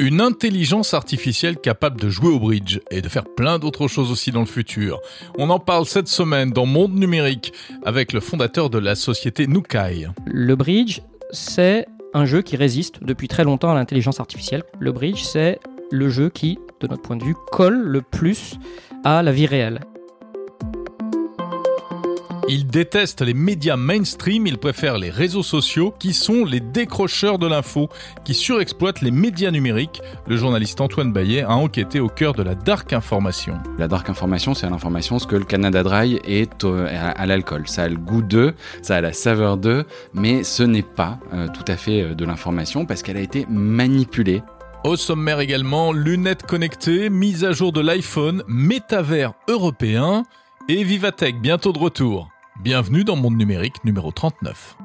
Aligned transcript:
Une 0.00 0.20
intelligence 0.20 0.92
artificielle 0.92 1.56
capable 1.56 2.00
de 2.00 2.08
jouer 2.08 2.28
au 2.28 2.40
bridge 2.40 2.80
et 2.90 3.00
de 3.00 3.08
faire 3.08 3.24
plein 3.24 3.60
d'autres 3.60 3.86
choses 3.86 4.10
aussi 4.10 4.32
dans 4.32 4.40
le 4.40 4.46
futur. 4.46 5.00
On 5.38 5.50
en 5.50 5.60
parle 5.60 5.86
cette 5.86 6.08
semaine 6.08 6.50
dans 6.50 6.66
Monde 6.66 6.94
Numérique 6.94 7.52
avec 7.84 8.12
le 8.12 8.18
fondateur 8.18 8.70
de 8.70 8.78
la 8.78 8.96
société 8.96 9.46
Nukai. 9.46 10.08
Le 10.26 10.56
bridge, 10.56 11.00
c'est 11.30 11.86
un 12.12 12.24
jeu 12.24 12.42
qui 12.42 12.56
résiste 12.56 13.04
depuis 13.04 13.28
très 13.28 13.44
longtemps 13.44 13.70
à 13.70 13.74
l'intelligence 13.74 14.18
artificielle. 14.18 14.64
Le 14.80 14.90
bridge, 14.90 15.22
c'est 15.22 15.60
le 15.92 16.08
jeu 16.08 16.28
qui, 16.28 16.58
de 16.80 16.88
notre 16.88 17.02
point 17.02 17.16
de 17.16 17.24
vue, 17.24 17.36
colle 17.52 17.80
le 17.80 18.02
plus 18.02 18.54
à 19.04 19.22
la 19.22 19.30
vie 19.30 19.46
réelle. 19.46 19.78
Il 22.46 22.66
déteste 22.66 23.22
les 23.22 23.32
médias 23.32 23.76
mainstream, 23.76 24.46
il 24.46 24.58
préfère 24.58 24.98
les 24.98 25.08
réseaux 25.08 25.42
sociaux 25.42 25.94
qui 25.98 26.12
sont 26.12 26.44
les 26.44 26.60
décrocheurs 26.60 27.38
de 27.38 27.46
l'info, 27.46 27.88
qui 28.24 28.34
surexploitent 28.34 29.00
les 29.00 29.10
médias 29.10 29.50
numériques. 29.50 30.02
Le 30.26 30.36
journaliste 30.36 30.80
Antoine 30.82 31.10
Baillet 31.10 31.42
a 31.42 31.52
enquêté 31.52 32.00
au 32.00 32.08
cœur 32.08 32.34
de 32.34 32.42
la 32.42 32.54
dark 32.54 32.92
information. 32.92 33.54
La 33.78 33.88
dark 33.88 34.10
information, 34.10 34.52
c'est 34.52 34.68
l'information 34.68 35.18
ce 35.18 35.26
que 35.26 35.36
le 35.36 35.44
Canada 35.44 35.82
Dry 35.82 36.20
est 36.24 36.64
à 36.64 37.24
l'alcool. 37.24 37.66
Ça 37.66 37.84
a 37.84 37.88
le 37.88 37.96
goût 37.96 38.22
d'eux, 38.22 38.54
ça 38.82 38.96
a 38.96 39.00
la 39.00 39.14
saveur 39.14 39.56
d'eux, 39.56 39.86
mais 40.12 40.44
ce 40.44 40.62
n'est 40.62 40.82
pas 40.82 41.18
euh, 41.32 41.48
tout 41.48 41.64
à 41.66 41.76
fait 41.76 42.02
euh, 42.02 42.14
de 42.14 42.24
l'information 42.26 42.84
parce 42.84 43.02
qu'elle 43.02 43.16
a 43.16 43.20
été 43.20 43.46
manipulée 43.48 44.42
au 44.84 44.96
sommaire 44.96 45.40
également, 45.40 45.94
lunettes 45.94 46.42
connectées, 46.42 47.08
mise 47.08 47.42
à 47.42 47.52
jour 47.52 47.72
de 47.72 47.80
l'iPhone, 47.80 48.42
métavers 48.46 49.32
européen 49.48 50.24
et 50.68 50.84
Vivatech 50.84 51.40
bientôt 51.40 51.72
de 51.72 51.78
retour. 51.78 52.33
Bienvenue 52.62 53.02
dans 53.02 53.16
Monde 53.16 53.36
Numérique 53.36 53.84
numéro 53.84 54.12
39. 54.12 54.76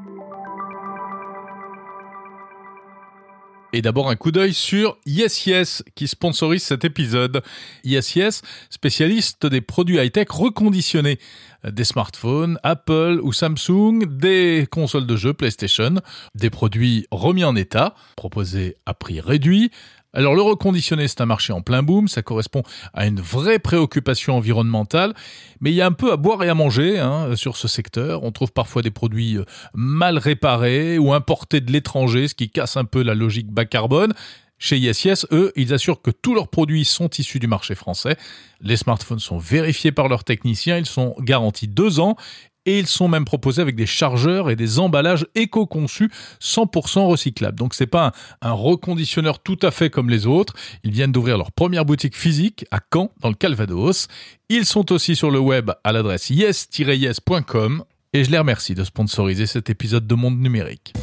Et 3.71 3.83
d'abord 3.83 4.09
un 4.09 4.15
coup 4.15 4.31
d'œil 4.31 4.55
sur 4.55 4.97
Yes 5.05 5.45
Yes 5.45 5.83
qui 5.93 6.07
sponsorise 6.07 6.63
cet 6.63 6.83
épisode. 6.83 7.43
Yes 7.83 8.15
Yes, 8.15 8.41
spécialiste 8.71 9.45
des 9.45 9.61
produits 9.61 9.97
high-tech 9.97 10.29
reconditionnés, 10.31 11.19
des 11.63 11.83
smartphones, 11.83 12.57
Apple 12.63 13.19
ou 13.21 13.31
Samsung, 13.31 14.05
des 14.07 14.67
consoles 14.71 15.05
de 15.05 15.15
jeux 15.15 15.33
PlayStation, 15.33 15.95
des 16.33 16.49
produits 16.49 17.05
remis 17.11 17.43
en 17.43 17.55
état, 17.55 17.93
proposés 18.15 18.75
à 18.87 18.95
prix 18.95 19.21
réduit, 19.21 19.69
alors 20.13 20.33
le 20.33 20.41
reconditionné, 20.41 21.07
c'est 21.07 21.21
un 21.21 21.27
marché 21.27 21.53
en 21.53 21.61
plein 21.61 21.83
boom, 21.83 22.07
ça 22.07 22.23
correspond 22.23 22.63
à 22.93 23.05
une 23.05 23.21
vraie 23.21 23.59
préoccupation 23.59 24.35
environnementale, 24.35 25.13
mais 25.61 25.71
il 25.71 25.75
y 25.75 25.81
a 25.81 25.85
un 25.85 25.91
peu 25.91 26.11
à 26.11 26.17
boire 26.17 26.43
et 26.43 26.49
à 26.49 26.55
manger 26.55 26.97
hein, 26.97 27.35
sur 27.35 27.57
ce 27.57 27.67
secteur. 27.67 28.23
On 28.23 28.31
trouve 28.31 28.51
parfois 28.51 28.81
des 28.81 28.89
produits 28.89 29.37
euh, 29.37 29.45
mal 29.75 30.17
réparés 30.17 30.97
ou 30.97 31.13
importés 31.13 31.61
de 31.61 31.71
l'étranger, 31.71 32.27
ce 32.27 32.33
qui 32.33 32.49
casse 32.49 32.75
un 32.75 32.85
peu 32.85 33.03
la 33.03 33.13
logique 33.13 33.51
bas 33.51 33.65
carbone. 33.65 34.13
Chez 34.61 34.77
YesYes, 34.77 35.25
eux, 35.31 35.53
ils 35.55 35.73
assurent 35.73 36.01
que 36.01 36.11
tous 36.11 36.33
leurs 36.33 36.49
produits 36.49 36.83
sont 36.83 37.09
issus 37.17 37.39
du 37.39 37.47
marché 37.47 37.75
français. 37.75 38.17
Les 38.59 38.75
smartphones 38.75 39.19
sont 39.19 39.37
vérifiés 39.37 39.93
par 39.93 40.09
leurs 40.09 40.25
techniciens, 40.25 40.77
ils 40.77 40.85
sont 40.85 41.15
garantis 41.19 41.69
deux 41.69 42.01
ans 42.01 42.17
et 42.65 42.79
ils 42.79 42.87
sont 42.87 43.07
même 43.07 43.25
proposés 43.25 43.61
avec 43.61 43.75
des 43.75 43.85
chargeurs 43.85 44.49
et 44.49 44.55
des 44.55 44.79
emballages 44.79 45.25
éco-conçus 45.35 46.11
100% 46.41 47.07
recyclables. 47.07 47.57
Donc 47.57 47.73
c'est 47.73 47.87
pas 47.87 48.11
un, 48.41 48.51
reconditionneur 48.51 49.39
tout 49.39 49.57
à 49.61 49.71
fait 49.71 49.89
comme 49.89 50.09
les 50.09 50.27
autres. 50.27 50.53
Ils 50.83 50.91
viennent 50.91 51.11
d'ouvrir 51.11 51.37
leur 51.37 51.51
première 51.51 51.85
boutique 51.85 52.15
physique 52.15 52.65
à 52.71 52.79
Caen 52.93 53.11
dans 53.21 53.29
le 53.29 53.35
Calvados. 53.35 54.07
Ils 54.49 54.65
sont 54.65 54.91
aussi 54.91 55.15
sur 55.15 55.31
le 55.31 55.39
web 55.39 55.71
à 55.83 55.91
l'adresse 55.91 56.29
yes-yes.com 56.29 57.83
et 58.13 58.23
je 58.23 58.31
les 58.31 58.37
remercie 58.37 58.75
de 58.75 58.83
sponsoriser 58.83 59.45
cet 59.45 59.69
épisode 59.69 60.07
de 60.07 60.15
Monde 60.15 60.39
Numérique. 60.39 60.93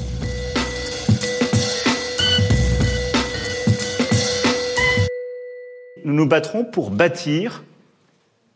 Nous 6.04 6.14
nous 6.14 6.28
battrons 6.28 6.64
pour 6.64 6.90
bâtir 6.90 7.64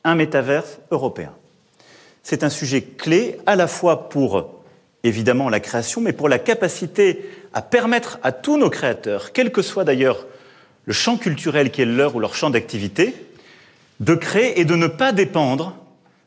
un 0.05 0.15
métaverse 0.15 0.81
européen. 0.93 1.35
C'est 2.23 2.45
un 2.45 2.51
sujet 2.51 2.83
clé 2.83 3.39
à 3.47 3.57
la 3.57 3.67
fois 3.67 4.09
pour, 4.09 4.63
évidemment, 5.05 5.49
la 5.49 5.61
création, 5.61 6.01
mais 6.01 6.13
pour 6.13 6.29
la 6.29 6.39
capacité 6.39 7.25
à 7.53 7.63
permettre 7.63 8.19
à 8.23 8.33
tous 8.33 8.59
nos 8.59 8.71
créateurs, 8.71 9.33
quel 9.33 9.53
que 9.53 9.63
soit 9.63 9.85
d'ailleurs 9.85 10.27
le 10.85 10.93
champ 10.93 11.17
culturel 11.17 11.71
qui 11.71 11.83
est 11.83 11.87
leur 11.87 12.17
ou 12.17 12.21
leur 12.21 12.35
champ 12.35 12.51
d'activité, 12.51 13.15
de 14.01 14.15
créer 14.15 14.61
et 14.61 14.65
de 14.65 14.75
ne 14.75 14.87
pas 14.87 15.13
dépendre 15.13 15.77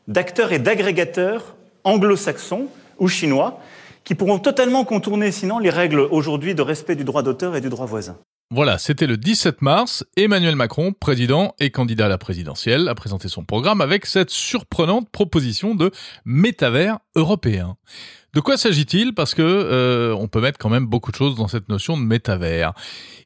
d'acteurs 0.08 0.52
et 0.52 0.58
d'agrégateurs 0.58 1.54
anglo-saxons 1.82 2.68
ou 2.98 3.08
chinois 3.08 3.60
qui 4.04 4.14
pourront 4.14 4.38
totalement 4.38 4.84
contourner 4.84 5.32
sinon 5.32 5.58
les 5.58 5.70
règles 5.70 6.00
aujourd'hui 6.00 6.54
de 6.54 6.62
respect 6.62 6.94
du 6.94 7.04
droit 7.04 7.22
d'auteur 7.22 7.56
et 7.56 7.60
du 7.60 7.68
droit 7.68 7.86
voisin. 7.86 8.16
Voilà, 8.54 8.78
c'était 8.78 9.08
le 9.08 9.16
17 9.16 9.62
mars. 9.62 10.04
Emmanuel 10.16 10.54
Macron, 10.54 10.92
président 10.92 11.56
et 11.58 11.70
candidat 11.70 12.06
à 12.06 12.08
la 12.08 12.18
présidentielle, 12.18 12.86
a 12.86 12.94
présenté 12.94 13.26
son 13.26 13.42
programme 13.42 13.80
avec 13.80 14.06
cette 14.06 14.30
surprenante 14.30 15.10
proposition 15.10 15.74
de 15.74 15.90
métavers 16.24 17.00
européen. 17.16 17.76
De 18.34 18.40
quoi 18.40 18.56
s'agit-il? 18.56 19.14
Parce 19.14 19.32
que 19.32 19.42
euh, 19.42 20.12
on 20.18 20.26
peut 20.26 20.40
mettre 20.40 20.58
quand 20.58 20.68
même 20.68 20.86
beaucoup 20.86 21.12
de 21.12 21.16
choses 21.16 21.36
dans 21.36 21.46
cette 21.46 21.68
notion 21.68 21.96
de 21.96 22.02
métavers. 22.02 22.72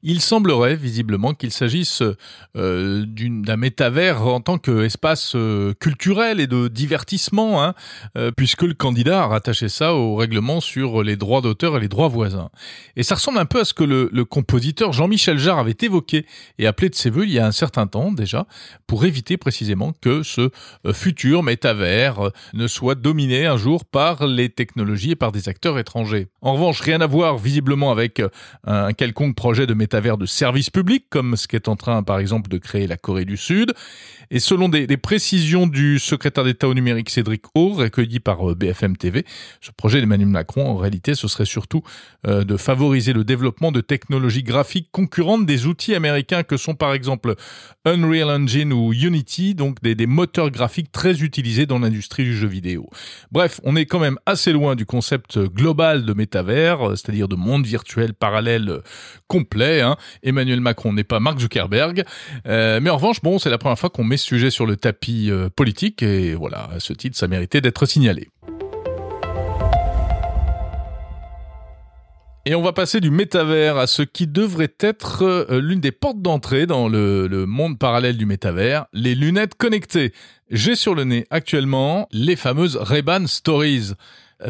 Il 0.02 0.20
semblerait 0.20 0.76
visiblement 0.76 1.32
qu'il 1.32 1.50
s'agisse 1.50 2.02
euh, 2.56 3.06
d'un 3.06 3.56
métavers 3.56 4.26
en 4.26 4.42
tant 4.42 4.58
qu'espace 4.58 5.32
euh, 5.34 5.72
culturel 5.80 6.41
et 6.41 6.47
de 6.47 6.68
divertissement, 6.68 7.64
hein, 7.64 7.74
euh, 8.18 8.30
puisque 8.30 8.62
le 8.62 8.74
candidat 8.74 9.22
a 9.22 9.26
rattaché 9.26 9.70
ça 9.70 9.94
au 9.94 10.14
règlement 10.14 10.60
sur 10.60 11.02
les 11.02 11.16
droits 11.16 11.41
d'auteur 11.41 11.78
et 11.78 11.80
les 11.80 11.88
droits 11.88 12.08
voisins. 12.08 12.50
Et 12.94 13.02
ça 13.02 13.14
ressemble 13.14 13.38
un 13.38 13.47
peu 13.47 13.60
à 13.60 13.64
ce 13.64 13.72
que 13.72 13.84
le, 13.84 14.10
le 14.12 14.24
compositeur 14.26 14.92
Jean-Michel 14.92 15.38
Jarre 15.38 15.58
avait 15.58 15.76
évoqué 15.80 16.26
et 16.58 16.66
appelé 16.66 16.91
de 16.91 16.94
ses 16.94 17.08
voeux 17.08 17.24
il 17.24 17.32
y 17.32 17.38
a 17.38 17.47
un 17.47 17.52
certain 17.52 17.86
temps 17.86 18.12
déjà, 18.12 18.47
pour 18.86 19.06
éviter 19.06 19.38
précisément 19.38 19.94
que 20.02 20.22
ce 20.22 20.50
futur 20.92 21.42
métavers 21.42 22.30
ne 22.52 22.66
soit 22.66 22.94
dominé 22.94 23.47
un 23.47 23.56
jour 23.56 23.86
par 23.86 24.26
les 24.26 24.50
technologies 24.50 24.97
par 25.16 25.32
des 25.32 25.48
acteurs 25.48 25.78
étrangers. 25.78 26.28
En 26.42 26.54
revanche, 26.54 26.81
rien 26.81 27.00
à 27.00 27.06
voir 27.06 27.38
visiblement 27.38 27.91
avec 27.91 28.20
euh, 28.20 28.28
un 28.64 28.92
quelconque 28.92 29.36
projet 29.36 29.66
de 29.66 29.75
métavers 29.75 30.19
de 30.19 30.26
service 30.26 30.70
public, 30.70 31.06
comme 31.10 31.36
ce 31.36 31.48
qu'est 31.48 31.69
en 31.69 31.76
train 31.76 32.03
par 32.03 32.19
exemple 32.19 32.48
de 32.48 32.59
créer 32.59 32.86
la 32.86 32.97
Corée 32.97 33.25
du 33.25 33.36
Sud. 33.36 33.72
Et 34.31 34.41
selon 34.41 34.69
des, 34.69 34.87
précisions 34.97 35.66
du 35.66 35.99
secrétaire 35.99 36.44
d'État 36.44 36.69
au 36.69 36.75
numérique 36.75 37.11
Cédric 37.11 37.44
O, 37.55 37.71
recueilli 37.71 38.21
par 38.21 38.50
euh, 38.50 38.55
BFM 38.55 38.97
TV, 38.97 39.25
ce 39.61 39.71
projet 39.71 40.00
d'Emmanuel 40.00 40.28
Macron, 40.28 40.66
en 40.66 40.77
réalité, 40.77 41.15
ce 41.15 41.28
serait 41.28 41.44
surtout 41.44 41.83
euh, 42.27 42.44
de 42.44 42.56
favoriser 42.56 43.12
le 43.12 43.25
développement 43.25 43.72
de 43.72 43.81
technologies 43.81 44.43
graphiques 44.43 44.89
concurrentes 44.93 45.47
des 45.47 45.66
outils 45.66 45.94
américains 45.94 46.43
que 46.43 46.56
sont 46.56 46.75
par 46.75 46.93
exemple 46.93 47.37
Unreal 47.84 48.28
Engine 48.31 48.72
ou 48.72 48.93
Unity, 48.93 49.55
donc 49.55 49.81
des, 49.83 49.94
des 49.94 50.06
moteurs 50.06 50.50
graphiques 50.50 50.93
très 50.93 51.22
utilisés 51.22 51.65
dans 51.66 51.78
l'industrie 51.78 52.25
du 52.25 52.37
jeu 52.37 52.49
vidéo. 52.49 52.89
Bref, 53.33 53.60
on 53.65 53.77
est 53.77 53.87
quand 53.87 54.00
même 54.00 54.19
assez 54.27 54.53
loin 54.53 54.77
du 54.77 54.84
concept 54.84 55.39
global 55.39 56.05
de 56.05 56.12
métavers, 56.12 56.91
c'est-à-dire 56.91 57.28
de 57.28 57.37
monde 57.37 57.65
virtuel 57.65 58.12
parallèle 58.12 58.81
complet. 59.27 59.81
Hein. 59.81 59.97
Emmanuel 60.22 60.60
Macron 60.60 60.93
n'est 60.93 61.05
pas 61.05 61.21
Mark 61.21 61.39
Zuckerberg, 61.39 62.05
euh, 62.47 62.81
mais 62.83 62.91
en 62.91 62.97
revanche, 62.97 63.22
bon, 63.22 63.39
c'est 63.39 63.50
la 63.50 63.59
première 63.59 63.78
fois 63.78 63.91
qu'on 63.91 64.05
met 64.05 64.17
sujet 64.18 64.50
sur 64.50 64.66
le 64.66 64.76
tapis 64.76 65.30
euh, 65.30 65.48
politique 65.48 66.02
et 66.02 66.34
voilà, 66.34 66.68
à 66.74 66.80
ce 66.80 66.92
titre, 66.92 67.16
ça 67.16 67.28
méritait 67.28 67.60
d'être 67.60 67.86
signalé. 67.86 68.28
Et 72.44 72.54
on 72.54 72.62
va 72.62 72.72
passer 72.72 73.00
du 73.00 73.10
métavers 73.10 73.76
à 73.76 73.86
ce 73.86 74.00
qui 74.00 74.26
devrait 74.26 74.74
être 74.80 75.22
euh, 75.22 75.60
l'une 75.60 75.80
des 75.80 75.92
portes 75.92 76.22
d'entrée 76.22 76.66
dans 76.66 76.88
le, 76.88 77.26
le, 77.26 77.44
monde 77.44 77.78
parallèle 77.78 78.16
du 78.16 78.24
métavers, 78.24 78.86
les 78.94 79.14
lunettes 79.14 79.54
connectées. 79.54 80.12
J'ai 80.50 80.74
sur 80.74 80.94
le 80.94 81.04
nez 81.04 81.26
actuellement 81.30 82.08
les 82.10 82.36
fameuses 82.36 82.76
Ray-Ban 82.76 83.26
Stories 83.26 83.92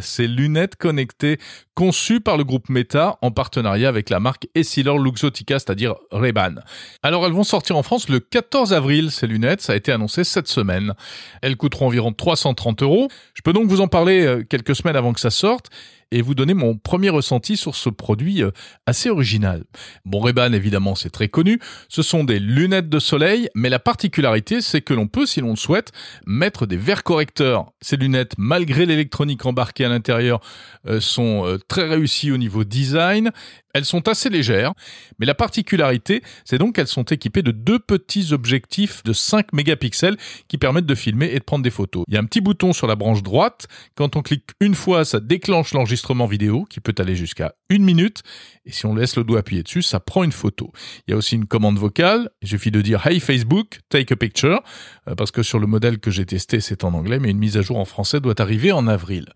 ces 0.00 0.26
lunettes 0.26 0.76
connectées 0.76 1.38
conçues 1.74 2.20
par 2.20 2.36
le 2.36 2.44
groupe 2.44 2.68
Meta 2.68 3.18
en 3.22 3.30
partenariat 3.30 3.88
avec 3.88 4.10
la 4.10 4.20
marque 4.20 4.48
Essilor 4.54 4.98
Luxottica, 4.98 5.58
c'est-à-dire 5.58 5.94
Ray-Ban. 6.10 6.56
Alors 7.02 7.24
elles 7.24 7.32
vont 7.32 7.44
sortir 7.44 7.76
en 7.76 7.82
France 7.82 8.08
le 8.08 8.20
14 8.20 8.72
avril, 8.72 9.10
ces 9.10 9.26
lunettes, 9.26 9.60
ça 9.60 9.74
a 9.74 9.76
été 9.76 9.92
annoncé 9.92 10.24
cette 10.24 10.48
semaine. 10.48 10.94
Elles 11.42 11.56
coûteront 11.56 11.86
environ 11.86 12.12
330 12.12 12.82
euros. 12.82 13.08
Je 13.34 13.42
peux 13.42 13.52
donc 13.52 13.68
vous 13.68 13.80
en 13.80 13.88
parler 13.88 14.26
euh, 14.26 14.42
quelques 14.42 14.74
semaines 14.74 14.96
avant 14.96 15.12
que 15.12 15.20
ça 15.20 15.30
sorte 15.30 15.70
et 16.10 16.22
vous 16.22 16.34
donner 16.34 16.54
mon 16.54 16.76
premier 16.76 17.10
ressenti 17.10 17.56
sur 17.56 17.74
ce 17.74 17.88
produit 17.88 18.42
euh, 18.42 18.50
assez 18.86 19.10
original. 19.10 19.64
Bon, 20.04 20.20
Ray-Ban, 20.20 20.52
évidemment, 20.52 20.94
c'est 20.94 21.10
très 21.10 21.28
connu. 21.28 21.58
Ce 21.88 22.02
sont 22.02 22.24
des 22.24 22.38
lunettes 22.38 22.88
de 22.88 22.98
soleil, 22.98 23.48
mais 23.54 23.68
la 23.68 23.78
particularité, 23.78 24.60
c'est 24.60 24.80
que 24.80 24.94
l'on 24.94 25.06
peut, 25.06 25.26
si 25.26 25.40
l'on 25.40 25.50
le 25.50 25.56
souhaite, 25.56 25.92
mettre 26.26 26.66
des 26.66 26.76
verres 26.76 27.04
correcteurs. 27.04 27.72
Ces 27.80 27.96
lunettes, 27.96 28.34
malgré 28.38 28.86
l'électronique 28.86 29.44
embarquée 29.46 29.84
à 29.84 29.88
l'intérieur, 29.88 30.40
euh, 30.86 31.00
sont 31.00 31.46
euh, 31.46 31.58
très 31.68 31.88
réussies 31.88 32.32
au 32.32 32.38
niveau 32.38 32.64
design 32.64 33.30
Elles 33.74 33.84
sont 33.84 34.08
assez 34.08 34.30
légères, 34.30 34.72
mais 35.18 35.26
la 35.26 35.34
particularité, 35.34 36.22
c'est 36.44 36.58
donc 36.58 36.76
qu'elles 36.76 36.86
sont 36.86 37.04
équipées 37.04 37.42
de 37.42 37.50
deux 37.50 37.78
petits 37.78 38.32
objectifs 38.32 39.02
de 39.04 39.12
5 39.12 39.52
mégapixels 39.52 40.16
qui 40.48 40.56
permettent 40.56 40.86
de 40.86 40.94
filmer 40.94 41.26
et 41.32 41.38
de 41.38 41.44
prendre 41.44 41.62
des 41.62 41.70
photos. 41.70 42.04
Il 42.08 42.14
y 42.14 42.16
a 42.16 42.20
un 42.20 42.24
petit 42.24 42.40
bouton 42.40 42.72
sur 42.72 42.86
la 42.86 42.96
branche 42.96 43.22
droite. 43.22 43.66
Quand 43.94 44.16
on 44.16 44.22
clique 44.22 44.44
une 44.60 44.74
fois, 44.74 45.04
ça 45.04 45.20
déclenche 45.20 45.74
l'enregistrement 45.74 46.26
vidéo 46.26 46.64
qui 46.64 46.80
peut 46.80 46.94
aller 46.98 47.14
jusqu'à 47.14 47.54
une 47.68 47.84
minute. 47.84 48.22
Et 48.64 48.72
si 48.72 48.86
on 48.86 48.94
laisse 48.94 49.16
le 49.16 49.24
doigt 49.24 49.40
appuyé 49.40 49.62
dessus, 49.62 49.82
ça 49.82 50.00
prend 50.00 50.24
une 50.24 50.32
photo. 50.32 50.72
Il 51.06 51.10
y 51.10 51.14
a 51.14 51.16
aussi 51.16 51.36
une 51.36 51.46
commande 51.46 51.78
vocale. 51.78 52.30
Il 52.42 52.48
suffit 52.48 52.70
de 52.70 52.80
dire 52.80 53.06
Hey 53.06 53.20
Facebook, 53.20 53.80
take 53.90 54.12
a 54.12 54.16
picture. 54.16 54.62
Euh, 55.08 55.14
parce 55.14 55.30
que 55.30 55.42
sur 55.42 55.58
le 55.58 55.66
modèle 55.66 55.98
que 55.98 56.10
j'ai 56.10 56.24
testé, 56.24 56.60
c'est 56.60 56.84
en 56.84 56.94
anglais, 56.94 57.18
mais 57.18 57.30
une 57.30 57.38
mise 57.38 57.56
à 57.56 57.62
jour 57.62 57.78
en 57.78 57.84
français 57.84 58.20
doit 58.20 58.40
arriver 58.40 58.72
en 58.72 58.86
avril. 58.86 59.26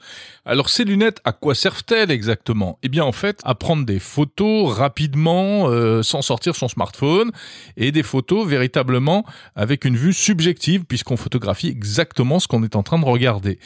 Alors 0.44 0.69
ces 0.69 0.85
lunettes, 0.85 1.20
à 1.25 1.32
quoi 1.32 1.55
servent-elles 1.55 2.11
exactement? 2.11 2.78
Eh 2.82 2.88
bien 2.88 3.05
en 3.05 3.12
fait, 3.12 3.40
à 3.44 3.55
prendre 3.55 3.85
des 3.85 3.99
photos 3.99 4.22
rapidement 4.67 5.69
euh, 5.69 6.03
sans 6.03 6.23
sortir 6.23 6.57
son 6.57 6.69
smartphone 6.69 7.31
et 7.77 7.93
des 7.93 8.03
photos 8.03 8.47
véritablement 8.47 9.25
avec 9.55 9.85
une 9.85 9.97
vue 9.97 10.13
subjective 10.13 10.85
puisqu'on 10.85 11.17
photographie 11.17 11.69
exactement 11.69 12.39
ce 12.39 12.49
qu'on 12.49 12.63
est 12.63 12.77
en 12.77 12.83
train 12.83 12.99
de 12.99 13.05
regarder. 13.05 13.59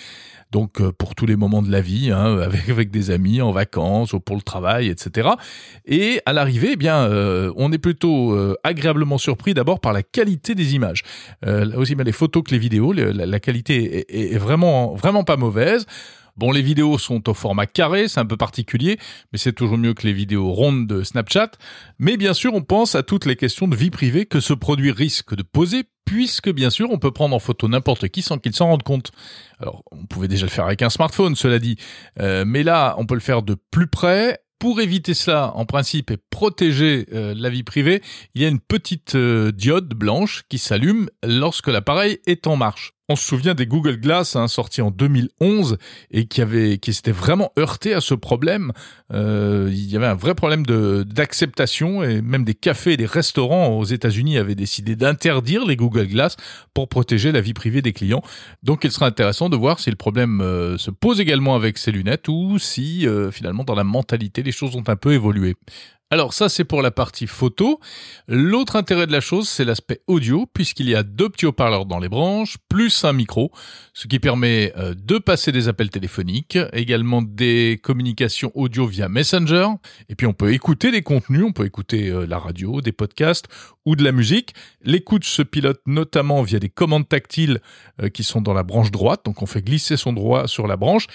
Donc 0.53 0.81
euh, 0.81 0.93
pour 0.93 1.14
tous 1.14 1.26
les 1.26 1.37
moments 1.37 1.62
de 1.62 1.70
la 1.70 1.81
vie, 1.81 2.11
hein, 2.11 2.38
avec, 2.43 2.69
avec 2.69 2.91
des 2.91 3.11
amis, 3.11 3.41
en 3.41 3.50
vacances, 3.50 4.12
ou 4.12 4.20
pour 4.20 4.37
le 4.37 4.43
travail, 4.43 4.88
etc. 4.88 5.31
Et 5.85 6.20
à 6.25 6.32
l'arrivée, 6.32 6.70
eh 6.73 6.76
bien, 6.76 7.05
euh, 7.05 7.53
on 7.56 7.73
est 7.73 7.79
plutôt 7.79 8.37
agréablement 8.62 9.19
surpris 9.19 9.55
d'abord 9.55 9.81
par 9.81 9.93
la 9.93 10.03
qualité 10.03 10.55
des 10.55 10.75
images. 10.75 11.03
aussi 11.76 11.94
bien 11.94 12.05
les 12.05 12.12
photos 12.12 12.43
que 12.44 12.53
les 12.53 12.58
vidéos, 12.58 12.93
la, 12.93 13.41
qualité 13.41 14.32
est 14.32 14.38
vraiment 14.38 14.94
vraiment 14.94 15.25
pas 15.25 15.37
mauvaise. 15.37 15.87
Bon, 16.36 16.52
les 16.52 16.60
vidéos 16.62 16.98
sont 16.98 17.28
au 17.30 17.34
format 17.34 17.66
carré, 17.66 18.08
c'est 18.08 18.20
un 18.20 18.26
peu 18.26 18.36
particulier, 18.36 18.98
mais 19.32 19.38
c'est 19.38 19.54
toujours 19.54 19.78
mieux 19.78 19.94
que 19.94 20.06
les 20.06 20.12
vidéos 20.12 20.52
rondes 20.52 20.86
de 20.86 21.02
Snapchat. 21.02 21.52
Mais 21.98 22.18
bien 22.18 22.34
sûr, 22.34 22.52
on 22.52 22.62
pense 22.62 22.94
à 22.94 23.02
toutes 23.02 23.24
les 23.24 23.36
questions 23.36 23.68
de 23.68 23.74
vie 23.74 23.90
privée 23.90 24.26
que 24.26 24.40
ce 24.40 24.52
produit 24.52 24.90
risque 24.90 25.34
de 25.34 25.42
poser, 25.42 25.84
puisque 26.04 26.50
bien 26.50 26.68
sûr, 26.68 26.90
on 26.90 26.98
peut 26.98 27.10
prendre 27.10 27.34
en 27.34 27.38
photo 27.38 27.68
n'importe 27.68 28.08
qui 28.08 28.20
sans 28.20 28.38
qu'il 28.38 28.54
s'en 28.54 28.66
rende 28.66 28.82
compte. 28.82 29.12
Alors, 29.60 29.82
on 29.92 30.04
pouvait 30.04 30.28
déjà 30.28 30.44
le 30.44 30.50
faire 30.50 30.66
avec 30.66 30.82
un 30.82 30.90
smartphone, 30.90 31.36
cela 31.36 31.58
dit, 31.58 31.76
euh, 32.20 32.44
mais 32.46 32.62
là, 32.62 32.94
on 32.98 33.06
peut 33.06 33.14
le 33.14 33.20
faire 33.20 33.42
de 33.42 33.56
plus 33.70 33.86
près 33.86 34.40
pour 34.58 34.80
éviter 34.80 35.14
cela, 35.14 35.52
en 35.54 35.66
principe, 35.66 36.10
et 36.10 36.16
protéger 36.30 37.06
euh, 37.12 37.34
la 37.36 37.50
vie 37.50 37.62
privée, 37.62 38.02
il 38.34 38.42
y 38.42 38.44
a 38.44 38.48
une 38.48 38.60
petite 38.60 39.14
euh, 39.14 39.52
diode 39.52 39.88
blanche 39.88 40.44
qui 40.48 40.58
s'allume 40.58 41.08
lorsque 41.22 41.68
l'appareil 41.68 42.18
est 42.26 42.46
en 42.46 42.56
marche. 42.56 42.95
On 43.08 43.14
se 43.14 43.25
souvient 43.25 43.55
des 43.55 43.67
Google 43.67 43.99
Glass 43.99 44.35
hein, 44.35 44.49
sortis 44.49 44.82
en 44.82 44.91
2011 44.91 45.79
et 46.11 46.26
qui 46.26 46.43
avait 46.43 46.79
qui 46.79 46.93
s'était 46.93 47.12
vraiment 47.12 47.53
heurté 47.56 47.94
à 47.94 48.00
ce 48.00 48.14
problème. 48.14 48.73
Euh, 49.12 49.69
il 49.70 49.88
y 49.88 49.97
avait 49.97 50.06
un 50.06 50.17
vrai 50.17 50.35
problème 50.35 50.67
de 50.67 51.05
d'acceptation 51.05 52.03
et 52.03 52.20
même 52.20 52.43
des 52.43 52.55
cafés 52.55 52.94
et 52.94 52.97
des 52.97 53.06
restaurants 53.06 53.69
aux 53.79 53.85
États-Unis 53.85 54.38
avaient 54.38 54.56
décidé 54.56 54.97
d'interdire 54.97 55.64
les 55.64 55.76
Google 55.76 56.08
Glass 56.08 56.37
pour 56.75 56.88
protéger 56.88 57.31
la 57.31 57.41
vie 57.41 57.55
privée 57.55 57.81
des 57.81 57.93
clients. 57.93 58.23
Donc 58.64 58.82
il 58.82 58.91
sera 58.91 59.06
intéressant 59.06 59.49
de 59.49 59.56
voir 59.56 59.79
si 59.79 59.88
le 59.88 59.97
problème 59.97 60.41
euh, 60.41 60.76
se 60.76 60.91
pose 60.91 61.20
également 61.20 61.55
avec 61.55 61.79
ces 61.79 61.93
lunettes 61.93 62.26
ou 62.26 62.58
si 62.58 63.06
euh, 63.06 63.31
finalement 63.31 63.62
dans 63.62 63.76
la 63.76 63.85
mentalité 63.85 64.43
les 64.43 64.50
choses 64.50 64.75
ont 64.75 64.85
un 64.88 64.97
peu 64.97 65.12
évolué. 65.12 65.55
Alors 66.08 66.32
ça 66.32 66.49
c'est 66.49 66.62
pour 66.62 66.82
la 66.82 66.93
partie 66.93 67.26
photo. 67.26 67.81
L'autre 68.29 68.76
intérêt 68.76 69.08
de 69.08 69.12
la 69.12 69.20
chose 69.20 69.49
c'est 69.49 69.64
l'aspect 69.64 70.03
audio 70.06 70.47
puisqu'il 70.47 70.88
y 70.88 70.94
a 70.94 71.03
deux 71.03 71.29
petits 71.29 71.47
haut-parleurs 71.47 71.85
dans 71.85 71.99
les 71.99 72.08
branches 72.08 72.58
plus 72.69 73.05
un 73.05 73.12
micro, 73.12 73.50
ce 73.93 74.06
qui 74.06 74.20
permet 74.20 74.73
euh, 74.76 74.94
de 74.94 75.19
passer 75.19 75.50
des 75.50 75.67
appels 75.67 75.91
téléphoniques, 75.91 76.58
également 76.73 77.23
des 77.23 77.81
communications 77.82 78.53
audio 78.55 78.87
via 78.87 79.08
Messenger 79.08 79.67
et 80.08 80.14
puis 80.14 80.29
on 80.29 80.32
peut 80.32 80.53
écouter 80.53 80.93
des 80.93 81.03
contenus, 81.03 81.43
on 81.44 81.53
peut 81.53 81.67
écouter 81.67 82.08
euh, 82.08 82.25
la 82.25 82.38
radio, 82.38 82.81
des 82.81 82.93
podcasts 82.93 83.47
ou 83.85 83.97
de 83.97 84.05
la 84.05 84.12
musique. 84.12 84.55
L'écoute 84.85 85.25
se 85.25 85.43
pilote 85.43 85.81
notamment 85.87 86.41
via 86.43 86.61
des 86.61 86.69
commandes 86.69 87.08
tactiles 87.08 87.61
euh, 88.00 88.11
qui 88.11 88.23
sont 88.23 88.41
dans 88.41 88.55
la 88.55 88.62
branche 88.62 88.93
droite, 88.93 89.23
donc 89.25 89.43
on 89.43 89.47
fait 89.47 89.62
glisser 89.62 89.97
son 89.97 90.12
doigt 90.12 90.47
sur 90.47 90.69
la 90.69 90.76
branche 90.76 91.08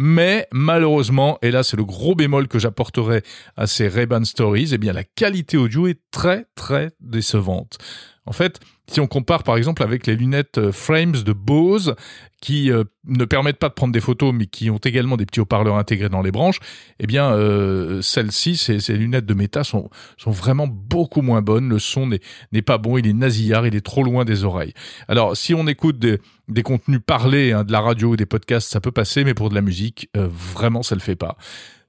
mais 0.00 0.46
malheureusement, 0.52 1.38
et 1.42 1.50
là 1.50 1.64
c'est 1.64 1.76
le 1.76 1.84
gros 1.84 2.14
bémol 2.14 2.46
que 2.46 2.60
j'apporterai 2.60 3.22
à 3.56 3.66
ces 3.66 3.88
Ray-Ban 3.88 4.24
Stories, 4.24 4.70
eh 4.72 4.78
bien 4.78 4.92
la 4.92 5.02
qualité 5.02 5.56
audio 5.56 5.88
est 5.88 5.98
très 6.12 6.46
très 6.54 6.92
décevante. 7.00 7.78
En 8.28 8.32
fait, 8.32 8.60
si 8.86 9.00
on 9.00 9.06
compare 9.06 9.42
par 9.42 9.56
exemple 9.56 9.82
avec 9.82 10.06
les 10.06 10.14
lunettes 10.14 10.58
euh, 10.58 10.70
Frames 10.70 11.12
de 11.12 11.32
Bose, 11.32 11.96
qui 12.42 12.70
euh, 12.70 12.84
ne 13.06 13.24
permettent 13.24 13.58
pas 13.58 13.70
de 13.70 13.74
prendre 13.74 13.92
des 13.92 14.02
photos, 14.02 14.34
mais 14.34 14.44
qui 14.44 14.68
ont 14.68 14.76
également 14.76 15.16
des 15.16 15.24
petits 15.24 15.40
haut-parleurs 15.40 15.76
intégrés 15.76 16.10
dans 16.10 16.20
les 16.20 16.30
branches, 16.30 16.60
eh 17.00 17.06
bien 17.06 17.32
euh, 17.32 18.02
celles-ci, 18.02 18.58
ces, 18.58 18.96
lunettes 18.98 19.24
de 19.24 19.32
Meta 19.32 19.64
sont, 19.64 19.88
vraiment 20.26 20.66
beaucoup 20.66 21.22
moins 21.22 21.40
bonnes. 21.40 21.70
Le 21.70 21.78
son 21.78 22.06
n'est 22.06 22.62
pas 22.62 22.76
bon, 22.76 22.98
il 22.98 23.06
est 23.06 23.14
nasillard, 23.14 23.66
il 23.66 23.74
est 23.74 23.84
trop 23.84 24.02
loin 24.02 24.26
des 24.26 24.44
oreilles. 24.44 24.74
Alors 25.08 25.34
si 25.34 25.54
on 25.54 25.66
écoute 25.66 25.98
des, 25.98 26.62
contenus 26.62 27.00
parlés, 27.04 27.52
hein, 27.52 27.64
de 27.64 27.72
la 27.72 27.80
radio 27.80 28.10
ou 28.10 28.16
des 28.16 28.26
podcasts, 28.26 28.70
ça 28.70 28.82
peut 28.82 28.92
passer, 28.92 29.24
mais 29.24 29.32
pour 29.32 29.48
de 29.48 29.54
la 29.54 29.62
musique, 29.62 30.10
vraiment 30.14 30.82
ça 30.82 30.94
le 30.94 31.00
fait 31.00 31.16
pas. 31.16 31.38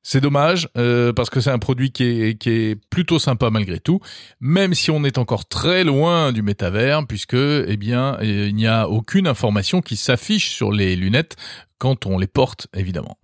C'est 0.01 0.21
dommage 0.21 0.69
euh, 0.77 1.13
parce 1.13 1.29
que 1.29 1.41
c'est 1.41 1.51
un 1.51 1.59
produit 1.59 1.91
qui 1.91 2.03
est, 2.03 2.75
plutôt 2.89 3.19
sympa 3.19 3.49
malgré 3.49 3.79
tout, 3.79 3.99
même 4.39 4.73
si 4.73 4.91
on 4.91 5.03
est 5.03 5.17
encore 5.17 5.47
très 5.47 5.83
loin 5.83 6.31
du 6.31 6.41
métavers, 6.41 7.05
puisque 7.07 7.33
eh 7.35 7.77
bien 7.77 8.17
il 8.21 8.55
n'y 8.55 8.67
a 8.67 8.87
aucune 8.87 9.27
information 9.27 9.81
qui 9.81 9.95
s'affiche 9.95 10.51
sur 10.51 10.71
les 10.71 10.95
lunettes 10.95 11.35
quand 11.77 12.05
on 12.05 12.17
les 12.17 12.27
porte 12.27 12.67
évidemment. 12.73 13.17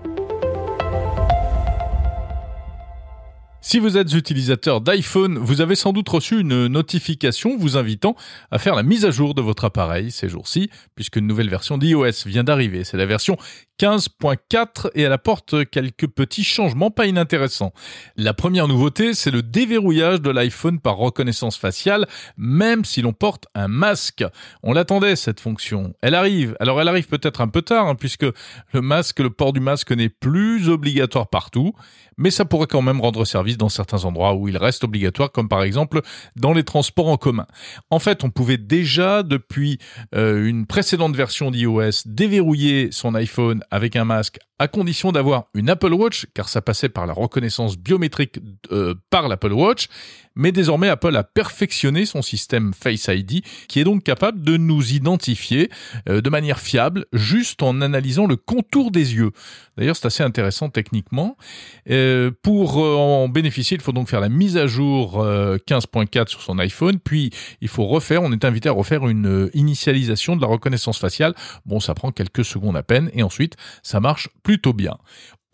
Si 3.67 3.79
vous 3.79 3.97
êtes 3.97 4.13
utilisateur 4.13 4.79
d'iPhone, 4.79 5.39
vous 5.39 5.59
avez 5.59 5.73
sans 5.73 5.91
doute 5.91 6.07
reçu 6.07 6.39
une 6.39 6.67
notification 6.67 7.57
vous 7.57 7.77
invitant 7.77 8.15
à 8.51 8.59
faire 8.59 8.75
la 8.75 8.83
mise 8.83 9.05
à 9.05 9.09
jour 9.09 9.33
de 9.33 9.41
votre 9.41 9.65
appareil 9.65 10.11
ces 10.11 10.29
jours-ci, 10.29 10.69
puisqu'une 10.93 11.25
nouvelle 11.25 11.49
version 11.49 11.79
d'iOS 11.79 12.27
vient 12.27 12.43
d'arriver. 12.43 12.83
C'est 12.83 12.95
la 12.95 13.07
version 13.07 13.37
15.4 13.79 14.91
et 14.93 15.01
elle 15.01 15.11
apporte 15.11 15.67
quelques 15.69 16.07
petits 16.07 16.43
changements 16.43 16.91
pas 16.91 17.07
inintéressants. 17.07 17.73
La 18.15 18.35
première 18.35 18.67
nouveauté, 18.67 19.15
c'est 19.15 19.31
le 19.31 19.41
déverrouillage 19.41 20.21
de 20.21 20.29
l'iPhone 20.29 20.79
par 20.79 20.97
reconnaissance 20.97 21.57
faciale, 21.57 22.07
même 22.37 22.85
si 22.85 23.01
l'on 23.01 23.13
porte 23.13 23.47
un 23.55 23.67
masque. 23.67 24.23
On 24.61 24.73
l'attendait 24.73 25.15
cette 25.15 25.39
fonction. 25.39 25.95
Elle 26.01 26.13
arrive. 26.13 26.55
Alors 26.59 26.79
elle 26.79 26.87
arrive 26.87 27.07
peut-être 27.07 27.41
un 27.41 27.47
peu 27.47 27.63
tard, 27.63 27.87
hein, 27.87 27.95
puisque 27.95 28.27
le 28.73 28.81
masque, 28.81 29.19
le 29.19 29.31
port 29.31 29.53
du 29.53 29.59
masque 29.59 29.91
n'est 29.91 30.09
plus 30.09 30.69
obligatoire 30.69 31.27
partout, 31.27 31.73
mais 32.17 32.31
ça 32.31 32.45
pourrait 32.45 32.67
quand 32.67 32.83
même 32.83 33.01
rendre 33.01 33.25
service 33.25 33.54
dans 33.57 33.69
certains 33.69 34.05
endroits 34.05 34.35
où 34.35 34.47
il 34.47 34.57
reste 34.57 34.83
obligatoire, 34.83 35.31
comme 35.31 35.49
par 35.49 35.63
exemple 35.63 36.01
dans 36.35 36.53
les 36.53 36.63
transports 36.63 37.07
en 37.07 37.17
commun. 37.17 37.47
En 37.89 37.99
fait, 37.99 38.23
on 38.23 38.29
pouvait 38.29 38.57
déjà, 38.57 39.23
depuis 39.23 39.79
euh, 40.13 40.45
une 40.45 40.65
précédente 40.65 41.15
version 41.15 41.51
d'iOS, 41.51 42.03
déverrouiller 42.05 42.89
son 42.91 43.15
iPhone 43.15 43.63
avec 43.71 43.95
un 43.95 44.05
masque 44.05 44.37
à 44.57 44.69
condition 44.69 45.11
d'avoir 45.11 45.45
une 45.53 45.69
Apple 45.69 45.93
Watch, 45.93 46.27
car 46.33 46.47
ça 46.47 46.61
passait 46.61 46.87
par 46.87 47.05
la 47.05 47.11
reconnaissance 47.11 47.77
biométrique 47.77 48.39
euh, 48.71 48.95
par 49.09 49.27
l'Apple 49.27 49.51
Watch, 49.51 49.89
mais 50.33 50.53
désormais 50.53 50.87
Apple 50.87 51.15
a 51.17 51.23
perfectionné 51.23 52.05
son 52.05 52.21
système 52.21 52.73
Face 52.73 53.09
ID, 53.09 53.43
qui 53.67 53.79
est 53.81 53.83
donc 53.83 54.03
capable 54.03 54.43
de 54.43 54.55
nous 54.55 54.93
identifier 54.93 55.69
euh, 56.07 56.21
de 56.21 56.29
manière 56.29 56.59
fiable, 56.59 57.05
juste 57.11 57.63
en 57.63 57.81
analysant 57.81 58.27
le 58.27 58.37
contour 58.37 58.91
des 58.91 59.15
yeux. 59.15 59.31
D'ailleurs, 59.77 59.97
c'est 59.97 60.07
assez 60.07 60.23
intéressant 60.23 60.69
techniquement. 60.69 61.35
Pour 62.41 62.77
en 62.77 63.27
bénéficier, 63.27 63.44
il 63.45 63.81
faut 63.81 63.91
donc 63.91 64.09
faire 64.09 64.21
la 64.21 64.29
mise 64.29 64.57
à 64.57 64.67
jour 64.67 65.23
15.4 65.23 66.27
sur 66.27 66.41
son 66.41 66.59
iPhone, 66.59 66.99
puis 66.99 67.31
il 67.61 67.67
faut 67.67 67.85
refaire, 67.85 68.23
on 68.23 68.31
est 68.31 68.45
invité 68.45 68.69
à 68.69 68.71
refaire 68.71 69.07
une 69.07 69.49
initialisation 69.53 70.35
de 70.35 70.41
la 70.41 70.47
reconnaissance 70.47 70.99
faciale. 70.99 71.33
Bon, 71.65 71.79
ça 71.79 71.93
prend 71.93 72.11
quelques 72.11 72.45
secondes 72.45 72.77
à 72.77 72.83
peine, 72.83 73.09
et 73.13 73.23
ensuite, 73.23 73.55
ça 73.83 73.99
marche 73.99 74.29
plutôt 74.43 74.73
bien. 74.73 74.97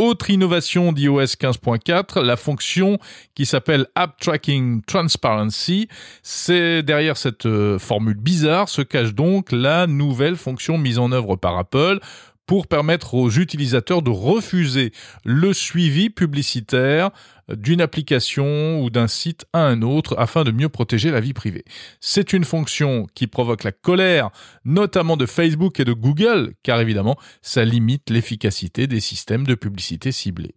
Autre 0.01 0.31
innovation 0.31 0.93
d'iOS 0.93 1.35
15.4, 1.39 2.21
la 2.23 2.35
fonction 2.35 2.97
qui 3.35 3.45
s'appelle 3.45 3.85
App 3.93 4.19
Tracking 4.19 4.81
Transparency. 4.81 5.89
C'est 6.23 6.81
derrière 6.81 7.17
cette 7.17 7.45
euh, 7.45 7.77
formule 7.77 8.17
bizarre 8.17 8.67
se 8.67 8.81
cache 8.81 9.13
donc 9.13 9.51
la 9.51 9.85
nouvelle 9.85 10.37
fonction 10.37 10.79
mise 10.79 10.97
en 10.97 11.11
œuvre 11.11 11.35
par 11.35 11.55
Apple 11.55 11.99
pour 12.47 12.65
permettre 12.65 13.13
aux 13.13 13.29
utilisateurs 13.29 14.01
de 14.01 14.09
refuser 14.09 14.91
le 15.23 15.53
suivi 15.53 16.09
publicitaire 16.09 17.11
d'une 17.55 17.81
application 17.81 18.81
ou 18.81 18.89
d'un 18.89 19.07
site 19.07 19.45
à 19.53 19.65
un 19.65 19.81
autre 19.81 20.15
afin 20.17 20.43
de 20.43 20.51
mieux 20.51 20.69
protéger 20.69 21.11
la 21.11 21.19
vie 21.19 21.33
privée. 21.33 21.65
C'est 21.99 22.33
une 22.33 22.43
fonction 22.43 23.07
qui 23.15 23.27
provoque 23.27 23.63
la 23.63 23.71
colère 23.71 24.29
notamment 24.65 25.17
de 25.17 25.25
Facebook 25.25 25.79
et 25.79 25.85
de 25.85 25.93
Google 25.93 26.53
car 26.63 26.79
évidemment 26.79 27.17
ça 27.41 27.65
limite 27.65 28.09
l'efficacité 28.09 28.87
des 28.87 28.99
systèmes 28.99 29.45
de 29.45 29.55
publicité 29.55 30.11
ciblés. 30.11 30.55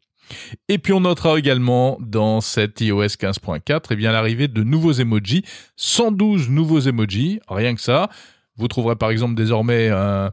Et 0.68 0.78
puis 0.78 0.92
on 0.92 1.00
notera 1.00 1.38
également 1.38 1.98
dans 2.00 2.40
cette 2.40 2.80
iOS 2.80 3.04
15.4 3.04 3.86
eh 3.90 3.96
l'arrivée 3.96 4.48
de 4.48 4.62
nouveaux 4.62 4.92
emojis, 4.92 5.44
112 5.76 6.48
nouveaux 6.48 6.80
emojis, 6.80 7.40
rien 7.48 7.74
que 7.74 7.80
ça. 7.80 8.08
Vous 8.56 8.68
trouverez 8.68 8.94
par 8.94 9.10
exemple 9.10 9.34
désormais 9.34 9.88
un, 9.88 10.30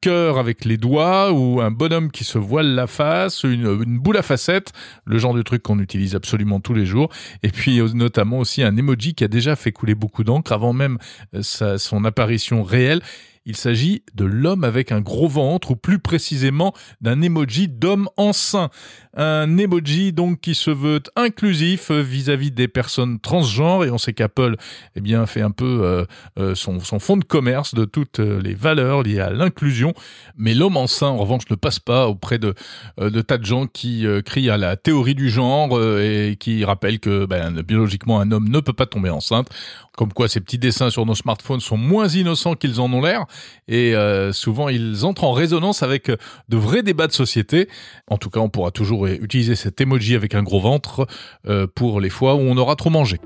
cœur 0.00 0.38
avec 0.38 0.64
les 0.64 0.76
doigts 0.76 1.32
ou 1.32 1.60
un 1.60 1.70
bonhomme 1.70 2.10
qui 2.10 2.24
se 2.24 2.38
voile 2.38 2.74
la 2.74 2.86
face, 2.86 3.44
une, 3.44 3.98
boule 3.98 4.16
à 4.16 4.22
facettes, 4.22 4.72
le 5.04 5.18
genre 5.18 5.34
de 5.34 5.42
truc 5.42 5.62
qu'on 5.62 5.78
utilise 5.78 6.14
absolument 6.14 6.60
tous 6.60 6.74
les 6.74 6.86
jours. 6.86 7.10
Et 7.42 7.50
puis 7.50 7.80
euh, 7.80 7.88
notamment 7.92 8.38
aussi 8.38 8.62
un 8.62 8.76
emoji 8.76 9.14
qui 9.14 9.24
a 9.24 9.28
déjà 9.28 9.56
fait 9.56 9.72
couler 9.72 9.94
beaucoup 9.94 10.24
d'encre 10.24 10.52
avant 10.52 10.72
même 10.72 10.98
euh, 11.34 11.78
son 11.78 12.04
apparition 12.04 12.62
réelle. 12.62 13.02
Il 13.46 13.56
s'agit 13.56 14.02
de 14.14 14.24
l'homme 14.24 14.64
avec 14.64 14.90
un 14.90 15.02
gros 15.02 15.28
ventre, 15.28 15.72
ou 15.72 15.76
plus 15.76 15.98
précisément 15.98 16.72
d'un 17.02 17.20
emoji 17.20 17.68
d'homme 17.68 18.08
enceint. 18.16 18.70
Un 19.16 19.58
emoji 19.58 20.14
donc 20.14 20.40
qui 20.40 20.54
se 20.54 20.70
veut 20.70 21.02
inclusif 21.14 21.90
vis-à-vis 21.90 22.52
des 22.52 22.68
personnes 22.68 23.20
transgenres, 23.20 23.84
et 23.84 23.90
on 23.90 23.98
sait 23.98 24.14
qu'Apple 24.14 24.56
eh 24.96 25.26
fait 25.26 25.42
un 25.42 25.50
peu 25.50 25.80
euh, 25.82 26.04
euh, 26.38 26.54
son, 26.54 26.80
fond 26.80 27.18
de 27.18 27.24
commerce 27.24 27.74
de 27.74 27.84
toutes 27.84 28.18
les 28.18 28.54
valeurs 28.54 29.02
liées 29.02 29.20
à 29.20 29.28
l'inclusion. 29.28 29.92
Mais 30.38 30.54
l'homme 30.54 30.78
enceint, 30.78 31.08
en 31.08 31.18
revanche, 31.18 31.44
ne 31.50 31.56
passe 31.56 31.78
pas 31.78 32.08
auprès 32.08 32.38
de, 32.38 32.54
euh, 32.98 33.10
de 33.10 33.20
tas 33.20 33.36
de 33.36 33.44
gens 33.44 33.66
qui 33.66 34.06
crient 34.24 34.50
à 34.50 34.56
la 34.56 34.76
théorie 34.76 35.14
du 35.14 35.28
genre 35.28 35.78
et 36.00 36.36
qui 36.40 36.64
rappellent 36.64 36.98
que 36.98 37.26
ben, 37.26 37.60
biologiquement 37.60 38.20
un 38.20 38.32
homme 38.32 38.48
ne 38.48 38.60
peut 38.60 38.72
pas 38.72 38.86
tomber 38.86 39.10
enceinte. 39.10 39.48
Comme 39.96 40.12
quoi 40.12 40.28
ces 40.28 40.40
petits 40.40 40.58
dessins 40.58 40.90
sur 40.90 41.06
nos 41.06 41.14
smartphones 41.14 41.60
sont 41.60 41.76
moins 41.76 42.08
innocents 42.08 42.54
qu'ils 42.54 42.80
en 42.80 42.92
ont 42.92 43.02
l'air 43.02 43.26
et 43.68 43.94
euh, 43.94 44.32
souvent 44.32 44.68
ils 44.68 45.04
entrent 45.04 45.24
en 45.24 45.32
résonance 45.32 45.82
avec 45.82 46.10
de 46.10 46.56
vrais 46.56 46.82
débats 46.82 47.06
de 47.06 47.12
société. 47.12 47.68
En 48.08 48.18
tout 48.18 48.30
cas, 48.30 48.40
on 48.40 48.48
pourra 48.48 48.70
toujours 48.70 49.06
utiliser 49.06 49.54
cet 49.54 49.80
emoji 49.80 50.14
avec 50.14 50.34
un 50.34 50.42
gros 50.42 50.60
ventre 50.60 51.06
euh, 51.48 51.66
pour 51.66 52.00
les 52.00 52.10
fois 52.10 52.34
où 52.34 52.40
on 52.40 52.56
aura 52.56 52.76
trop 52.76 52.90
mangé. 52.90 53.18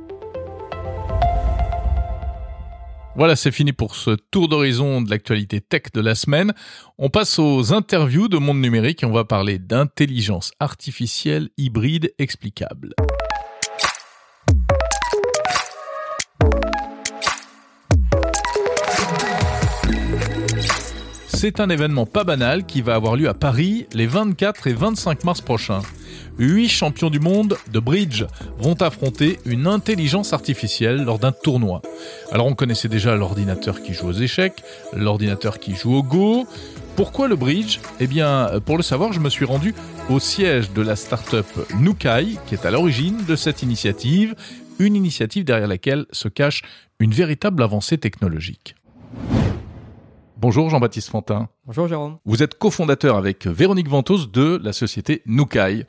Voilà, 3.17 3.35
c'est 3.35 3.50
fini 3.50 3.73
pour 3.73 3.97
ce 3.97 4.11
tour 4.31 4.49
d'horizon 4.49 5.03
de 5.03 5.11
l'actualité 5.11 5.61
tech 5.61 5.83
de 5.93 6.00
la 6.00 6.15
semaine. 6.15 6.53
On 6.99 7.11
passe 7.11 7.41
aux 7.41 7.75
interviews 7.75 8.29
de 8.29 8.38
Monde 8.38 8.61
Numérique 8.61 9.03
et 9.03 9.07
on 9.07 9.12
va 9.12 9.25
parler 9.25 9.59
d'intelligence 9.59 10.53
artificielle 10.61 11.49
hybride 11.57 12.12
explicable. 12.21 12.95
C'est 21.40 21.61
un 21.61 21.68
événement 21.68 22.04
pas 22.04 22.25
banal 22.25 22.66
qui 22.66 22.83
va 22.83 22.97
avoir 22.97 23.14
lieu 23.14 23.28
à 23.28 23.33
Paris 23.33 23.87
les 23.92 24.09
24 24.09 24.66
et 24.66 24.73
25 24.73 25.23
mars 25.23 25.40
prochains. 25.40 25.83
Huit 26.37 26.68
champions 26.68 27.11
du 27.11 27.21
monde 27.21 27.57
de 27.73 27.78
bridge 27.78 28.25
vont 28.59 28.75
affronter 28.83 29.38
une 29.45 29.68
intelligence 29.68 30.33
artificielle 30.33 31.04
lors 31.04 31.21
d'un 31.21 31.30
tournoi. 31.30 31.80
Alors 32.33 32.49
on 32.49 32.57
connaissait 32.57 32.88
déjà 32.88 33.14
l'ordinateur 33.14 33.83
qui 33.83 33.95
joue 33.95 34.09
aux 34.09 34.12
échecs, 34.12 34.64
l'ordinateur 34.92 35.61
qui 35.61 35.76
joue 35.76 35.95
au 35.95 36.02
Go. 36.02 36.45
Pourquoi 36.97 37.28
le 37.28 37.37
bridge? 37.37 37.78
Eh 38.00 38.09
bien, 38.09 38.50
pour 38.66 38.76
le 38.76 38.83
savoir, 38.83 39.12
je 39.12 39.21
me 39.21 39.30
suis 39.30 39.45
rendu 39.45 39.76
au 40.11 40.18
siège 40.18 40.73
de 40.73 40.83
la 40.83 40.97
start-up 40.97 41.47
Nukai, 41.78 42.37
qui 42.49 42.57
est 42.57 42.66
à 42.66 42.73
l'origine 42.73 43.25
de 43.28 43.37
cette 43.37 43.62
initiative, 43.62 44.35
une 44.80 44.97
initiative 44.97 45.45
derrière 45.45 45.68
laquelle 45.68 46.07
se 46.11 46.26
cache 46.26 46.62
une 46.99 47.12
véritable 47.12 47.62
avancée 47.62 47.97
technologique. 47.97 48.75
Bonjour 50.40 50.71
Jean-Baptiste 50.71 51.11
Fantin. 51.11 51.49
Bonjour 51.66 51.88
Jérôme. 51.88 52.18
Vous 52.25 52.45
êtes 52.45 52.57
cofondateur 52.57 53.16
avec 53.16 53.49
Véronique 53.49 53.88
Ventos 53.88 54.26
de 54.26 54.61
la 54.62 54.73
société 54.73 55.21
Nukai. 55.26 55.85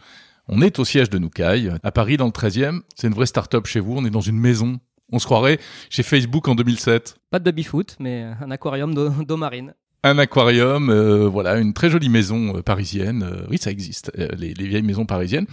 On 0.48 0.64
est 0.64 0.80
au 0.80 0.86
siège 0.86 1.12
de 1.12 1.20
Nukai, 1.20 1.70
à 1.84 1.92
Paris 1.92 2.18
dans 2.18 2.26
le 2.26 2.32
13e. 2.32 2.80
C'est 2.96 3.06
une 3.06 3.14
vraie 3.14 3.28
start-up 3.28 3.68
chez 3.68 3.80
vous, 3.80 3.94
on 3.96 4.06
est 4.06 4.10
dans 4.10 4.22
une 4.22 4.40
maison. 4.40 4.80
On 5.12 5.20
se 5.20 5.26
croirait 5.26 5.60
chez 5.92 6.02
Facebook 6.02 6.48
en 6.48 6.56
2007. 6.56 7.18
Pas 7.30 7.38
de 7.38 7.44
baby-foot, 7.44 7.98
mais 8.00 8.24
un 8.42 8.50
aquarium 8.50 8.96
d'eau 8.96 9.38
marine. 9.38 9.76
Un 10.04 10.18
aquarium, 10.18 10.90
euh, 10.90 11.28
voilà, 11.28 11.60
une 11.60 11.74
très 11.74 11.92
jolie 11.92 12.10
maison 12.10 12.56
euh, 12.58 12.62
parisienne. 12.64 13.22
Euh, 13.22 13.46
oui, 13.52 13.60
ça 13.60 13.70
existe, 13.70 14.12
les, 14.16 14.56
les 14.56 14.68
vieilles 14.68 14.82
maisons 14.82 15.06
parisiennes, 15.06 15.46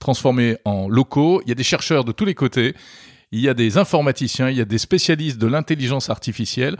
transformées 0.00 0.56
en 0.64 0.88
locaux. 0.88 1.40
Il 1.44 1.50
y 1.50 1.52
a 1.52 1.54
des 1.54 1.62
chercheurs 1.62 2.04
de 2.04 2.10
tous 2.10 2.24
les 2.24 2.34
côtés. 2.34 2.74
Il 3.30 3.38
y 3.38 3.48
a 3.48 3.54
des 3.54 3.78
informaticiens, 3.78 4.50
il 4.50 4.56
y 4.56 4.60
a 4.60 4.64
des 4.64 4.78
spécialistes 4.78 5.38
de 5.38 5.46
l'intelligence 5.46 6.10
artificielle 6.10 6.76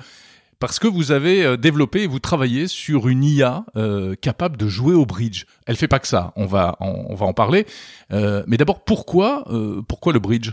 parce 0.60 0.78
que 0.78 0.86
vous 0.86 1.10
avez 1.10 1.44
euh, 1.44 1.56
développé 1.56 2.02
et 2.02 2.06
vous 2.06 2.20
travaillez 2.20 2.68
sur 2.68 3.08
une 3.08 3.24
IA 3.24 3.64
euh, 3.76 4.14
capable 4.14 4.56
de 4.56 4.68
jouer 4.68 4.94
au 4.94 5.06
bridge. 5.06 5.46
Elle 5.66 5.76
fait 5.76 5.88
pas 5.88 5.98
que 5.98 6.06
ça, 6.06 6.32
on 6.36 6.46
va 6.46 6.76
en, 6.78 7.06
on 7.08 7.14
va 7.16 7.26
en 7.26 7.32
parler. 7.32 7.66
Euh, 8.12 8.44
mais 8.46 8.56
d'abord, 8.56 8.84
pourquoi, 8.84 9.44
euh, 9.50 9.82
pourquoi 9.88 10.12
le 10.12 10.20
bridge? 10.20 10.52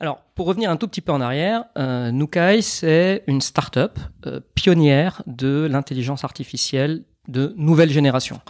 Alors, 0.00 0.20
pour 0.34 0.46
revenir 0.46 0.70
un 0.70 0.76
tout 0.76 0.88
petit 0.88 1.00
peu 1.00 1.12
en 1.12 1.20
arrière, 1.20 1.64
euh, 1.78 2.10
Nukai, 2.10 2.60
c'est 2.60 3.22
une 3.28 3.40
start-up 3.40 3.98
euh, 4.26 4.40
pionnière 4.54 5.22
de 5.26 5.66
l'intelligence 5.70 6.24
artificielle 6.24 7.04
de 7.28 7.54
nouvelle 7.56 7.90
génération. 7.90 8.40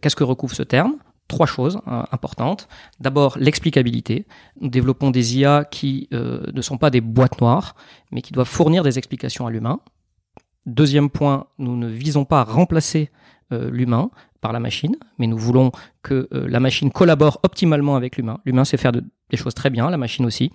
Qu'est-ce 0.00 0.16
que 0.16 0.24
recouvre 0.24 0.54
ce 0.54 0.62
terme? 0.62 0.96
Trois 1.28 1.46
choses 1.46 1.80
euh, 1.88 2.02
importantes. 2.12 2.68
D'abord, 3.00 3.38
l'explicabilité. 3.38 4.26
Nous 4.60 4.68
développons 4.68 5.10
des 5.10 5.38
IA 5.38 5.64
qui 5.64 6.08
euh, 6.12 6.46
ne 6.52 6.62
sont 6.62 6.78
pas 6.78 6.90
des 6.90 7.00
boîtes 7.00 7.40
noires, 7.40 7.74
mais 8.10 8.22
qui 8.22 8.32
doivent 8.32 8.48
fournir 8.48 8.82
des 8.82 8.98
explications 8.98 9.46
à 9.46 9.50
l'humain. 9.50 9.80
Deuxième 10.66 11.10
point, 11.10 11.46
nous 11.58 11.76
ne 11.76 11.88
visons 11.88 12.24
pas 12.24 12.40
à 12.40 12.44
remplacer 12.44 13.10
euh, 13.52 13.70
l'humain 13.70 14.10
par 14.40 14.52
la 14.52 14.60
machine, 14.60 14.96
mais 15.18 15.26
nous 15.26 15.38
voulons 15.38 15.72
que 16.02 16.28
euh, 16.32 16.48
la 16.48 16.60
machine 16.60 16.90
collabore 16.90 17.40
optimalement 17.42 17.96
avec 17.96 18.16
l'humain. 18.16 18.38
L'humain 18.44 18.64
sait 18.64 18.76
faire 18.76 18.92
de- 18.92 19.04
des 19.30 19.36
choses 19.36 19.54
très 19.54 19.70
bien, 19.70 19.90
la 19.90 19.96
machine 19.98 20.24
aussi. 20.24 20.50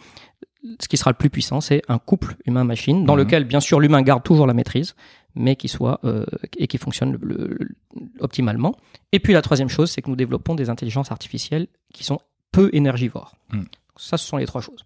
Ce 0.80 0.88
qui 0.88 0.98
sera 0.98 1.12
le 1.12 1.16
plus 1.18 1.30
puissant, 1.30 1.62
c'est 1.62 1.82
un 1.88 1.98
couple 2.00 2.36
humain-machine, 2.46 3.06
dans 3.06 3.14
Mhm. 3.14 3.20
lequel, 3.20 3.44
bien 3.46 3.60
sûr, 3.60 3.80
l'humain 3.80 4.02
garde 4.02 4.24
toujours 4.24 4.48
la 4.48 4.54
maîtrise, 4.54 4.96
mais 5.36 5.56
qui 5.56 5.68
soit 5.68 6.00
euh, 6.04 6.26
et 6.58 6.68
qui 6.68 6.78
fonctionne 6.78 7.12
le- 7.14 7.20
le- 7.22 7.58
le- 7.60 7.76
optimalement. 8.20 8.76
Et 9.12 9.20
puis 9.20 9.34
la 9.34 9.42
troisième 9.42 9.70
chose, 9.70 9.92
c'est 9.92 10.02
que 10.02 10.10
nous 10.10 10.16
développons 10.16 10.56
des 10.56 10.70
intelligences 10.70 11.12
artificielles 11.12 11.68
qui 11.94 12.04
sont 12.04 12.20
peu 12.52 12.70
énergivores. 12.74 13.36
Mhm. 13.54 13.66
Ça, 13.98 14.18
ce 14.18 14.26
sont 14.28 14.38
les 14.38 14.46
trois 14.46 14.62
choses. 14.62 14.86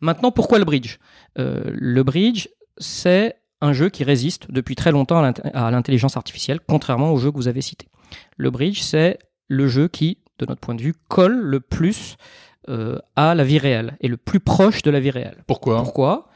Maintenant, 0.00 0.30
pourquoi 0.32 0.58
le 0.58 0.64
bridge? 0.64 0.98
Le 1.36 2.02
bridge, 2.02 2.48
c'est 2.78 3.36
un 3.60 3.72
jeu 3.72 3.88
qui 3.88 4.04
résiste 4.04 4.50
depuis 4.50 4.74
très 4.74 4.90
longtemps 4.92 5.18
à 5.18 5.22
l'int- 5.22 5.50
à 5.54 5.70
l'intelligence 5.70 6.16
artificielle, 6.16 6.60
contrairement 6.66 7.12
au 7.12 7.18
jeu 7.18 7.30
que 7.30 7.36
vous 7.36 7.48
avez 7.48 7.60
cité. 7.62 7.86
Le 8.36 8.50
bridge, 8.50 8.80
c'est 8.80 9.18
le 9.48 9.68
jeu 9.68 9.88
qui, 9.88 10.18
de 10.38 10.46
notre 10.46 10.60
point 10.60 10.74
de 10.74 10.82
vue, 10.82 10.94
colle 11.08 11.36
le 11.38 11.60
plus 11.60 12.16
euh, 12.68 12.98
à 13.16 13.34
la 13.34 13.44
vie 13.44 13.58
réelle 13.58 13.96
et 14.00 14.08
le 14.08 14.16
plus 14.16 14.40
proche 14.40 14.82
de 14.82 14.90
la 14.90 15.00
vie 15.00 15.10
réelle. 15.10 15.42
Pourquoi? 15.46 15.76
Pourquoi? 15.82 16.28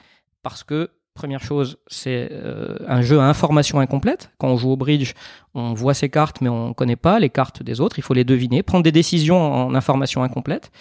Parce 0.42 0.64
que, 0.64 0.90
première 1.14 1.42
chose, 1.42 1.76
c'est 1.86 2.28
euh, 2.32 2.76
un 2.88 3.02
jeu 3.02 3.20
à 3.20 3.24
information 3.24 3.78
incomplète. 3.78 4.30
Quand 4.38 4.48
on 4.48 4.56
joue 4.56 4.70
au 4.70 4.76
bridge, 4.76 5.12
on 5.54 5.72
voit 5.74 5.94
ses 5.94 6.08
cartes, 6.08 6.40
mais 6.40 6.48
on 6.48 6.68
ne 6.68 6.72
connaît 6.74 6.96
pas 6.96 7.20
les 7.20 7.30
cartes 7.30 7.62
des 7.62 7.80
autres. 7.80 7.98
Il 7.98 8.02
faut 8.02 8.14
les 8.14 8.24
deviner, 8.24 8.62
prendre 8.62 8.82
des 8.82 8.90
décisions 8.92 9.40
en 9.40 9.74
information 9.74 10.22
incomplète. 10.24 10.72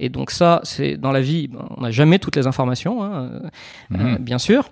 Et 0.00 0.08
donc 0.08 0.30
ça, 0.30 0.60
c'est 0.64 0.96
dans 0.96 1.12
la 1.12 1.20
vie, 1.20 1.48
ben, 1.48 1.66
on 1.76 1.82
n'a 1.82 1.90
jamais 1.90 2.18
toutes 2.18 2.36
les 2.36 2.46
informations, 2.46 3.02
hein, 3.04 3.12
euh, 3.14 3.40
Mhm. 3.90 4.14
euh, 4.14 4.18
bien 4.18 4.38
sûr. 4.38 4.70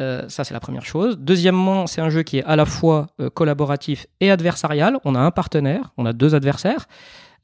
Euh, 0.00 0.28
ça, 0.28 0.44
c'est 0.44 0.54
la 0.54 0.60
première 0.60 0.84
chose. 0.84 1.18
Deuxièmement, 1.18 1.86
c'est 1.86 2.00
un 2.00 2.10
jeu 2.10 2.22
qui 2.22 2.38
est 2.38 2.44
à 2.44 2.56
la 2.56 2.64
fois 2.64 3.08
euh, 3.20 3.28
collaboratif 3.30 4.06
et 4.20 4.30
adversarial. 4.30 4.98
On 5.04 5.14
a 5.14 5.20
un 5.20 5.30
partenaire, 5.30 5.92
on 5.98 6.06
a 6.06 6.12
deux 6.12 6.34
adversaires. 6.34 6.86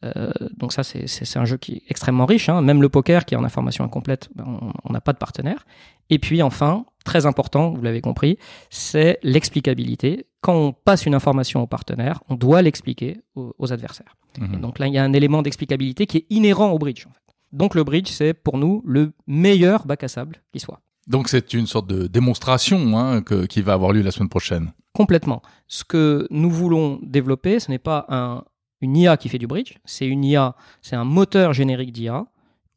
Euh, 0.05 0.31
donc 0.57 0.73
ça, 0.73 0.83
c'est- 0.83 1.37
un 1.37 1.45
jeu 1.47 1.57
qui 1.57 1.73
est 1.77 1.83
extrêmement 1.89 2.27
riche. 2.27 2.49
hein. 2.49 2.61
Même 2.63 2.83
le 2.83 2.89
poker, 2.89 3.25
qui 3.25 3.35
est 3.35 3.37
en 3.37 3.45
information 3.45 3.83
incomplète, 3.85 4.29
ben, 4.35 4.45
on- 4.85 4.93
n'a 4.93 5.01
pas 5.01 5.13
de 5.13 5.19
partenaire. 5.19 5.65
Et 6.11 6.19
puis 6.19 6.43
enfin, 6.43 6.85
très 7.05 7.25
important, 7.27 7.71
vous 7.73 7.83
l'avez 7.83 8.01
compris, 8.03 8.39
c'est 8.71 9.19
l'explicabilité. 9.23 10.27
Quand 10.43 10.55
on 10.55 10.73
passe 10.73 11.07
une 11.07 11.15
information 11.15 11.63
au 11.63 11.67
partenaire, 11.67 12.21
on 12.29 12.35
doit 12.37 12.63
l'expliquer 12.63 13.21
aux, 13.35 13.55
aux 13.59 13.73
adversaires. 13.73 14.17
Mhm. 14.39 14.55
Et 14.55 14.57
donc 14.59 14.79
là, 14.79 14.87
il 14.87 14.93
y 14.95 14.99
a 14.99 15.03
un 15.05 15.13
élément 15.13 15.43
d'explicabilité 15.43 16.07
qui 16.07 16.19
est 16.19 16.27
inhérent 16.31 16.71
au 16.71 16.79
bridge. 16.79 17.07
en 17.07 17.11
fait. 17.13 17.21
Donc 17.53 17.75
le 17.75 17.83
bridge, 17.85 18.09
c'est 18.09 18.35
pour 18.35 18.59
nous 18.59 18.83
le 18.87 19.13
meilleur 19.27 19.87
bac 19.87 20.05
à 20.05 20.09
sable 20.09 20.37
qui 20.53 20.61
soit. 20.61 20.81
Donc 21.07 21.29
c'est 21.29 21.55
une 21.55 21.67
sorte 21.67 21.87
de 21.89 22.07
démonstration 22.07 22.99
hein, 22.99 23.23
que- 23.23 23.47
qui 23.47 23.63
va 23.63 23.75
avoir 23.75 23.93
lieu 23.93 24.03
la 24.03 24.11
semaine 24.11 24.29
prochaine. 24.29 24.73
Complètement. 24.93 25.43
Ce 25.69 25.85
que 25.85 26.27
nous 26.31 26.51
voulons 26.51 26.99
développer, 27.03 27.61
ce 27.61 27.71
n'est 27.71 27.79
pas 27.79 28.07
un, 28.09 28.43
une 28.81 28.97
IA 28.97 29.17
qui 29.17 29.29
fait 29.29 29.39
du 29.39 29.47
bridge, 29.47 29.75
c'est 29.85 30.07
une 30.07 30.25
IA, 30.25 30.55
c'est 30.83 30.97
un 30.97 31.05
moteur 31.05 31.53
générique 31.53 31.93
d'IA 31.93 32.27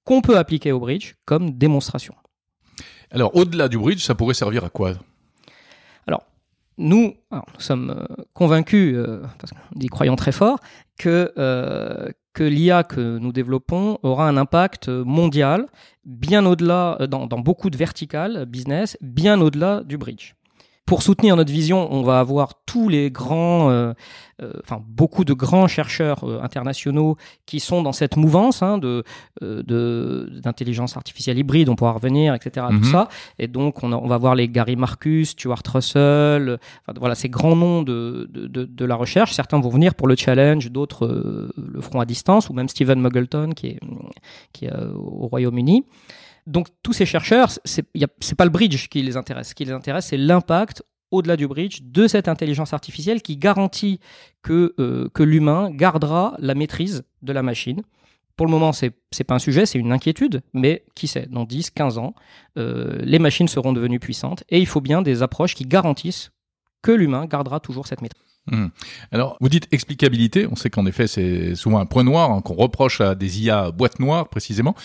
qu'on 0.04 0.22
peut 0.22 0.38
appliquer 0.38 0.72
au 0.72 0.80
bridge 0.80 1.14
comme 1.26 1.52
démonstration. 1.52 2.14
Alors 3.12 3.36
au-delà 3.36 3.68
du 3.68 3.78
bridge, 3.78 4.04
ça 4.04 4.16
pourrait 4.16 4.34
servir 4.36 4.64
à 4.64 4.70
quoi? 4.70 4.94
Nous, 6.82 7.14
alors, 7.30 7.46
nous 7.54 7.60
sommes 7.60 7.90
euh, 7.90 8.24
convaincus, 8.34 8.96
euh, 8.96 9.22
parce 9.38 9.52
qu'on 9.52 9.80
y 9.82 9.88
croyons 9.88 10.16
très 10.16 10.32
fort, 10.32 10.60
que, 10.98 11.34
euh, 11.38 12.08
l'IA 12.44 12.84
que 12.84 13.18
nous 13.18 13.32
développons 13.32 13.98
aura 14.04 14.28
un 14.28 14.38
impact 14.38 14.90
mondial, 14.90 15.68
bien 16.06 16.46
au-delà, 16.46 16.98
euh, 17.00 17.08
dans, 17.08 17.28
dans 17.28 17.40
beaucoup 17.40 17.70
de 17.70 17.78
verticales 17.78 18.46
business, 18.46 18.98
bien 19.02 19.40
au-delà 19.42 19.84
du 19.84 19.98
bridge. 19.98 20.34
Pour 20.86 21.04
soutenir 21.04 21.36
notre 21.36 21.52
vision, 21.52 21.88
on 21.94 22.02
va 22.02 22.20
avoir 22.20 22.54
tous 22.66 22.90
les 22.90 23.12
grands, 23.12 23.70
euh, 23.70 23.94
euh, 24.42 24.54
enfin 24.64 24.82
beaucoup 24.88 25.24
de 25.24 25.34
grands 25.34 25.68
chercheurs 25.68 26.24
euh, 26.24 26.42
internationaux 26.42 27.16
qui 27.46 27.60
sont 27.60 27.84
dans 27.84 27.92
cette 27.92 28.18
mouvance 28.18 28.64
hein, 28.64 28.80
de 28.80 29.04
d'intelligence 29.40 30.98
artificielle 30.98 31.38
hybride. 31.38 31.70
On 31.70 31.76
pourra 31.76 31.92
revenir, 31.92 32.34
etc. 32.34 32.66
Tout 32.70 32.78
Mhm. 32.78 32.84
ça. 32.86 33.08
Et 33.38 33.48
donc 33.48 33.84
on, 33.84 33.92
a- 33.92 33.98
on 33.98 34.08
va 34.08 34.18
voir 34.18 34.34
les 34.34 34.48
Gary 34.50 34.76
Marcus, 34.76 35.30
Stuart 35.30 35.62
Russell, 35.72 36.58
enfin, 36.88 36.98
voilà 37.00 37.14
ces 37.14 37.30
grands 37.30 37.56
noms 37.56 37.84
de, 37.84 38.28
de, 38.32 38.48
de, 38.48 38.66
de 38.66 38.86
la 38.86 38.96
recherche. 38.96 39.34
Certains 39.34 39.60
vont 39.60 39.70
venir 39.70 39.94
pour 39.94 40.08
le 40.08 40.16
challenge, 40.16 40.72
d'autres 40.72 41.06
le 41.56 41.82
feront 41.82 42.00
à 42.00 42.06
distance, 42.06 42.50
ou 42.50 42.54
même 42.54 42.68
Stephen 42.68 43.00
Muggleton 43.00 43.52
qui 43.56 43.68
est 43.68 43.80
qui 44.54 44.66
est 44.66 44.74
au 44.96 45.28
Royaume-Uni. 45.28 45.86
Donc 46.48 46.68
tous 46.84 46.94
ces 46.94 47.06
chercheurs, 47.06 47.52
c'est 47.66 48.36
pas 48.38 48.46
le 48.46 48.52
bridge 48.52 48.88
qui 48.88 49.02
les 49.02 49.18
intéresse. 49.18 49.50
Ce 49.50 49.56
qui 49.56 49.66
les 49.66 49.72
intéresse, 49.72 50.08
c'est 50.08 50.18
l'impact 50.18 50.84
au-delà 51.12 51.38
du 51.38 51.48
bridge 51.48 51.80
de 51.84 52.08
cette 52.08 52.28
intelligence 52.28 52.74
artificielle 52.74 53.22
qui 53.22 53.38
garantit 53.38 54.00
que, 54.42 54.76
euh, 54.80 55.10
l'humain 55.20 55.72
gardera 55.72 56.36
la 56.40 56.56
maîtrise 56.56 57.04
de 57.22 57.34
la 57.34 57.44
machine. 57.44 57.82
Pour 58.36 58.46
le 58.46 58.52
moment, 58.52 58.72
c'est 58.72 58.94
c'est 59.12 59.24
pas 59.24 59.36
un 59.36 59.40
sujet, 59.40 59.66
c'est 59.66 59.80
une 59.80 59.92
inquiétude, 59.92 60.42
mais 60.54 60.84
qui 60.96 61.08
sait, 61.08 61.28
dans 61.30 61.44
10, 61.44 61.72
15 61.72 61.98
ans, 61.98 62.14
euh, 62.58 62.98
les 63.02 63.20
machines 63.20 63.48
seront 63.48 63.74
devenues 63.74 64.00
puissantes 64.00 64.44
et 64.50 64.60
il 64.60 64.68
faut 64.68 64.82
bien 64.82 65.02
des 65.02 65.24
approches 65.24 65.56
qui 65.56 65.66
garantissent 65.66 66.32
que 66.82 66.92
l'humain 66.92 67.26
gardera 67.26 67.60
toujours 67.60 67.88
cette 67.88 68.02
maîtrise. 68.02 68.29
Alors, 69.12 69.38
vous 69.42 69.50
dites 69.50 69.68
explicabilité. 69.72 70.48
On 70.52 70.56
sait 70.56 70.70
qu'en 70.70 70.86
effet, 70.86 71.08
c'est 71.08 71.56
souvent 71.56 71.80
un 71.80 71.86
point 71.86 72.04
noir 72.04 72.32
hein, 72.32 72.42
qu'on 72.42 72.56
reproche 72.56 73.02
à 73.02 73.16
des 73.16 73.42
IA 73.42 73.72
boîtes 73.72 74.00
noires, 74.00 74.30
précisément. 74.30 74.76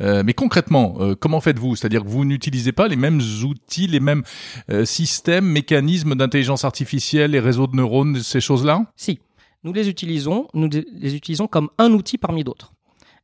Euh, 0.00 0.22
mais 0.24 0.34
concrètement, 0.34 0.96
euh, 1.00 1.14
comment 1.14 1.40
faites-vous? 1.40 1.76
C'est-à-dire 1.76 2.02
que 2.02 2.08
vous 2.08 2.24
n'utilisez 2.24 2.72
pas 2.72 2.88
les 2.88 2.96
mêmes 2.96 3.20
outils, 3.44 3.86
les 3.86 4.00
mêmes 4.00 4.22
euh, 4.70 4.84
systèmes, 4.84 5.46
mécanismes 5.46 6.14
d'intelligence 6.14 6.64
artificielle, 6.64 7.32
les 7.32 7.40
réseaux 7.40 7.66
de 7.66 7.76
neurones, 7.76 8.20
ces 8.20 8.40
choses-là? 8.40 8.84
Si, 8.96 9.20
nous 9.62 9.72
les 9.72 9.88
utilisons, 9.88 10.48
nous 10.54 10.68
les 10.68 11.14
utilisons 11.14 11.46
comme 11.46 11.70
un 11.78 11.92
outil 11.92 12.18
parmi 12.18 12.44
d'autres. 12.44 12.72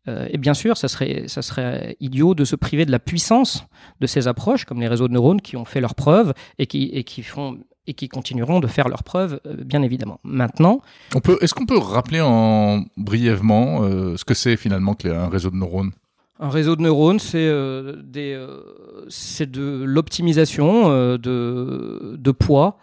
Euh, 0.08 0.28
et 0.30 0.38
bien 0.38 0.54
sûr, 0.54 0.76
ça 0.76 0.88
serait, 0.88 1.24
ça 1.28 1.42
serait 1.42 1.96
idiot 2.00 2.34
de 2.34 2.44
se 2.44 2.56
priver 2.56 2.86
de 2.86 2.90
la 2.90 2.98
puissance 2.98 3.66
de 4.00 4.06
ces 4.06 4.28
approches, 4.28 4.64
comme 4.64 4.80
les 4.80 4.88
réseaux 4.88 5.08
de 5.08 5.12
neurones 5.12 5.42
qui 5.42 5.56
ont 5.56 5.66
fait 5.66 5.80
leurs 5.80 5.94
preuves 5.94 6.32
et 6.58 6.66
qui, 6.66 6.84
et 6.92 7.04
qui 7.04 7.22
font 7.22 7.58
et 7.90 7.94
qui 7.94 8.08
continueront 8.08 8.60
de 8.60 8.68
faire 8.68 8.88
leurs 8.88 9.02
preuves, 9.02 9.40
euh, 9.46 9.56
bien 9.64 9.82
évidemment. 9.82 10.20
Maintenant, 10.22 10.80
On 11.14 11.20
peut, 11.20 11.36
est-ce 11.40 11.54
qu'on 11.54 11.66
peut 11.66 11.78
rappeler 11.78 12.20
en 12.20 12.84
brièvement 12.96 13.82
euh, 13.82 14.16
ce 14.16 14.24
que 14.24 14.34
c'est 14.34 14.56
finalement 14.56 14.94
qu'un 14.94 15.28
réseau 15.28 15.50
de 15.50 15.56
neurones? 15.56 15.90
Un 16.38 16.48
réseau 16.48 16.76
de 16.76 16.82
neurones, 16.82 17.18
c'est 17.18 17.48
euh, 17.48 17.96
euh, 18.16 19.46
de 19.46 19.84
l'optimisation 19.84 20.90
euh, 20.90 21.18
de, 21.18 22.16
de 22.16 22.30
poids 22.30 22.78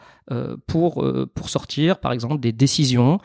pour, 0.67 1.09
pour 1.33 1.49
sortir, 1.49 1.99
par 1.99 2.11
exemple, 2.11 2.41
des 2.41 2.51
décisions 2.51 3.19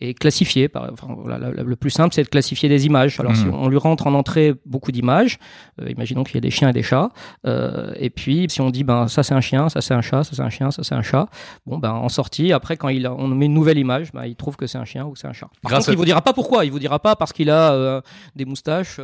et 0.00 0.14
classifier. 0.14 0.68
Par, 0.68 0.90
enfin, 0.92 1.08
voilà, 1.18 1.38
la- 1.38 1.50
la- 1.52 1.62
le 1.62 1.76
plus 1.76 1.90
simple, 1.90 2.14
c'est 2.14 2.22
de 2.22 2.28
classifier 2.28 2.68
des 2.68 2.86
images. 2.86 3.18
Alors, 3.20 3.34
si 3.36 3.44
Mhm. 3.46 3.54
on 3.54 3.68
lui 3.68 3.78
rentre 3.78 4.06
en 4.06 4.14
entrée 4.14 4.54
beaucoup 4.66 4.92
d'images, 4.92 5.38
euh, 5.80 5.88
imaginons 5.90 6.22
qu'il 6.24 6.34
y 6.34 6.38
a 6.38 6.40
des 6.40 6.50
chiens 6.50 6.68
et 6.68 6.72
des 6.72 6.82
chats, 6.82 7.08
euh, 7.46 7.92
et 7.98 8.10
puis 8.10 8.46
si 8.50 8.60
on 8.60 8.70
dit, 8.70 8.84
ben 8.84 9.08
ça 9.08 9.22
c'est 9.22 9.34
un 9.34 9.40
chien, 9.40 9.68
ça 9.68 9.80
c'est 9.80 9.94
un 9.94 10.00
chat, 10.02 10.24
ça 10.24 10.30
c'est 10.34 10.42
un 10.42 10.50
chien, 10.50 10.70
ça 10.70 10.82
c'est 10.82 10.94
un 10.94 11.02
chat, 11.02 11.28
bon 11.66 11.78
ben 11.78 11.92
en 11.92 12.08
sortie, 12.08 12.52
après 12.52 12.76
quand 12.76 12.88
il 12.88 13.06
a- 13.06 13.12
on 13.14 13.28
met 13.28 13.46
une 13.46 13.54
nouvelle 13.54 13.78
image, 13.78 14.12
ben, 14.12 14.24
il 14.26 14.36
trouve 14.36 14.56
que 14.56 14.66
c'est 14.66 14.78
un 14.78 14.84
chien 14.84 15.04
ou 15.06 15.16
c'est 15.16 15.26
un 15.28 15.32
chat. 15.32 15.48
Par 15.62 15.70
Grâce 15.70 15.80
contre, 15.86 15.90
à- 15.90 15.92
il 15.94 15.96
vous 15.98 16.04
dira 16.04 16.20
pas 16.22 16.32
pourquoi, 16.32 16.64
il 16.64 16.70
vous 16.72 16.78
dira 16.78 16.98
pas 16.98 17.16
parce 17.16 17.32
qu'il 17.32 17.50
a 17.50 17.72
euh, 17.72 18.00
des 18.34 18.44
moustaches, 18.44 19.00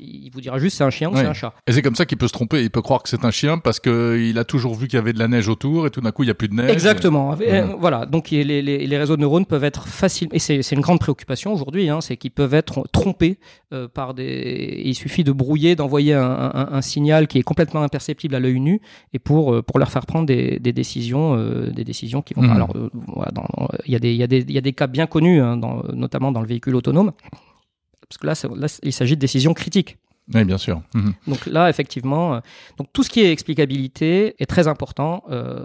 il 0.00 0.30
vous 0.32 0.40
dira 0.40 0.58
juste 0.58 0.76
c'est 0.76 0.84
un 0.84 0.90
chien 0.90 1.10
ou 1.10 1.16
c'est 1.16 1.26
un 1.26 1.32
chat. 1.34 1.52
Et 1.66 1.72
c'est 1.72 1.82
comme 1.82 1.94
ça 1.94 2.04
qu'il 2.06 2.18
peut 2.18 2.28
se 2.28 2.32
tromper. 2.32 2.62
Il 2.62 2.70
peut 2.70 2.82
croire 2.82 3.02
que 3.02 3.08
c'est 3.08 3.24
un 3.24 3.30
chien 3.30 3.58
parce 3.58 3.80
qu'il 3.80 4.38
a 4.38 4.44
toujours 4.44 4.74
vu 4.74 4.86
qu'il 4.88 4.96
y 4.96 5.00
avait 5.00 5.12
de 5.12 5.18
la 5.18 5.28
neige 5.28 5.48
autour 5.48 5.86
et 5.86 5.90
tout 5.90 6.00
d'un 6.00 6.10
coup 6.12 6.22
il 6.22 6.26
y 6.28 6.30
a 6.30 6.34
plus 6.34 6.48
de 6.48 6.54
neige. 6.54 6.70
Exactement. 6.70 7.32
Mhm. 7.36 7.76
Voilà. 7.78 8.06
Donc 8.06 8.30
les, 8.30 8.44
les, 8.44 8.62
les 8.62 8.98
réseaux 8.98 9.16
de 9.16 9.20
neurones 9.22 9.46
peuvent 9.46 9.64
être 9.64 9.86
et 10.32 10.38
c'est 10.38 10.72
une 10.72 10.80
grande 10.80 10.98
préoccupation 11.00 11.52
aujourd'hui, 11.52 11.88
hein, 11.88 12.00
c'est 12.00 12.16
qu'ils 12.16 12.30
peuvent 12.30 12.54
être 12.54 12.84
trompés 12.92 13.38
euh, 13.72 13.88
par 13.88 14.14
des. 14.14 14.82
Il 14.84 14.94
suffit 14.94 15.24
de 15.24 15.32
brouiller, 15.32 15.76
d'envoyer 15.76 16.14
un, 16.14 16.22
un- 16.54 16.68
un 16.72 16.82
signal 16.82 17.26
qui 17.26 17.38
est 17.38 17.42
complètement 17.42 17.82
imperceptible 17.82 18.34
à 18.34 18.40
l'œil 18.40 18.60
nu, 18.60 18.80
et 19.12 19.18
pour 19.18 19.54
euh, 19.54 19.62
pour 19.62 19.78
leur 19.78 19.90
faire 19.90 20.06
prendre 20.06 20.26
des, 20.26 20.58
des 20.58 20.72
décisions, 20.72 21.34
euh, 21.36 21.70
des 21.70 21.84
décisions 21.84 22.22
qui 22.22 22.34
vont. 22.34 22.42
Mhm. 22.42 22.50
Alors, 22.50 22.72
voilà, 23.06 23.32
il 23.86 23.92
y 23.92 23.96
a 23.96 23.98
des 23.98 24.12
il 24.12 24.16
y 24.18 24.22
a 24.22 24.26
des 24.26 24.38
il 24.40 24.52
y 24.52 24.58
a 24.58 24.60
des 24.62 24.72
cas 24.72 24.86
bien 24.86 25.06
connus, 25.06 25.40
hein, 25.40 25.56
dans, 25.56 25.82
notamment 25.92 26.32
dans 26.32 26.40
le 26.40 26.46
véhicule 26.48 26.74
autonome, 26.76 27.12
parce 28.08 28.18
que 28.18 28.26
là, 28.26 28.34
là 28.56 28.66
il 28.82 28.92
s'agit 28.92 29.14
de 29.16 29.20
décisions 29.20 29.54
critiques. 29.54 29.98
Oui, 30.34 30.44
bien 30.44 30.58
sûr. 30.58 30.82
Mhm. 30.94 31.12
Donc 31.28 31.46
là, 31.46 31.70
effectivement, 31.70 32.34
euh, 32.34 32.40
donc 32.78 32.88
tout 32.92 33.04
ce 33.04 33.10
qui 33.10 33.20
est 33.20 33.30
explicabilité 33.30 34.34
est 34.40 34.46
très 34.46 34.66
important 34.66 35.22
euh, 35.30 35.64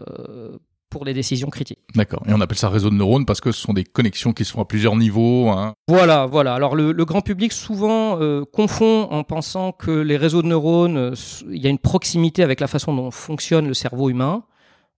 pour 0.92 1.06
les 1.06 1.14
décisions 1.14 1.50
critiques. 1.50 1.80
D'accord. 1.96 2.22
Et 2.28 2.34
on 2.34 2.42
appelle 2.42 2.58
ça 2.58 2.70
réseau 2.70 2.92
de 2.92 2.96
neurones 2.96 3.26
parce 3.26 3.42
que 3.42 3.52
ce 3.52 3.62
sont 3.62 3.74
des 3.74 3.86
connexions 3.86 4.34
qui 4.34 4.46
se 4.46 4.52
font 4.52 4.62
à 4.62 4.66
plusieurs 4.66 4.96
niveaux. 4.96 5.50
Hein. 5.50 5.74
Voilà, 5.88 6.28
voilà. 6.28 6.54
Alors 6.54 6.76
le, 6.76 6.92
le 6.92 7.06
grand 7.06 7.22
public 7.22 7.54
souvent 7.54 8.20
euh, 8.22 8.44
confond 8.46 9.08
en 9.10 9.24
pensant 9.24 9.72
que 9.72 9.90
les 9.90 10.18
réseaux 10.18 10.42
de 10.44 10.48
neurones, 10.48 10.98
euh, 10.98 11.16
il 11.50 11.62
y 11.62 11.66
a 11.66 11.70
une 11.70 11.80
proximité 11.80 12.44
avec 12.44 12.60
la 12.60 12.68
façon 12.68 12.94
dont 12.94 13.10
fonctionne 13.10 13.68
le 13.68 13.74
cerveau 13.74 14.10
humain. 14.10 14.44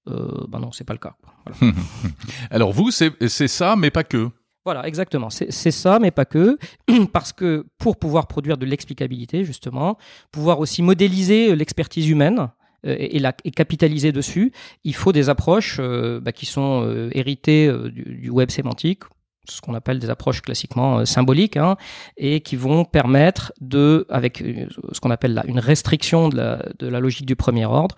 Euh, 0.09 0.45
ben 0.49 0.59
non, 0.59 0.71
c'est 0.71 0.83
pas 0.83 0.93
le 0.93 0.99
cas. 0.99 1.15
Voilà. 1.45 1.73
Alors 2.49 2.73
vous, 2.73 2.91
c'est 2.91 3.47
ça, 3.47 3.75
mais 3.77 3.91
pas 3.91 4.03
que. 4.03 4.29
Voilà, 4.65 4.87
exactement. 4.87 5.29
C'est 5.29 5.71
ça, 5.71 5.99
mais 5.99 6.11
pas 6.11 6.25
que. 6.25 6.57
Parce 7.13 7.33
que 7.33 7.65
pour 7.77 7.97
pouvoir 7.97 8.27
produire 8.27 8.57
de 8.57 8.65
l'explicabilité, 8.65 9.43
justement, 9.43 9.97
pouvoir 10.31 10.59
aussi 10.59 10.81
modéliser 10.81 11.55
l'expertise 11.55 12.09
humaine 12.09 12.49
et, 12.83 13.17
et 13.17 13.19
la, 13.19 13.33
et 13.43 13.51
capitaliser 13.51 14.11
dessus, 14.11 14.51
il 14.83 14.95
faut 14.95 15.11
des 15.11 15.29
approches 15.29 15.77
euh, 15.79 16.19
bah, 16.19 16.31
qui 16.31 16.45
sont 16.45 16.83
euh, 16.85 17.09
héritées 17.13 17.67
euh, 17.67 17.89
du, 17.89 18.03
du 18.03 18.29
web 18.29 18.49
sémantique, 18.51 19.03
ce 19.49 19.59
qu'on 19.59 19.73
appelle 19.73 19.99
des 19.99 20.09
approches 20.09 20.41
classiquement 20.41 20.99
euh, 20.99 21.05
symboliques, 21.05 21.57
hein, 21.57 21.75
et 22.15 22.39
qui 22.39 22.55
vont 22.55 22.85
permettre 22.85 23.51
de, 23.59 24.05
avec 24.09 24.41
euh, 24.41 24.67
ce 24.93 24.99
qu'on 25.01 25.11
appelle 25.11 25.33
là, 25.33 25.43
une 25.47 25.59
restriction 25.59 26.29
de 26.29 26.37
la, 26.37 26.65
de 26.79 26.87
la 26.87 26.99
logique 27.01 27.25
du 27.25 27.35
premier 27.35 27.65
ordre, 27.65 27.95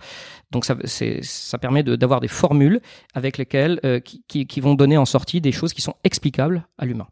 donc 0.51 0.65
ça, 0.65 0.75
permet 1.59 1.83
de- 1.83 1.95
d'avoir 1.95 2.19
des 2.19 2.27
formules 2.27 2.81
avec 3.13 3.37
lesquelles 3.37 3.79
euh, 3.85 3.99
qui, 3.99 4.23
qui, 4.27 4.47
qui 4.47 4.59
vont 4.59 4.73
donner 4.73 4.97
en 4.97 5.05
sortie 5.05 5.39
des 5.41 5.51
choses 5.51 5.73
qui 5.73 5.81
sont 5.81 5.95
explicables 6.03 6.67
à 6.77 6.85
l'humain. 6.85 7.07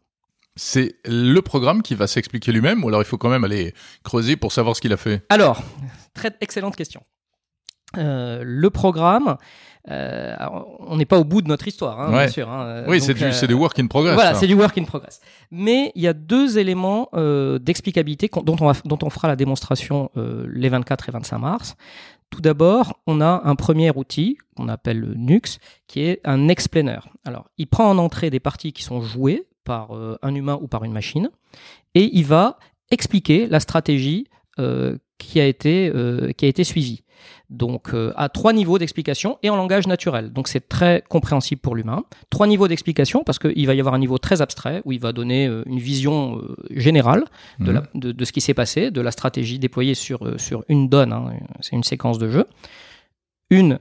C'est 0.56 0.94
le 1.04 1.40
programme 1.40 1.82
qui 1.82 1.96
va 1.96 2.06
s'expliquer 2.06 2.52
lui-même 2.52 2.84
ou 2.84 2.88
alors 2.88 3.02
il 3.02 3.06
faut 3.06 3.18
quand 3.18 3.28
même 3.28 3.42
aller 3.42 3.74
creuser 4.04 4.36
pour 4.36 4.52
savoir 4.52 4.76
ce 4.76 4.80
qu'il 4.80 4.92
a 4.92 4.96
fait? 4.96 5.24
Alors, 5.28 5.62
très 6.14 6.30
excellente 6.40 6.76
question. 6.76 7.02
Euh, 7.98 8.42
le 8.44 8.70
programme, 8.70 9.36
euh, 9.90 10.34
alors, 10.38 10.76
on 10.80 10.96
n'est 10.96 11.04
pas 11.04 11.18
au 11.18 11.24
bout 11.24 11.42
de 11.42 11.48
notre 11.48 11.68
histoire, 11.68 12.00
hein, 12.00 12.10
Ouais. 12.10 12.24
bien 12.24 12.28
sûr. 12.28 12.48
hein, 12.50 12.84
Oui, 12.88 13.00
c'est 13.00 13.12
du, 13.14 13.22
euh, 13.24 13.46
du 13.46 13.54
work 13.54 13.78
in 13.78 13.86
progress. 13.86 14.14
Voilà, 14.14 14.34
c'est 14.34 14.46
du 14.46 14.54
work 14.54 14.76
in 14.78 14.84
progress. 14.84 15.20
Mais 15.50 15.92
il 15.94 16.02
y 16.02 16.08
a 16.08 16.12
deux 16.14 16.58
éléments 16.58 17.08
euh, 17.14 17.58
d'explicabilité 17.58 18.30
dont, 18.44 18.56
on 18.60 18.66
va- 18.72 18.80
dont 18.84 18.98
on 19.02 19.10
fera 19.10 19.28
la 19.28 19.36
démonstration 19.36 20.10
les 20.16 20.68
24 20.68 21.08
et 21.08 21.12
25 21.12 21.38
mars. 21.38 21.76
Tout 22.30 22.40
d'abord, 22.40 22.98
on 23.06 23.20
a 23.20 23.42
un 23.44 23.54
premier 23.54 23.90
outil 23.94 24.38
qu'on 24.56 24.68
appelle 24.68 24.98
le 25.00 25.14
NUX, 25.14 25.58
qui 25.86 26.00
est 26.00 26.20
un 26.24 26.48
explainer. 26.48 26.98
Alors, 27.24 27.44
il 27.58 27.66
prend 27.66 27.88
en 27.90 27.98
entrée 27.98 28.30
des 28.30 28.40
parties 28.40 28.72
qui 28.72 28.82
sont 28.82 29.00
jouées 29.02 29.44
par 29.64 29.90
un 30.22 30.34
humain 30.34 30.58
ou 30.60 30.66
par 30.66 30.82
une 30.84 30.92
machine, 30.92 31.30
et 31.94 32.10
il 32.16 32.24
va 32.24 32.58
expliquer 32.90 33.46
la 33.46 33.60
stratégie 33.60 34.26
qui 35.18 35.40
a 35.40 35.46
été 35.46 35.92
euh, 35.94 36.32
qui 36.32 36.44
a 36.44 36.48
été 36.48 36.64
suivie. 36.64 37.03
Donc 37.50 37.94
euh, 37.94 38.12
à 38.16 38.28
trois 38.28 38.52
niveaux 38.52 38.78
d'explication 38.78 39.38
et 39.42 39.50
en 39.50 39.56
langage 39.56 39.86
naturel. 39.86 40.32
Donc 40.32 40.48
c'est 40.48 40.68
très 40.68 41.02
compréhensible 41.08 41.60
pour 41.60 41.74
l'humain. 41.76 42.04
Trois 42.30 42.46
niveaux 42.46 42.68
d'explication 42.68 43.22
parce 43.24 43.38
qu'il 43.38 43.66
va 43.66 43.74
y 43.74 43.80
avoir 43.80 43.94
un 43.94 43.98
niveau 43.98 44.18
très 44.18 44.40
abstrait 44.42 44.82
où 44.84 44.92
il 44.92 45.00
va 45.00 45.12
donner 45.12 45.46
euh, 45.46 45.62
une 45.66 45.78
vision 45.78 46.38
euh, 46.38 46.56
générale 46.70 47.24
de, 47.60 47.66
Mhm. 47.70 47.74
la- 47.74 47.82
de, 47.94 48.12
de 48.12 48.24
ce 48.24 48.32
qui 48.32 48.40
s'est 48.40 48.54
passé, 48.54 48.90
de 48.90 49.00
la 49.00 49.10
stratégie 49.10 49.58
déployée 49.58 49.94
sur, 49.94 50.40
sur 50.40 50.64
une 50.68 50.88
donne, 50.88 51.12
hein, 51.12 51.32
c'est 51.60 51.76
une 51.76 51.84
séquence 51.84 52.18
de 52.18 52.28
jeu. 52.28 52.46
Une 53.50 53.78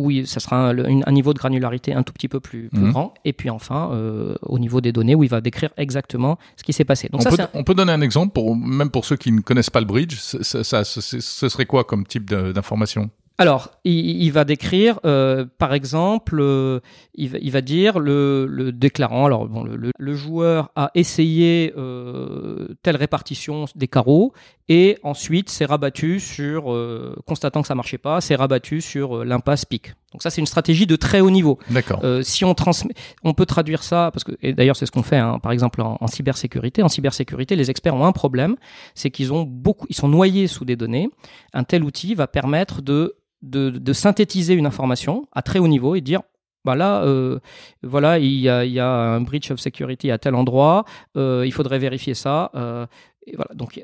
où 0.00 0.10
il- 0.10 0.26
ça 0.26 0.40
sera 0.40 0.70
un, 0.70 1.12
niveau 1.12 1.32
de 1.34 1.38
granularité 1.38 1.92
un 1.92 2.02
tout 2.02 2.12
petit 2.12 2.28
peu 2.28 2.40
plus, 2.40 2.68
plus 2.70 2.80
Mhm. 2.82 2.90
grand. 2.92 3.14
Et 3.24 3.32
puis 3.32 3.50
enfin, 3.50 3.90
euh, 3.92 4.34
au 4.42 4.58
niveau 4.58 4.80
des 4.80 4.92
données, 4.92 5.14
où 5.14 5.22
il 5.24 5.30
va 5.30 5.40
décrire 5.40 5.70
exactement 5.76 6.38
ce 6.56 6.62
qui 6.64 6.72
s'est 6.72 6.84
passé. 6.84 7.08
Donc 7.10 7.20
on, 7.20 7.24
ça, 7.24 7.30
peut, 7.30 7.36
c'est 7.36 7.42
un- 7.42 7.50
on 7.54 7.64
peut 7.64 7.74
donner 7.74 7.92
un 7.92 8.00
exemple, 8.00 8.32
pour, 8.32 8.56
même 8.56 8.90
pour 8.90 9.04
ceux 9.04 9.16
qui 9.16 9.30
ne 9.32 9.40
connaissent 9.40 9.70
pas 9.70 9.80
le 9.80 9.86
bridge, 9.86 10.16
ça, 10.18 10.64
ça- 10.64 10.84
ça- 10.84 11.00
ce 11.00 11.48
serait 11.48 11.66
quoi 11.66 11.84
comme 11.84 12.06
type 12.06 12.28
d'information? 12.30 13.10
Alors, 13.40 13.70
il, 13.84 14.22
il 14.22 14.30
va 14.32 14.44
décrire, 14.44 15.00
euh, 15.06 15.46
par 15.56 15.72
exemple, 15.72 16.36
euh, 16.40 16.80
il, 17.14 17.30
va, 17.30 17.38
il 17.40 17.50
va 17.50 17.62
dire 17.62 17.98
le, 17.98 18.44
le 18.46 18.70
déclarant. 18.70 19.24
Alors, 19.24 19.48
bon, 19.48 19.64
le, 19.64 19.76
le- 19.76 19.92
le 19.98 20.14
joueur 20.14 20.70
a 20.76 20.90
essayé 20.94 21.72
euh, 21.78 22.68
telle 22.82 22.96
répartition 22.96 23.64
des 23.74 23.88
carreaux 23.88 24.34
et 24.68 24.98
ensuite 25.02 25.48
s'est 25.48 25.64
rabattu 25.64 26.20
sur, 26.20 26.70
euh, 26.70 27.16
constatant 27.26 27.62
que 27.62 27.68
ça 27.68 27.74
marchait 27.74 27.96
pas, 27.96 28.20
s'est 28.20 28.34
rabattu 28.36 28.82
sur 28.82 29.16
euh, 29.20 29.24
l'impasse 29.24 29.64
pique. 29.64 29.94
Donc 30.12 30.22
ça, 30.22 30.28
c'est 30.28 30.42
une 30.42 30.46
stratégie 30.46 30.86
de 30.86 30.96
très 30.96 31.20
haut 31.20 31.30
niveau. 31.30 31.58
D'accord. 31.70 32.00
Euh, 32.04 32.20
si 32.22 32.44
on 32.44 32.52
transmet, 32.54 32.92
on 33.24 33.32
peut 33.32 33.46
traduire 33.46 33.82
ça 33.82 34.10
parce 34.12 34.22
que 34.24 34.32
et 34.42 34.52
d'ailleurs 34.52 34.76
c'est 34.76 34.84
ce 34.84 34.92
qu'on 34.92 35.02
fait, 35.02 35.16
hein, 35.16 35.38
par 35.38 35.52
exemple 35.52 35.80
en, 35.80 35.96
en 35.98 36.06
cybersécurité. 36.08 36.82
En 36.82 36.88
cybersécurité, 36.88 37.56
les 37.56 37.70
experts 37.70 37.94
ont 37.94 38.04
un 38.04 38.12
problème, 38.12 38.56
c'est 38.94 39.10
qu'ils 39.10 39.32
ont 39.32 39.44
beaucoup, 39.44 39.86
ils 39.88 39.96
sont 39.96 40.08
noyés 40.08 40.46
sous 40.46 40.66
des 40.66 40.76
données. 40.76 41.08
Un 41.54 41.64
tel 41.64 41.84
outil 41.84 42.14
va 42.14 42.26
permettre 42.26 42.82
de 42.82 43.14
de, 43.42 43.70
de 43.70 43.92
synthétiser 43.92 44.54
une 44.54 44.66
information 44.66 45.26
à 45.32 45.42
très 45.42 45.58
haut 45.58 45.68
niveau 45.68 45.94
et 45.94 46.00
dire 46.00 46.20
bah 46.64 46.74
là, 46.74 47.02
euh, 47.04 47.38
voilà, 47.82 48.18
il 48.18 48.32
y, 48.32 48.48
a, 48.48 48.64
il 48.64 48.72
y, 48.72 48.80
a, 48.80 48.88
un 48.88 49.20
breach 49.22 49.50
of 49.50 49.58
security 49.58 50.10
à 50.10 50.18
tel 50.18 50.34
endroit, 50.34 50.84
euh, 51.16 51.44
il 51.46 51.52
faudrait 51.52 51.78
vérifier 51.78 52.14
ça. 52.14 52.50
Euh, 52.54 52.86
et 53.26 53.36
voilà, 53.36 53.50
donc 53.54 53.82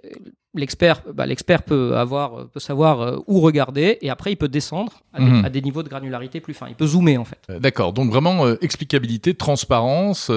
l'expert, 0.55 1.03
bah, 1.15 1.27
l'expert 1.27 1.63
peut 1.63 1.97
avoir, 1.97 2.49
peut 2.49 2.61
savoir 2.61 3.23
où 3.27 3.41
regarder, 3.41 3.99
et 4.01 4.11
après 4.11 4.33
il 4.33 4.37
peut 4.37 4.49
descendre 4.49 4.93
à, 5.13 5.21
des, 5.21 5.27
Mhm. 5.27 5.45
à 5.45 5.51
des 5.51 5.63
niveaux 5.63 5.83
de 5.83 5.89
granularité 5.89 6.41
plus 6.41 6.55
fins. 6.55 6.67
Il 6.69 6.75
peut 6.75 6.87
zoomer 6.87 7.19
en 7.19 7.25
fait. 7.25 7.39
D'accord. 7.61 7.93
Donc 7.93 8.11
vraiment 8.11 8.49
explicabilité, 8.61 9.35
transparence. 9.35 10.31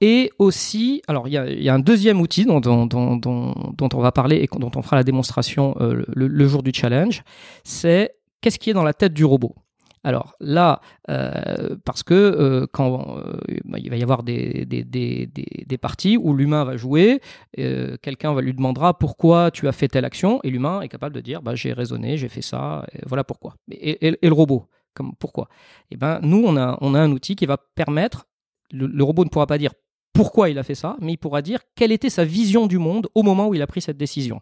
Et 0.00 0.32
aussi, 0.38 1.02
alors 1.08 1.28
il 1.28 1.34
y 1.34 1.38
a, 1.38 1.48
il 1.48 1.62
y 1.62 1.68
a 1.68 1.74
un 1.74 1.80
deuxième 1.80 2.20
outil 2.20 2.46
dont, 2.46 2.60
dont, 2.60 2.86
dont, 2.86 3.16
dont, 3.16 3.88
on 3.92 4.00
va 4.00 4.12
parler 4.12 4.36
et 4.36 4.58
dont 4.58 4.70
on 4.74 4.82
fera 4.82 4.96
la 4.96 5.04
démonstration 5.04 5.76
le, 5.80 6.06
le 6.28 6.48
jour 6.48 6.62
du 6.62 6.72
challenge, 6.72 7.24
c'est 7.64 8.15
qu'est-ce 8.40 8.58
qui 8.58 8.70
est 8.70 8.74
dans 8.74 8.84
la 8.84 8.94
tête 8.94 9.12
du 9.14 9.24
robot? 9.24 9.54
Alors 10.04 10.36
là, 10.38 10.80
euh, 11.10 11.74
parce 11.84 12.04
que 12.04 12.14
euh, 12.14 12.66
quand 12.72 13.18
euh, 13.18 13.38
bah, 13.64 13.78
il 13.80 13.90
va 13.90 13.96
y 13.96 14.04
avoir 14.04 14.22
des, 14.22 14.64
des, 14.64 14.84
des, 14.84 15.78
parties 15.78 16.16
où 16.16 16.32
l'humain 16.32 16.62
va 16.64 16.76
jouer, 16.76 17.20
quelqu'un 17.56 18.32
va 18.32 18.40
lui 18.40 18.54
demandera 18.54 18.96
pourquoi 18.96 19.50
tu 19.50 19.66
as 19.66 19.72
fait 19.72 19.88
telle 19.88 20.04
action, 20.04 20.38
et 20.44 20.50
l'humain 20.50 20.80
est 20.80 20.88
capable 20.88 21.14
de 21.14 21.20
dire 21.20 21.42
bah, 21.42 21.56
j'ai 21.56 21.72
raisonné, 21.72 22.16
j'ai 22.18 22.28
fait 22.28 22.40
ça, 22.40 22.86
et 22.92 23.00
voilà 23.04 23.24
pourquoi. 23.24 23.56
Et, 23.72 24.06
et- 24.06 24.16
et 24.22 24.28
le 24.28 24.32
robot, 24.34 24.68
comme 24.94 25.12
pourquoi? 25.18 25.48
Eh 25.90 25.96
ben 25.96 26.20
nous 26.22 26.44
on 26.46 26.56
a 26.56 26.78
un 26.80 27.10
outil 27.10 27.34
qui 27.34 27.46
va 27.46 27.56
permettre 27.74 28.26
le 28.70 29.02
robot 29.02 29.24
ne 29.24 29.28
pourra 29.28 29.46
pas 29.46 29.58
dire 29.58 29.72
pourquoi 30.12 30.48
il 30.50 30.58
a 30.58 30.62
fait 30.62 30.74
ça, 30.74 30.96
mais 31.00 31.12
il 31.12 31.18
pourra 31.18 31.42
dire 31.42 31.60
quelle 31.74 31.92
était 31.92 32.10
sa 32.10 32.24
vision 32.24 32.66
du 32.66 32.78
monde 32.78 33.08
au 33.14 33.22
moment 33.22 33.48
où 33.48 33.54
il 33.54 33.62
a 33.62 33.66
pris 33.66 33.80
cette 33.80 33.98
décision. 33.98 34.40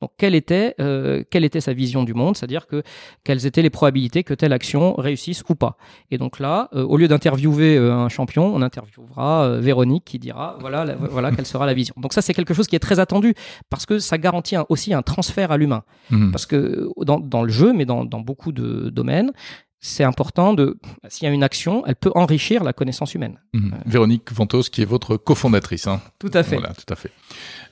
Donc, 0.00 0.12
quelle 0.16 0.34
était, 0.36 0.74
euh, 0.80 1.24
quelle 1.30 1.44
était 1.44 1.60
sa 1.60 1.72
vision 1.72 2.04
du 2.04 2.14
monde, 2.14 2.36
c'est-à-dire 2.36 2.66
que 2.68 2.82
quelles 3.24 3.46
étaient 3.46 3.62
les 3.62 3.70
probabilités 3.70 4.22
que 4.22 4.32
telle 4.34 4.52
action 4.52 4.94
réussisse 4.94 5.42
ou 5.48 5.54
pas. 5.56 5.76
Et 6.12 6.18
donc 6.18 6.38
là, 6.38 6.68
euh, 6.74 6.84
au 6.84 6.96
lieu 6.96 7.08
d'interviewer 7.08 7.76
euh, 7.76 7.92
un 7.94 8.08
champion, 8.08 8.46
on 8.54 8.62
interviewera 8.62 9.44
euh, 9.44 9.60
Véronique 9.60 10.04
qui 10.04 10.18
dira 10.20 10.56
voilà, 10.60 10.84
la- 10.84 10.94
voilà 10.94 11.32
quelle 11.32 11.46
sera 11.46 11.66
la 11.66 11.74
vision. 11.74 11.94
Donc 11.98 12.12
ça, 12.12 12.22
c'est 12.22 12.32
quelque 12.34 12.54
chose 12.54 12.68
qui 12.68 12.76
est 12.76 12.80
très 12.80 13.00
attendu 13.00 13.34
parce 13.70 13.86
que 13.86 13.98
ça 13.98 14.18
garantit 14.18 14.54
un- 14.56 14.66
aussi 14.68 14.94
un 14.94 15.02
transfert 15.02 15.50
à 15.50 15.56
l'humain. 15.56 15.82
mhm. 16.10 16.30
Parce 16.30 16.46
que 16.46 16.88
dans, 17.04 17.18
dans 17.18 17.42
le 17.42 17.50
jeu, 17.50 17.72
mais 17.72 17.84
dans, 17.84 18.04
dans 18.04 18.20
beaucoup 18.20 18.52
de 18.52 18.90
domaines, 18.90 19.32
c'est 19.80 20.04
important 20.04 20.54
de, 20.54 20.78
s'il 21.08 21.26
y 21.26 21.30
a 21.30 21.32
une 21.34 21.42
action, 21.44 21.84
elle 21.86 21.94
peut 21.96 22.10
enrichir 22.14 22.64
la 22.64 22.72
connaissance 22.72 23.14
humaine. 23.14 23.38
Mhm. 23.52 23.74
Véronique 23.86 24.32
Ventos, 24.32 24.62
qui 24.64 24.82
est 24.82 24.84
votre 24.86 25.16
cofondatrice. 25.16 25.86
Hein. 25.86 26.00
Tout 26.18 26.30
à 26.34 26.42
fait. 26.42 26.56
Voilà, 26.56 26.74
tout 26.74 26.92
à 26.92 26.96
fait. 26.96 27.12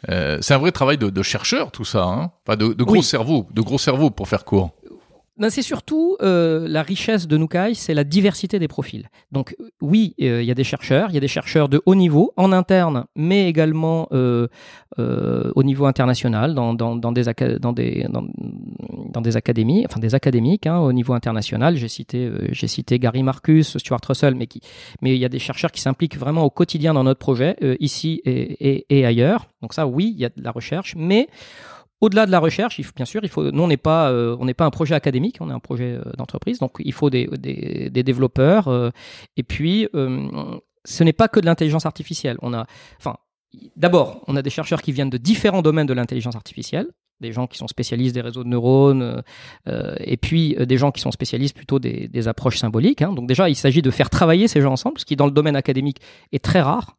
Euh, 0.08 0.38
c'est 0.40 0.54
un 0.54 0.58
vrai 0.58 0.70
travail 0.72 0.98
de, 0.98 1.10
de 1.10 1.22
chercheur, 1.22 1.72
tout 1.72 1.84
ça. 1.84 2.04
Hein. 2.04 2.30
Enfin, 2.46 2.56
de, 2.56 2.72
de 2.72 2.84
gros 2.84 2.96
Oui. 2.98 3.02
cerveaux, 3.02 3.48
de 3.52 3.60
gros 3.60 3.78
cerveaux 3.78 4.10
pour 4.10 4.28
faire 4.28 4.44
court. 4.44 4.70
Ben, 5.38 5.51
c'est 5.51 5.61
surtout 5.61 6.16
euh, 6.22 6.66
la 6.66 6.83
richesse 6.83 7.29
de 7.29 7.37
Nukai, 7.37 7.75
c'est 7.75 7.92
la 7.92 8.05
diversité 8.05 8.59
des 8.59 8.68
profils. 8.68 9.11
Donc 9.33 9.55
euh, 9.61 9.68
oui, 9.83 10.14
euh, 10.22 10.40
il 10.40 10.49
y 10.49 10.51
a 10.51 10.55
des 10.55 10.64
chercheurs, 10.64 11.11
il 11.11 11.14
y 11.14 11.18
a 11.18 11.20
des 11.20 11.29
chercheurs 11.29 11.68
de 11.68 11.83
haut 11.85 11.94
niveau 11.94 12.33
en 12.38 12.53
interne, 12.53 13.05
mais 13.16 13.46
également 13.46 14.09
euh, 14.12 14.49
euh, 14.99 15.53
au 15.55 15.62
niveau 15.62 15.85
international, 15.85 16.55
dans, 16.55 16.72
dans, 16.72 16.96
dans, 16.96 17.12
des, 17.12 17.25
dans, 17.61 17.75
des, 17.75 18.07
dans, 18.09 19.20
des 19.20 19.37
académies, 19.37 19.85
enfin 19.87 20.01
des 20.01 20.14
académiques 20.14 20.66
hein, 20.66 20.79
au 20.79 20.94
niveau 20.94 21.12
international. 21.12 21.77
J'ai 21.77 21.88
cité, 21.88 22.31
j'ai 22.53 22.66
cité 22.66 22.99
Gary 22.99 23.22
Marcus, 23.22 23.77
Stuart 23.77 24.01
Russell, 24.09 24.37
mais 24.37 24.46
qui, 24.46 24.62
mais 25.03 25.14
il 25.14 25.18
y 25.18 25.27
a 25.27 25.29
des 25.29 25.38
chercheurs 25.38 25.70
qui 25.70 25.83
s'impliquent 25.83 26.16
vraiment 26.16 26.44
au 26.44 26.51
quotidien 26.51 26.94
dans 26.94 27.05
notre 27.05 27.20
projet, 27.20 27.57
ici 27.79 28.22
et, 28.25 28.70
et, 28.70 28.87
et 28.88 29.05
ailleurs. 29.05 29.49
Donc 29.61 29.75
ça, 29.75 29.87
oui, 29.87 30.14
il 30.14 30.20
y 30.20 30.25
a 30.25 30.31
de 30.31 30.42
la 30.42 30.51
recherche, 30.51 30.94
mais 30.96 31.29
au-delà 32.00 32.26
de 32.26 32.30
la 32.30 32.38
recherche, 32.40 32.80
bien 32.94 33.04
sûr, 33.04 33.20
il 33.22 33.28
faut, 33.28 33.50
nous 33.50 33.62
on 33.62 33.68
n'est 33.68 33.76
pas, 33.76 34.11
euh, 34.11 34.37
pas 34.54 34.66
un 34.66 34.70
projet 34.70 34.94
académique, 34.94 35.38
on 35.40 35.50
est 35.50 35.54
un 35.54 35.61
projet 35.61 35.92
euh, 35.94 36.12
d'entreprise, 36.16 36.59
donc 36.59 36.72
il 36.78 36.92
faut 36.92 37.11
des, 37.11 37.26
des, 37.26 38.02
développeurs. 38.02 38.68
euh, 38.68 38.90
et 39.37 39.42
puis, 39.42 39.88
ce 40.85 41.04
n'est 41.04 41.12
pas 41.12 41.28
que 41.28 41.40
de 41.40 41.46
l'intelligence 41.46 41.87
artificielle. 41.87 42.37
On 42.42 42.52
a, 42.52 42.66
enfin, 42.98 43.16
d'abord, 43.76 44.22
on 44.28 44.37
a 44.37 44.42
des 44.42 44.50
chercheurs 44.50 44.82
qui 44.82 44.92
viennent 44.92 45.11
de 45.11 45.18
différents 45.18 45.62
domaines 45.62 45.87
de 45.87 45.94
l'intelligence 45.94 46.37
artificielle, 46.37 46.87
des 47.20 47.32
gens 47.32 47.46
qui 47.46 47.56
sont 47.56 47.66
spécialistes 47.66 48.14
des 48.14 48.20
réseaux 48.20 48.44
de 48.44 48.48
neurones, 48.48 49.22
et 49.66 50.16
puis 50.16 50.54
des 50.54 50.76
gens 50.76 50.92
qui 50.92 51.00
sont 51.00 51.11
spécialistes 51.11 51.56
plutôt 51.56 51.78
des, 51.78 52.09
des 52.09 52.28
approches 52.28 52.59
symboliques. 52.59 53.02
hein. 53.02 53.12
Donc 53.12 53.26
déjà, 53.26 53.48
il 53.48 53.56
s'agit 53.56 53.82
de 53.82 53.90
faire 53.90 54.11
travailler 54.11 54.48
ces 54.48 54.61
gens 54.61 54.72
ensemble, 54.72 55.00
ce 55.00 55.04
qui 55.04 55.16
dans 55.16 55.26
le 55.26 55.32
domaine 55.32 55.56
académique 55.56 56.00
est 56.32 56.44
très 56.44 56.61
rare. 56.61 56.96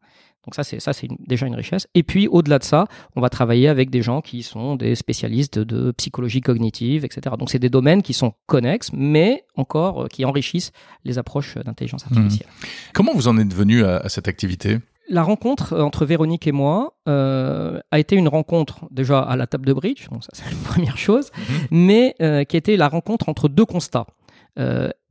Donc 0.48 0.56
ça, 0.56 0.64
c'est 0.64 0.80
ça, 0.80 0.94
c'est 0.94 1.08
une- 1.08 1.18
déjà 1.28 1.46
une 1.46 1.56
richesse. 1.56 1.88
Et 1.94 2.04
puis 2.04 2.28
au-delà 2.30 2.58
de 2.58 2.64
ça, 2.64 2.86
on 3.18 3.22
va 3.22 3.30
travailler 3.30 3.68
avec 3.68 3.90
des 3.90 4.02
gens 4.02 4.22
qui 4.22 4.44
sont 4.44 4.78
des 4.78 4.96
spécialistes 4.96 5.60
de 5.60 5.92
psychologie 5.92 6.40
cognitive, 6.42 7.04
etc. 7.04 7.36
Donc 7.38 7.50
c'est 7.50 7.60
des 7.60 7.70
domaines 7.70 8.02
qui 8.02 8.14
sont 8.14 8.32
connexes, 8.46 8.92
mais 8.94 9.44
encore 9.58 10.04
euh, 10.04 10.08
qui 10.08 10.24
enrichissent 10.24 10.72
les 11.04 11.18
approches 11.18 11.56
d'intelligence 11.58 12.06
artificielle. 12.06 12.48
Comment 12.94 13.12
vous 13.14 13.28
en 13.28 13.38
êtes 13.38 13.54
venu 13.54 13.84
à, 13.84 13.98
à 13.98 14.08
cette 14.10 14.30
activité? 14.30 14.78
La 15.10 15.24
rencontre 15.24 15.74
euh, 15.74 15.82
entre 15.84 16.06
Véronique 16.06 16.48
et 16.48 16.52
moi 16.54 16.94
euh, 17.10 17.80
a 17.92 18.00
été 18.00 18.16
une 18.16 18.28
rencontre 18.30 18.86
déjà 18.92 19.20
à 19.20 19.36
la 19.36 19.48
table 19.48 19.66
de 19.66 19.74
bridge, 19.74 20.08
bon, 20.10 20.22
ça 20.22 20.30
c'est 20.34 20.46
la 20.50 20.70
première 20.70 20.98
chose, 20.98 21.30
mais 21.72 22.16
euh, 22.22 22.46
qui 22.46 22.56
était 22.56 22.78
la 22.78 22.88
rencontre 22.88 23.28
entre 23.30 23.50
deux 23.50 23.66
constats. 23.66 24.06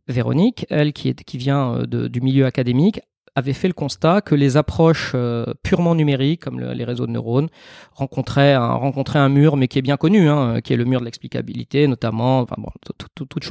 Véronique, 0.08 0.66
elle 0.70 0.92
qui, 0.92 1.08
est, 1.08 1.24
qui 1.24 1.36
vient 1.36 1.82
de- 1.82 2.06
du 2.08 2.20
milieu 2.20 2.46
académique, 2.46 3.00
avait 3.36 3.52
fait 3.52 3.68
le 3.68 3.74
constat 3.74 4.22
que 4.22 4.34
les 4.34 4.56
approches 4.56 5.12
euh, 5.14 5.44
purement 5.62 5.94
numériques, 5.94 6.42
comme 6.42 6.58
le- 6.58 6.72
les 6.72 6.84
réseaux 6.84 7.06
de 7.06 7.12
neurones, 7.12 7.48
rencontraient 7.92 8.54
un, 8.54 9.28
mur, 9.28 9.56
mais 9.56 9.68
qui 9.68 9.78
est 9.78 9.82
bien 9.82 9.96
connu, 9.98 10.28
hein, 10.28 10.60
qui 10.62 10.72
est 10.72 10.76
le 10.76 10.86
mur 10.86 11.00
de 11.00 11.04
l'explicabilité, 11.04 11.86
notamment, 11.86 12.40
enfin 12.40 12.56
bon, 12.58 12.70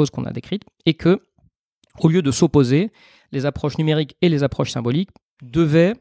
qu'on 0.09 0.25
a 0.25 0.31
décrites, 0.31 0.63
et 0.85 0.95
que, 0.95 1.21
au 1.99 2.09
lieu 2.09 2.21
de 2.21 2.31
s'opposer, 2.31 2.91
les 3.31 3.45
approches 3.45 3.77
numériques 3.77 4.17
et 4.21 4.29
les 4.29 4.43
approches 4.43 4.71
symboliques 4.71 5.11
devaient 5.43 5.93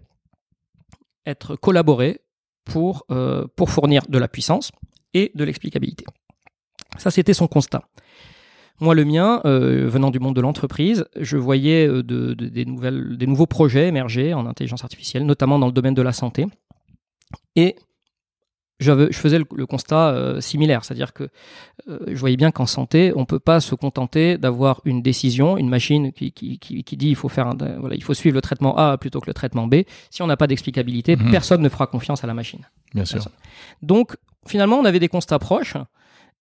être 1.27 1.55
collaborées 1.57 2.21
pour, 2.65 3.05
euh, 3.11 3.47
pour 3.55 3.71
fournir 3.71 4.03
de 4.09 4.19
la 4.19 4.29
puissance 4.29 4.73
et 5.13 5.31
de 5.35 5.45
l'explicabilité. 5.45 6.05
Ça, 6.97 7.11
c'était 7.11 7.35
son 7.35 7.49
constat. 7.49 7.83
Moi, 8.81 8.95
le 8.95 9.05
mien, 9.05 9.41
euh, 9.45 9.89
venant 9.89 10.11
du 10.11 10.19
monde 10.19 10.35
de 10.35 10.41
l'entreprise, 10.41 11.07
je 11.21 11.37
voyais 11.37 11.87
euh, 11.87 12.03
de- 12.03 12.35
de- 12.35 12.49
des, 12.49 12.65
nouvelles, 12.65 13.17
des 13.17 13.27
nouveaux 13.27 13.47
projets 13.47 13.87
émerger 13.89 14.35
en 14.35 14.47
intelligence 14.47 14.83
artificielle, 14.83 15.25
notamment 15.25 15.59
dans 15.59 15.67
le 15.67 15.73
domaine 15.73 15.95
de 15.95 16.03
la 16.03 16.13
santé. 16.13 16.47
Et 17.57 17.77
je 18.81 19.09
faisais 19.13 19.39
le, 19.39 19.45
le 19.55 19.67
constat 19.67 20.11
euh, 20.11 20.41
similaire, 20.41 20.85
c'est-à-dire 20.85 21.13
que 21.13 21.29
euh, 21.89 21.99
je 22.09 22.19
voyais 22.19 22.37
bien 22.37 22.51
qu'en 22.51 22.67
santé, 22.67 23.13
on 23.15 23.25
peut 23.25 23.39
pas 23.39 23.61
se 23.61 23.77
contenter 23.77 24.37
d'avoir 24.37 24.81
une 24.85 25.01
décision, 25.01 25.57
une 25.57 25.69
machine 25.69 26.13
qui, 26.13 26.33
qui, 26.33 26.59
qui, 26.59 26.83
qui 26.83 26.97
dit 26.97 27.09
il 27.09 27.15
faut 27.15 27.29
faire 27.29 27.47
un, 27.47 27.57
voilà, 27.79 27.95
il 27.95 28.03
faut 28.03 28.13
suivre 28.15 28.35
le 28.35 28.43
traitement 28.43 28.77
A 28.77 28.99
plutôt 28.99 29.21
que 29.21 29.27
le 29.29 29.35
traitement 29.35 29.69
B. 29.69 29.77
Si 30.11 30.21
on 30.23 30.27
n'a 30.27 30.37
pas 30.37 30.49
d'explicabilité, 30.49 31.15
Mhm. 31.15 31.31
personne 31.31 31.63
ne 31.63 31.69
fera 31.69 31.87
confiance 31.87 32.25
à 32.25 32.27
la 32.27 32.35
machine. 32.35 32.67
Bien 32.93 33.05
sûr. 33.05 33.25
Donc, 33.83 34.17
finalement, 34.47 34.77
on 34.79 34.85
avait 34.85 35.01
des 35.01 35.09
constats 35.09 35.39
proches. 35.39 35.75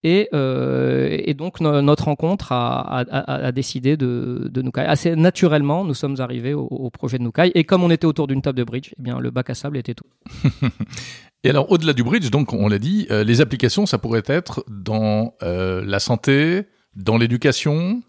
Et, 0.03 0.27
euh, 0.33 1.07
et 1.11 1.33
donc, 1.33 1.61
no- 1.61 1.81
notre 1.81 2.05
rencontre 2.05 2.51
a, 2.51 2.81
a- 2.81 3.01
a- 3.01 3.45
a 3.47 3.51
décidé 3.53 3.95
de, 3.95 4.49
de 4.51 4.61
Nukai. 4.61 4.81
Assez 4.81 5.15
naturellement, 5.15 5.85
nous 5.85 5.93
sommes 5.93 6.17
arrivés 6.19 6.53
au, 6.53 6.65
au 6.65 6.89
projet 6.89 7.17
de 7.19 7.23
Nukai. 7.23 7.51
Et 7.55 7.63
comme 7.63 7.83
on 7.83 7.89
était 7.89 8.05
autour 8.05 8.27
d'une 8.27 8.41
table 8.41 8.57
de 8.57 8.63
bridge, 8.65 8.91
eh 8.99 9.01
bien, 9.01 9.19
le 9.19 9.31
bac 9.31 9.49
à 9.49 9.53
sable 9.55 9.77
était 9.77 9.93
tout. 9.93 10.07
Et 11.45 11.49
alors, 11.49 11.69
au-delà 11.71 11.93
du 11.93 12.03
bridge, 12.03 12.29
donc, 12.29 12.53
on 12.53 12.67
l'a 12.67 12.79
dit, 12.79 13.07
euh, 13.11 13.23
les 13.23 13.41
applications, 13.41 13.85
ça 13.85 13.97
pourrait 13.97 14.23
être 14.25 14.63
dans 14.69 15.33
euh, 15.43 15.83
la 15.85 15.99
santé, 15.99 16.63
dans 16.95 17.17
l'éducation? 17.17 18.01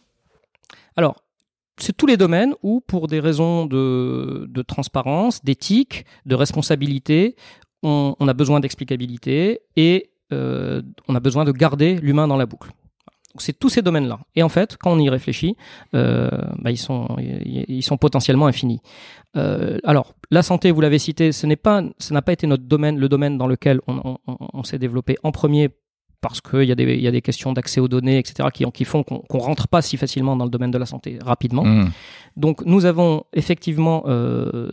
Alors, 0.96 1.16
c'est 1.76 1.96
tous 1.96 2.06
les 2.06 2.16
domaines 2.16 2.54
où, 2.62 2.80
pour 2.80 3.08
des 3.08 3.18
raisons 3.18 3.66
de, 3.66 4.46
de 4.48 4.62
transparence, 4.62 5.44
d'éthique, 5.44 6.04
de 6.26 6.36
responsabilité, 6.36 7.34
on, 7.82 8.14
on 8.20 8.28
a 8.28 8.32
besoin 8.34 8.60
d'explicabilité 8.60 9.60
et 9.76 10.10
euh, 10.32 10.82
on 11.08 11.14
a 11.14 11.20
besoin 11.20 11.44
de 11.44 11.52
garder 11.52 11.96
l'humain 11.96 12.28
dans 12.28 12.36
la 12.36 12.46
boucle. 12.46 12.70
C'est 13.36 13.58
tous 13.58 13.68
ces 13.68 13.82
domaines-là. 13.82 14.20
Et 14.36 14.44
en 14.44 14.48
fait, 14.48 14.76
quand 14.76 14.92
on 14.92 14.98
y 15.00 15.10
réfléchit, 15.10 15.56
euh, 15.94 16.30
bah, 16.58 16.70
ils, 16.70 16.78
sont, 16.78 17.96
potentiellement 17.96 18.46
infinis. 18.46 18.80
Euh, 19.36 19.78
alors, 19.82 20.14
la 20.30 20.42
santé, 20.44 20.70
vous 20.70 20.80
l'avez 20.80 21.00
cité, 21.00 21.32
ce 21.32 21.44
n'est 21.46 21.56
pas, 21.56 21.82
n'a 22.10 22.22
pas 22.22 22.32
été 22.32 22.46
notre 22.46 22.62
domaine, 22.62 22.96
le 22.96 23.08
domaine 23.08 23.36
dans 23.36 23.48
lequel 23.48 23.80
on 23.88 24.62
s'est 24.62 24.78
développé 24.78 25.16
en 25.24 25.32
premier 25.32 25.70
parce 26.26 26.40
qu'il 26.40 26.64
y, 26.64 26.72
a 26.72 26.74
des- 26.74 26.94
il 26.94 27.02
y 27.02 27.06
a 27.06 27.10
des 27.18 27.20
questions 27.28 27.52
d'accès 27.52 27.80
aux 27.84 27.88
données, 27.96 28.18
etc., 28.18 28.48
qui, 28.54 28.64
qui 28.72 28.84
font 28.86 29.02
qu'on 29.02 29.22
ne 29.38 29.42
rentre 29.50 29.68
pas 29.68 29.82
si 29.82 29.94
facilement 30.04 30.34
dans 30.36 30.44
le 30.44 30.50
domaine 30.56 30.70
de 30.70 30.78
la 30.78 30.86
santé 30.86 31.18
rapidement. 31.32 31.64
Mmh. 31.64 31.90
Donc, 32.44 32.64
nous 32.72 32.82
avons 32.86 33.24
effectivement 33.34 34.04
euh, 34.06 34.70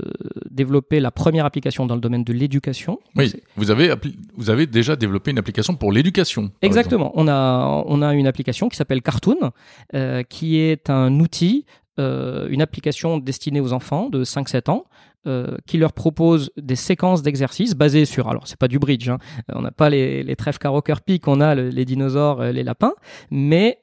développé 0.50 1.00
la 1.00 1.12
première 1.12 1.46
application 1.46 1.86
dans 1.86 1.96
le 1.96 2.02
domaine 2.02 2.24
de 2.24 2.34
l'éducation. 2.34 3.00
Oui, 3.18 3.34
vous 3.58 3.70
avez, 3.70 3.90
appli- 3.90 4.16
vous 4.38 4.50
avez 4.50 4.66
déjà 4.66 4.96
développé 4.96 5.32
une 5.32 5.40
application 5.40 5.76
pour 5.76 5.92
l'éducation. 5.92 6.52
Exactement. 6.62 7.12
On 7.16 7.28
a, 7.28 7.84
on 7.86 8.02
a 8.02 8.14
une 8.16 8.28
application 8.28 8.70
qui 8.70 8.78
s'appelle 8.78 9.02
Cartoon, 9.02 9.52
euh, 9.94 10.24
qui 10.24 10.58
est 10.58 10.90
un 10.90 11.20
outil, 11.20 11.66
euh, 12.00 12.48
une 12.50 12.62
application 12.62 13.18
destinée 13.18 13.60
aux 13.60 13.74
enfants 13.74 14.10
de 14.10 14.24
5-7 14.24 14.70
ans, 14.72 14.86
euh, 15.28 15.58
qui 15.68 15.78
leur 15.78 15.94
propose 15.94 16.52
des 16.58 16.76
séquences 16.76 17.22
d'exercices 17.22 17.76
basées 17.76 18.06
sur, 18.06 18.28
alors 18.28 18.48
c'est 18.48 18.60
pas 18.60 18.68
du 18.68 18.80
bridge, 18.80 19.10
hein, 19.10 19.18
on 19.54 19.62
n'a 19.62 19.72
pas 19.72 19.90
les, 19.90 20.24
les 20.24 20.36
trèfles 20.36 20.60
caro 20.60 20.82
qu'on 21.22 21.42
a 21.42 21.56
les 21.56 21.86
dinosaures, 21.86 22.44
les 22.44 22.64
lapins, 22.64 22.94
mais 23.30 23.80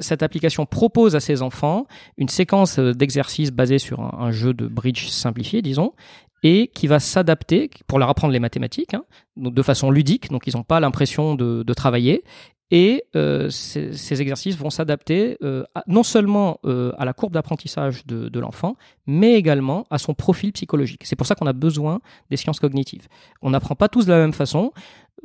cette 0.00 0.22
application 0.22 0.66
propose 0.66 1.16
à 1.16 1.20
ces 1.20 1.42
enfants 1.42 1.86
une 2.16 2.28
séquence 2.28 2.78
d'exercices 2.78 3.52
basée 3.52 3.78
sur 3.78 4.00
un, 4.00 4.16
un 4.18 4.30
jeu 4.30 4.54
de 4.54 4.66
bridge 4.66 5.08
simplifié, 5.08 5.62
disons, 5.62 5.92
et 6.42 6.68
qui 6.68 6.86
va 6.86 7.00
s'adapter 7.00 7.70
pour 7.86 7.98
leur 7.98 8.08
apprendre 8.08 8.32
les 8.32 8.40
mathématiques, 8.40 8.94
hein, 8.94 9.04
donc 9.36 9.54
de 9.54 9.62
façon 9.62 9.90
ludique, 9.90 10.30
donc 10.30 10.46
ils 10.46 10.56
n'ont 10.56 10.62
pas 10.62 10.80
l'impression 10.80 11.34
de, 11.34 11.62
de, 11.62 11.74
travailler. 11.74 12.24
Et 12.70 13.04
euh, 13.16 13.48
ces, 13.48 13.94
ces, 13.94 14.20
exercices 14.20 14.56
vont 14.56 14.68
s'adapter 14.68 15.38
euh, 15.42 15.64
non 15.86 16.02
seulement 16.02 16.60
euh, 16.66 16.92
à 16.98 17.06
la 17.06 17.14
courbe 17.14 17.32
d'apprentissage 17.32 18.06
de, 18.06 18.28
de 18.28 18.40
l'enfant, 18.40 18.76
mais 19.06 19.34
également 19.34 19.86
à 19.90 19.96
son 19.96 20.12
profil 20.12 20.52
psychologique. 20.52 21.02
C'est 21.04 21.16
pour 21.16 21.26
ça 21.26 21.34
qu'on 21.34 21.46
a 21.46 21.54
besoin 21.54 22.00
des 22.30 22.36
sciences 22.36 22.60
cognitives. 22.60 23.08
On 23.40 23.50
n'apprend 23.50 23.74
pas 23.74 23.88
tous 23.88 24.04
de 24.04 24.12
la 24.12 24.18
même 24.18 24.34
façon. 24.34 24.72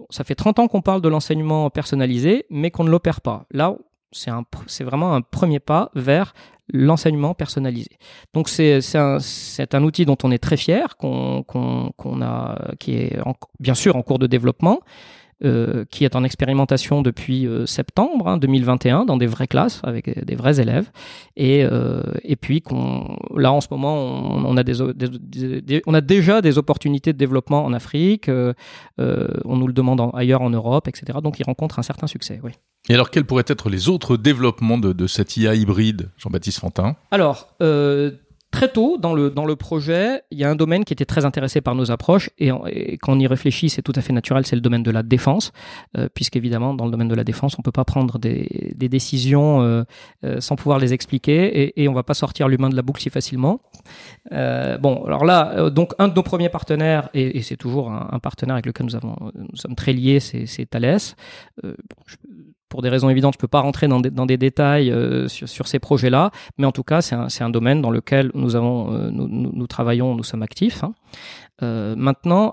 Ça 0.10 0.23
fait 0.23 0.36
30 0.36 0.60
ans 0.60 0.67
qu'on 0.67 0.82
parle 0.82 1.01
de 1.01 1.10
l'enseignement 1.10 1.69
personnalisé, 1.69 2.45
mais 2.49 2.71
qu'on 2.71 2.86
ne 2.86 2.89
l'opère 2.89 3.19
pas. 3.19 3.45
Là, 3.51 3.75
c'est 4.13 4.84
vraiment 4.84 5.13
un 5.13 5.21
premier 5.21 5.60
pas 5.60 5.91
vers 5.95 6.34
l'enseignement 6.71 7.34
personnalisé. 7.34 7.89
Donc 8.34 8.47
c'est 8.47 8.79
un, 8.95 9.17
un, 9.73 9.84
outil 9.84 10.06
dont 10.06 10.17
on 10.23 10.32
est 10.32 10.38
très 10.38 10.56
fier, 10.56 10.95
qu'on 10.97 12.21
a, 12.21 12.75
qui 12.79 12.95
est 12.95 13.17
bien 13.60 13.73
sûr 13.73 13.95
en 13.95 14.01
cours 14.01 14.19
de 14.19 14.27
développement, 14.27 14.79
euh, 15.43 15.86
qui 15.89 16.06
est 16.06 16.15
en 16.15 16.24
expérimentation 16.24 17.02
depuis 17.02 17.48
euh, 17.48 17.65
septembre 17.65 18.38
2021 18.38 19.00
hein, 19.00 19.06
dans 19.06 19.17
des 19.17 19.28
vraies 19.28 19.48
classes 19.48 19.82
avec 19.84 20.24
des 20.26 20.36
vrais 20.36 20.60
élèves. 20.60 20.89
Et, 21.36 21.63
euh, 21.63 22.02
et 22.24 22.36
puis 22.36 22.62
qu'on, 22.62 23.17
là 23.36 23.52
en 23.52 23.60
ce 23.60 23.67
moment, 23.72 23.96
on, 23.96 24.58
a, 24.58 24.63
des, 24.63 24.82
on 25.86 25.93
a 25.93 26.02
déjà 26.02 26.41
des 26.41 26.58
opportunités 26.58 27.13
de 27.13 27.17
développement 27.17 27.65
en 27.65 27.74
Afrique. 27.74 28.30
on 28.30 29.58
nous 29.58 29.67
le 29.67 29.74
demande 29.74 30.02
ailleurs 30.13 30.41
en 30.41 30.50
Europe, 30.50 30.88
etc. 30.88 31.19
Donc 31.22 31.39
il 31.39 31.43
rencontre 31.43 31.80
un 31.80 31.84
certain 31.84 32.08
succès. 32.08 32.39
Oui. 32.43 32.52
Et 32.89 32.93
alors, 32.96 33.12
quels 33.12 33.24
pourraient 33.24 33.46
être 33.48 33.69
les 33.69 33.88
autres 33.88 34.17
développements 34.17 34.78
de, 34.78 34.91
de 34.91 35.08
cette 35.08 35.38
IA 35.38 35.56
hybride, 35.56 36.10
Jean-Baptiste 36.17 36.60
Fantin? 36.60 36.98
Alors, 37.12 37.56
euh, 37.62 38.12
très 38.54 38.70
tôt 38.70 38.98
dans 39.00 39.16
le, 39.16 39.32
dans 39.32 39.46
le 39.46 39.56
projet, 39.56 40.22
il 40.30 40.38
y 40.38 40.44
a 40.44 40.50
un 40.50 40.56
domaine 40.56 40.86
qui 40.86 40.94
était 40.94 41.06
très 41.06 41.26
intéressé 41.26 41.60
par 41.60 41.74
nos 41.74 41.89
approches 41.89 42.30
et, 42.38 42.52
quand 43.02 43.13
on 43.13 43.20
y 43.20 43.26
réfléchit, 43.26 43.68
c'est 43.68 43.82
tout 43.82 43.94
à 43.96 44.02
fait 44.02 44.13
naturel, 44.13 44.46
c'est 44.46 44.56
le 44.56 44.62
domaine 44.62 44.84
de 44.84 44.92
la 44.92 45.02
défense, 45.02 45.52
euh, 45.98 46.08
puisqu'évidemment, 46.13 46.76
dans 46.76 46.86
le 46.86 46.92
domaine 46.92 47.08
de 47.08 47.16
la 47.16 47.24
défense, 47.24 47.58
on 47.58 47.63
peut 47.63 47.72
pas 47.72 47.84
prendre 47.84 48.20
des, 48.20 48.74
des 48.76 48.89
décisions 48.89 49.63
euh, 49.63 49.84
euh, 50.24 50.39
sans 50.39 50.56
pouvoir 50.56 50.78
les 50.78 50.94
expliquer 50.94 51.74
et, 51.82 51.88
on 51.89 51.94
va 51.94 52.04
pas 52.04 52.13
sortir 52.13 52.48
l'humain 52.48 52.70
de 52.70 52.76
la 52.76 52.84
boucle 52.84 53.02
si 53.02 53.10
facilement. 53.10 53.60
Euh, 54.32 54.78
bon, 54.78 55.04
alors 55.06 55.26
là, 55.26 55.70
donc 55.72 55.94
un 55.98 56.08
de 56.08 56.13
nos 56.13 56.24
premiers 56.24 56.50
partenaires, 56.50 57.10
et, 57.16 57.42
c'est 57.42 57.58
toujours 57.58 57.92
un, 57.92 58.20
partenaire 58.20 58.54
avec 58.54 58.68
lequel 58.68 58.86
nous, 58.86 58.96
avons, 58.96 59.16
nous 59.34 59.56
sommes 59.56 59.76
très 59.76 59.94
liés, 59.94 60.20
c'est 60.20 60.70
Thales. 60.70 61.00
Pour 62.74 62.82
des 62.82 62.90
raisons 62.90 63.08
évidentes, 63.08 63.36
je 63.36 63.38
ne 63.38 63.42
peux 63.42 63.48
pas 63.48 63.60
rentrer 63.60 63.88
dans 63.88 64.00
des, 64.00 64.10
dans 64.10 64.26
des 64.26 64.36
détails 64.36 64.90
euh, 64.90 65.28
sur, 65.28 65.68
ces 65.68 65.78
projets-là, 65.78 66.32
mais 66.58 66.66
en 66.66 66.72
tout 66.72 66.82
cas, 66.82 67.04
c'est 67.04 67.14
un, 67.14 67.28
un, 67.40 67.50
domaine 67.52 67.84
dans 67.84 67.92
lequel 67.92 68.32
nous, 68.34 68.56
avons, 68.56 68.92
euh, 68.92 69.12
nous, 69.12 69.28
nous, 69.28 69.52
nous, 69.54 69.68
travaillons, 69.68 70.16
nous 70.16 70.24
sommes 70.24 70.42
actifs. 70.42 70.84
Hein. 70.84 70.96
Euh, 71.62 71.94
maintenant, 71.96 72.52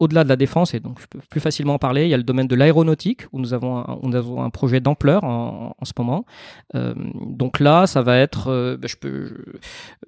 au-delà 0.00 0.22
de 0.24 0.28
la 0.28 0.36
défense, 0.36 0.74
et 0.74 0.80
donc 0.80 1.00
je 1.00 1.06
peux 1.06 1.18
plus 1.28 1.40
facilement 1.40 1.74
en 1.74 1.78
parler, 1.78 2.04
il 2.04 2.08
y 2.10 2.14
a 2.14 2.16
le 2.16 2.22
domaine 2.22 2.46
de 2.46 2.54
l'aéronautique, 2.54 3.22
où 3.32 3.40
nous 3.40 3.52
avons 3.52 3.78
un, 3.78 4.50
projet 4.50 4.80
d'ampleur 4.80 5.24
en, 5.24 5.74
ce 5.82 5.92
moment. 5.98 6.24
Euh, 6.74 6.94
donc 7.26 7.60
là, 7.60 7.86
ça 7.86 8.02
va 8.02 8.16
être, 8.18 8.48
euh, 8.48 8.76
ben, 8.76 8.88
je 8.88 8.96
peux, 8.96 9.30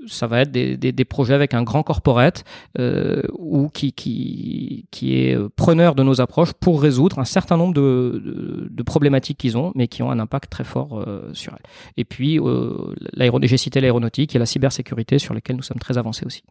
ça 0.06 0.26
va 0.26 0.42
être 0.42 0.52
des, 0.52 1.04
projets 1.04 1.34
avec 1.34 1.54
un 1.54 1.62
grand 1.62 1.82
corporate 1.82 2.44
euh, 2.78 3.22
ou 3.36 3.68
qui, 3.68 3.92
qui, 3.92 4.86
qui 4.90 5.16
est 5.16 5.36
preneur 5.56 5.94
de 5.94 6.02
nos 6.02 6.20
approches 6.20 6.52
pour 6.52 6.80
résoudre 6.80 7.18
un 7.18 7.24
certain 7.24 7.56
nombre 7.56 7.74
de, 7.74 8.22
de, 8.24 8.68
de 8.70 8.82
problématiques 8.82 9.38
qu'ils 9.38 9.58
ont, 9.58 9.72
mais 9.74 9.88
qui 9.88 10.02
ont 10.02 10.10
un 10.10 10.20
impact 10.20 10.50
très 10.50 10.64
fort 10.64 11.04
sur 11.32 11.52
elles. 11.52 11.70
Et 11.96 12.04
puis, 12.04 12.38
j'ai 13.42 13.56
cité 13.56 13.80
l'aéronautique 13.80 14.36
et 14.36 14.38
la 14.38 14.46
cybersécurité 14.46 15.18
sur 15.18 15.34
lesquelles 15.34 15.56
nous 15.56 15.62
sommes 15.62 15.78
très 15.78 15.98
avancés 15.98 16.24
aussi. 16.26 16.42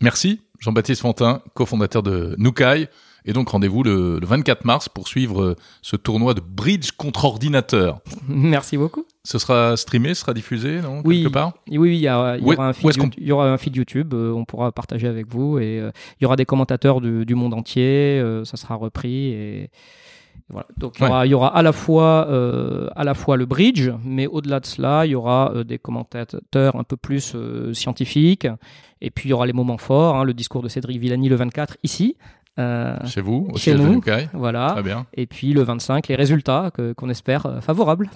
Merci 0.00 0.40
Jean-Baptiste 0.60 1.02
Fontin, 1.02 1.42
cofondateur 1.54 2.02
de 2.02 2.34
Nukai. 2.38 2.88
Et 3.26 3.34
donc 3.34 3.50
rendez-vous 3.50 3.82
le, 3.82 4.18
le, 4.18 4.26
24 4.26 4.64
mars 4.64 4.88
pour 4.88 5.06
suivre 5.06 5.42
euh, 5.42 5.56
ce 5.82 5.94
tournoi 5.96 6.32
de 6.32 6.40
bridge 6.40 6.92
contre 6.92 7.26
ordinateur. 7.26 8.00
Merci 8.28 8.78
beaucoup. 8.78 9.04
Ce 9.24 9.38
sera 9.38 9.76
streamé, 9.76 10.14
ce 10.14 10.22
sera 10.22 10.32
diffusé, 10.32 10.80
non 10.80 11.02
Oui, 11.04 11.22
quelque 11.22 11.32
part? 11.32 11.52
Oui, 11.68 11.76
oui, 11.76 11.96
il 11.96 12.00
y, 12.00 12.08
a, 12.08 12.38
il 12.38 12.46
y, 12.46 12.52
aura 12.54 12.68
un 12.68 12.72
feed, 12.72 13.14
il 13.18 13.26
y 13.26 13.32
aura 13.32 13.52
un 13.52 13.58
feed 13.58 13.76
YouTube, 13.76 14.14
euh, 14.14 14.32
on 14.32 14.46
pourra 14.46 14.72
partager 14.72 15.06
avec 15.06 15.26
vous 15.28 15.58
et 15.58 15.78
euh, 15.78 15.90
il 16.18 16.24
y 16.24 16.26
aura 16.26 16.36
des 16.36 16.46
commentateurs 16.46 17.02
du, 17.02 17.26
du 17.26 17.34
monde 17.34 17.52
entier, 17.52 18.18
euh, 18.18 18.46
ça 18.46 18.56
sera 18.56 18.76
repris 18.76 19.32
et 19.32 19.70
voilà. 20.50 20.66
Donc 20.76 20.98
il 20.98 21.04
y, 21.04 21.06
aura, 21.06 21.20
ouais. 21.20 21.28
il 21.28 21.30
y, 21.30 21.34
aura, 21.34 21.56
à 21.56 21.62
la 21.62 21.72
fois 21.72 22.26
euh, 22.28 22.88
à 22.96 23.04
la 23.04 23.14
fois 23.14 23.36
le 23.36 23.46
bridge, 23.46 23.90
mais 24.04 24.26
au-delà 24.26 24.60
de 24.60 24.66
cela, 24.66 25.06
il 25.06 25.10
y 25.10 25.14
aura 25.14 25.52
euh, 25.54 25.64
des 25.64 25.78
commentateurs 25.78 26.76
un 26.76 26.84
peu 26.84 26.96
plus 26.96 27.32
euh, 27.34 27.72
scientifiques. 27.72 28.48
Et 29.02 29.10
puis 29.10 29.28
il 29.28 29.30
y 29.30 29.32
aura 29.32 29.46
les 29.46 29.52
moments 29.52 29.78
forts, 29.78 30.16
hein, 30.16 30.24
le 30.24 30.34
discours 30.34 30.62
de 30.62 30.68
Cédric 30.68 30.98
Villani 30.98 31.28
le 31.28 31.36
24 31.36 31.76
ici. 31.82 32.16
Euh, 32.58 32.96
chez 33.06 33.20
vous, 33.20 33.48
au 33.52 33.56
chez 33.56 33.74
nous, 33.74 34.00
de 34.00 34.28
voilà. 34.34 34.72
Très 34.72 34.82
bien. 34.82 35.06
Et 35.14 35.26
puis 35.26 35.52
le 35.52 35.62
25, 35.62 36.08
les 36.08 36.16
résultats 36.16 36.70
qu'on 36.96 37.08
espère 37.08 37.46
euh, 37.46 37.60
favorables. 37.60 38.10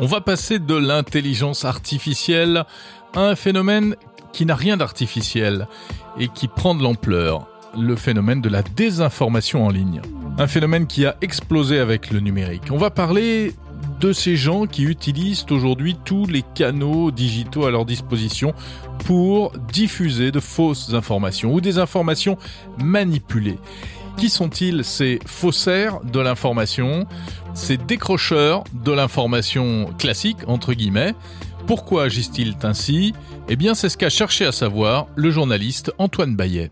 On 0.00 0.06
va 0.06 0.20
passer 0.20 0.58
de 0.58 0.74
l'intelligence 0.74 1.64
artificielle 1.64 2.64
à 3.14 3.20
un 3.20 3.36
phénomène 3.36 3.96
qui 4.32 4.44
n'a 4.44 4.54
rien 4.54 4.76
d'artificiel 4.76 5.68
et 6.18 6.28
qui 6.28 6.48
prend 6.48 6.74
de 6.74 6.82
l'ampleur, 6.82 7.46
le 7.76 7.96
phénomène 7.96 8.40
de 8.40 8.48
la 8.48 8.62
désinformation 8.62 9.66
en 9.66 9.70
ligne. 9.70 10.00
Un 10.38 10.46
phénomène 10.46 10.86
qui 10.86 11.06
a 11.06 11.16
explosé 11.20 11.78
avec 11.78 12.10
le 12.10 12.20
numérique. 12.20 12.70
On 12.70 12.76
va 12.76 12.90
parler 12.90 13.54
de 14.00 14.12
ces 14.12 14.36
gens 14.36 14.66
qui 14.66 14.82
utilisent 14.82 15.46
aujourd'hui 15.50 15.96
tous 16.04 16.26
les 16.26 16.42
canaux 16.54 17.10
digitaux 17.10 17.66
à 17.66 17.70
leur 17.70 17.84
disposition 17.84 18.54
pour 19.04 19.52
diffuser 19.72 20.30
de 20.30 20.40
fausses 20.40 20.94
informations 20.94 21.52
ou 21.54 21.60
des 21.60 21.78
informations 21.78 22.36
manipulées. 22.82 23.58
Qui 24.16 24.28
sont-ils 24.28 24.84
ces 24.84 25.18
faussaires 25.26 26.00
de 26.00 26.20
l'information, 26.20 27.06
ces 27.52 27.76
décrocheurs 27.76 28.64
de 28.72 28.92
l'information 28.92 29.92
classique, 29.98 30.38
entre 30.46 30.72
guillemets? 30.72 31.14
Pourquoi 31.66 32.04
agissent-ils 32.04 32.54
ainsi? 32.62 33.14
Eh 33.48 33.56
bien, 33.56 33.74
c'est 33.74 33.88
ce 33.88 33.96
qu'a 33.96 34.10
cherché 34.10 34.44
à 34.44 34.52
savoir 34.52 35.06
le 35.16 35.30
journaliste 35.30 35.92
Antoine 35.98 36.36
Bayet. 36.36 36.70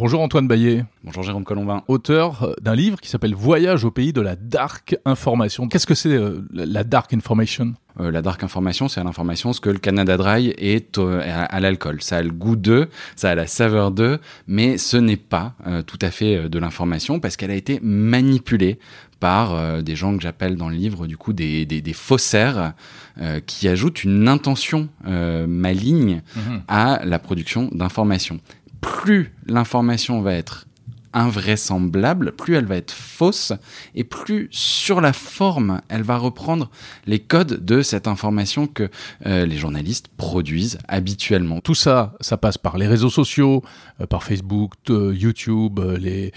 Bonjour 0.00 0.22
Antoine 0.22 0.48
Bayet. 0.48 0.86
Bonjour 1.04 1.22
Jérôme 1.22 1.44
Colombin. 1.44 1.82
Auteur 1.86 2.54
d'un 2.62 2.74
livre 2.74 2.98
qui 3.02 3.10
s'appelle 3.10 3.34
Voyage 3.34 3.84
au 3.84 3.90
pays 3.90 4.14
de 4.14 4.22
la 4.22 4.34
dark 4.34 4.96
information. 5.04 5.68
Qu'est-ce 5.68 5.86
que 5.86 5.94
c'est 5.94 6.08
euh, 6.14 6.40
la 6.54 6.84
dark 6.84 7.12
information? 7.12 7.74
Euh, 8.00 8.10
La 8.10 8.22
dark 8.22 8.42
information, 8.42 8.88
c'est 8.88 9.04
l'information 9.04 9.52
ce 9.52 9.60
que 9.60 9.68
le 9.68 9.78
Canada 9.78 10.16
Dry 10.16 10.54
est 10.56 10.96
euh, 10.96 11.20
à, 11.22 11.42
à 11.42 11.60
l'alcool. 11.60 12.00
Ça 12.00 12.16
a 12.16 12.22
le 12.22 12.30
goût 12.30 12.56
d'eux, 12.56 12.88
ça 13.14 13.28
a 13.28 13.34
la 13.34 13.46
saveur 13.46 13.90
d'eux, 13.90 14.18
mais 14.46 14.78
ce 14.78 14.96
n'est 14.96 15.18
pas 15.18 15.52
euh, 15.66 15.82
tout 15.82 15.98
à 16.00 16.10
fait 16.10 16.48
de 16.48 16.58
l'information 16.58 17.20
parce 17.20 17.36
qu'elle 17.36 17.50
a 17.50 17.54
été 17.54 17.78
manipulée 17.82 18.78
par 19.18 19.52
euh, 19.54 19.82
des 19.82 19.96
gens 19.96 20.16
que 20.16 20.22
j'appelle 20.22 20.56
dans 20.56 20.70
le 20.70 20.76
livre 20.76 21.06
du 21.06 21.18
coup 21.18 21.34
des, 21.34 21.66
des, 21.66 21.82
des 21.82 21.92
faussaires 21.92 22.72
euh, 23.20 23.38
qui 23.40 23.68
ajoutent 23.68 24.02
une 24.02 24.28
intention 24.28 24.88
euh, 25.06 25.46
maligne 25.46 26.22
mmh. 26.36 26.40
à 26.68 27.00
la 27.04 27.18
production 27.18 27.68
d'informations. 27.70 28.40
Plus 28.80 29.32
l'information 29.46 30.20
va 30.20 30.34
être 30.34 30.66
invraisemblable, 31.12 32.32
plus 32.32 32.54
elle 32.54 32.66
va 32.66 32.76
être 32.76 32.92
fausse 32.92 33.52
et 33.94 34.04
plus 34.04 34.48
sur 34.50 35.00
la 35.00 35.12
forme 35.12 35.80
elle 35.88 36.02
va 36.02 36.16
reprendre 36.16 36.70
les 37.06 37.18
codes 37.18 37.64
de 37.64 37.82
cette 37.82 38.06
information 38.06 38.66
que 38.66 38.88
euh, 39.26 39.46
les 39.46 39.56
journalistes 39.56 40.08
produisent 40.16 40.78
habituellement. 40.88 41.60
Tout 41.60 41.74
ça, 41.74 42.14
ça 42.20 42.36
passe 42.36 42.58
par 42.58 42.78
les 42.78 42.86
réseaux 42.86 43.10
sociaux, 43.10 43.62
euh, 44.00 44.06
par 44.06 44.22
Facebook, 44.22 44.72
euh, 44.88 45.14
YouTube, 45.14 45.80
les 45.98 46.32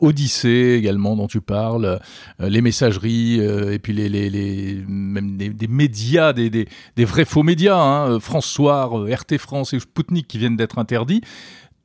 Odyssée 0.00 0.76
également 0.78 1.16
dont 1.16 1.26
tu 1.26 1.40
parles, 1.40 1.98
les 2.40 2.60
messageries 2.60 3.40
et 3.40 3.78
puis 3.78 3.92
les, 3.92 4.84
même 4.88 5.36
des, 5.36 5.68
médias, 5.68 6.32
des, 6.32 6.66
vrais 6.98 7.24
faux 7.24 7.42
médias, 7.42 7.78
hein, 7.78 8.20
France 8.20 8.46
Soir, 8.46 8.92
RT 8.92 9.38
France 9.38 9.72
et 9.72 9.80
Sputnik 9.80 10.26
qui 10.26 10.38
viennent 10.38 10.56
d'être 10.56 10.78
interdits 10.78 11.22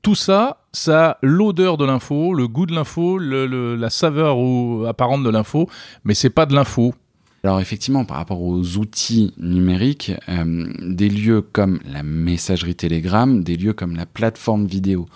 tout 0.02 0.16
ça, 0.16 0.64
ça 0.72 1.12
a 1.12 1.18
l'odeur 1.22 1.78
de 1.78 1.86
l'info, 1.86 2.34
le 2.34 2.48
goût 2.48 2.66
de 2.66 2.74
l'info, 2.74 3.18
la 3.18 3.90
saveur 3.90 4.38
ou 4.38 4.86
apparente 4.88 5.24
de 5.24 5.30
l'info, 5.30 5.70
mais 6.04 6.14
c'est 6.14 6.30
pas 6.30 6.46
de 6.46 6.56
l'info. 6.56 6.94
Alors 7.44 7.62
effectivement, 7.62 8.04
par 8.04 8.18
rapport 8.18 8.42
aux 8.42 8.78
outils 8.78 9.34
numériques, 9.38 10.12
euh, 10.28 10.68
des 10.82 11.10
lieux 11.10 11.42
comme 11.42 11.80
la 11.86 12.04
messagerie 12.04 12.76
Telegram, 12.76 13.44
des 13.44 13.56
lieux 13.56 13.72
comme 13.72 13.96
la 13.96 14.06
plateforme 14.06 14.66
vidéo 14.66 15.08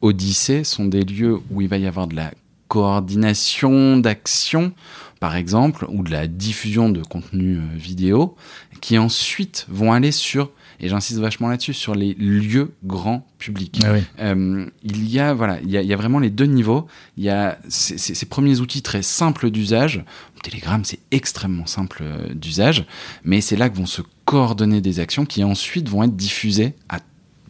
Odyssée 0.00 0.64
sont 0.64 0.84
des 0.84 1.02
lieux 1.02 1.40
où 1.50 1.62
il 1.62 1.68
va 1.68 1.78
y 1.78 1.86
avoir 1.86 2.06
de 2.06 2.14
la 2.14 2.30
coordination 2.68 3.96
d'action, 3.96 4.72
par 5.18 5.34
exemple, 5.34 5.86
ou 5.88 6.02
de 6.02 6.10
la 6.10 6.26
diffusion 6.26 6.90
de 6.90 7.02
contenu 7.02 7.56
euh, 7.56 7.60
vidéo, 7.74 8.36
qui 8.80 8.98
ensuite 8.98 9.66
vont 9.68 9.92
aller 9.92 10.12
sur, 10.12 10.50
et 10.80 10.88
j'insiste 10.88 11.18
vachement 11.20 11.48
là-dessus, 11.48 11.74
sur 11.74 11.94
les 11.94 12.14
lieux 12.14 12.72
grands 12.84 13.26
publics. 13.38 13.80
Ah 13.84 13.92
oui. 13.92 14.00
Euh, 14.20 14.66
il 14.82 15.08
y 15.08 15.20
a 15.20 15.34
voilà, 15.34 15.60
il 15.62 15.70
y 15.70 15.76
a, 15.76 15.82
il 15.82 15.88
y 15.88 15.92
a 15.92 15.96
vraiment 15.96 16.18
les 16.18 16.30
deux 16.30 16.46
niveaux. 16.46 16.86
Il 17.16 17.24
y 17.24 17.30
a 17.30 17.58
ces, 17.68 17.98
ces- 17.98 18.14
ces 18.14 18.26
premiers 18.26 18.60
outils 18.60 18.82
très 18.82 19.02
simples 19.02 19.50
d'usage. 19.50 20.04
Telegram, 20.42 20.84
c'est 20.84 20.98
extrêmement 21.10 21.66
simple 21.66 22.02
euh, 22.02 22.34
d'usage, 22.34 22.84
mais 23.24 23.40
c'est 23.40 23.56
là 23.56 23.68
que 23.70 23.76
vont 23.76 23.86
se 23.86 24.02
coordonner 24.26 24.80
des 24.80 25.00
actions 25.00 25.24
qui 25.24 25.42
ensuite 25.44 25.88
vont 25.88 26.02
être 26.02 26.16
diffusées 26.16 26.74
à 26.88 26.98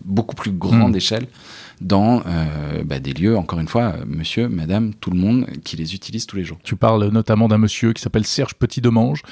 beaucoup 0.04 0.34
plus 0.36 0.52
grande 0.52 0.92
Mm. 0.92 0.96
échelle 0.96 1.26
dans 1.80 2.22
euh, 2.26 2.82
bah, 2.84 2.98
des 3.00 3.12
lieux, 3.12 3.36
encore 3.36 3.58
une 3.60 3.68
fois, 3.68 3.94
euh, 3.98 4.04
monsieur, 4.06 4.48
madame, 4.48 4.92
tout 4.94 5.10
le 5.10 5.18
monde 5.18 5.46
qui 5.64 5.76
les 5.76 5.94
utilise 5.94 6.26
tous 6.26 6.36
les 6.36 6.44
jours. 6.44 6.58
Tu 6.62 6.76
parles 6.76 7.08
notamment 7.08 7.48
d'un 7.48 7.58
monsieur 7.58 7.92
qui 7.92 8.02
s'appelle 8.02 8.24
Serge 8.24 8.54
Petit-Demange. 8.54 9.22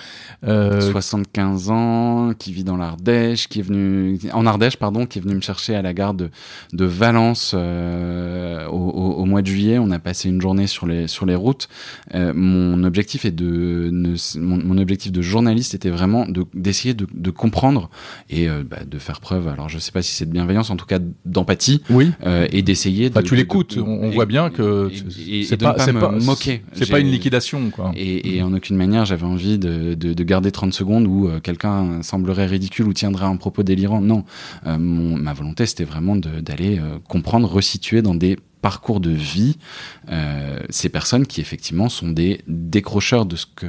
Euh, 0.46 0.80
75 0.80 1.70
ans, 1.70 2.32
qui 2.38 2.52
vit 2.52 2.64
dans 2.64 2.76
l'Ardèche, 2.76 3.48
qui 3.48 3.60
est 3.60 3.62
venu 3.62 4.18
en 4.32 4.46
Ardèche, 4.46 4.76
pardon, 4.76 5.06
qui 5.06 5.18
est 5.18 5.22
venu 5.22 5.34
me 5.34 5.40
chercher 5.40 5.74
à 5.74 5.82
la 5.82 5.94
gare 5.94 6.14
de, 6.14 6.30
de 6.72 6.84
Valence 6.84 7.54
euh, 7.56 8.66
au, 8.68 8.76
au- 8.90 9.12
au 9.14 9.24
mois 9.24 9.42
de 9.42 9.46
juillet. 9.46 9.78
On 9.78 9.90
a 9.90 9.98
passé 9.98 10.28
une 10.28 10.40
journée 10.40 10.66
sur 10.66 10.86
les 10.86 11.06
sur 11.08 11.26
les 11.26 11.34
routes. 11.34 11.68
Euh, 12.14 12.32
mon 12.34 12.82
objectif 12.84 13.24
est 13.24 13.30
de 13.30 13.88
ne- 13.92 14.38
mon, 14.40 14.56
mon 14.64 14.78
objectif 14.78 15.12
de 15.12 15.22
journaliste 15.22 15.74
était 15.74 15.90
vraiment 15.90 16.26
de 16.26 16.44
d'essayer 16.54 16.94
de, 16.94 17.06
de 17.12 17.30
comprendre 17.30 17.90
et 18.30 18.48
euh, 18.48 18.62
bah, 18.68 18.78
de 18.86 18.98
faire 18.98 19.20
preuve. 19.20 19.48
Alors 19.48 19.68
je 19.68 19.78
sais 19.78 19.92
pas 19.92 20.02
si 20.02 20.12
c'est 20.14 20.26
de 20.26 20.32
bienveillance, 20.32 20.70
en 20.70 20.76
tout 20.76 20.86
cas 20.86 20.98
d'empathie 21.24 21.82
oui. 21.90 22.10
euh, 22.26 22.31
et 22.50 22.62
d'essayer. 22.62 23.10
Bah, 23.10 23.22
de- 23.22 23.26
tu 23.26 23.34
de- 23.34 23.38
l'écoutes, 23.40 23.78
on, 23.84 24.10
et- 24.10 24.14
voit 24.14 24.26
bien 24.26 24.50
que 24.50 24.90
c'est 25.44 25.56
pas 25.56 25.76
c'est 25.78 25.92
me 25.92 26.24
moquer. 26.24 26.62
C'est 26.72 26.88
pas 26.90 26.98
une 27.00 27.10
liquidation, 27.10 27.70
quoi. 27.70 27.92
et, 27.94 28.36
et 28.36 28.42
en 28.42 28.52
aucune 28.54 28.76
manière, 28.76 29.04
j'avais 29.04 29.26
envie 29.26 29.58
de, 29.58 29.94
de, 29.94 30.12
de 30.12 30.24
garder 30.24 30.50
30 30.50 30.72
secondes 30.72 31.06
où 31.06 31.28
euh, 31.28 31.40
quelqu'un 31.40 32.02
semblerait 32.02 32.46
ridicule 32.46 32.86
ou 32.88 32.92
tiendrait 32.92 33.26
un 33.26 33.36
propos 33.36 33.62
délirant. 33.62 34.00
Non, 34.00 34.24
Euh, 34.66 34.78
mon- 34.78 35.16
ma 35.16 35.32
volonté, 35.32 35.66
c'était 35.66 35.84
vraiment 35.84 36.16
d'aller 36.16 36.78
euh, 36.78 36.98
comprendre, 37.08 37.48
resituer 37.48 38.02
dans 38.02 38.14
des 38.14 38.36
parcours 38.62 39.00
de 39.00 39.10
vie 39.10 39.58
euh, 40.08 40.60
ces 40.70 40.88
personnes 40.88 41.26
qui 41.26 41.40
effectivement 41.42 41.88
sont 41.90 42.08
des 42.08 42.40
décrocheurs 42.48 43.26
de 43.26 43.36
ce 43.36 43.44
que 43.54 43.66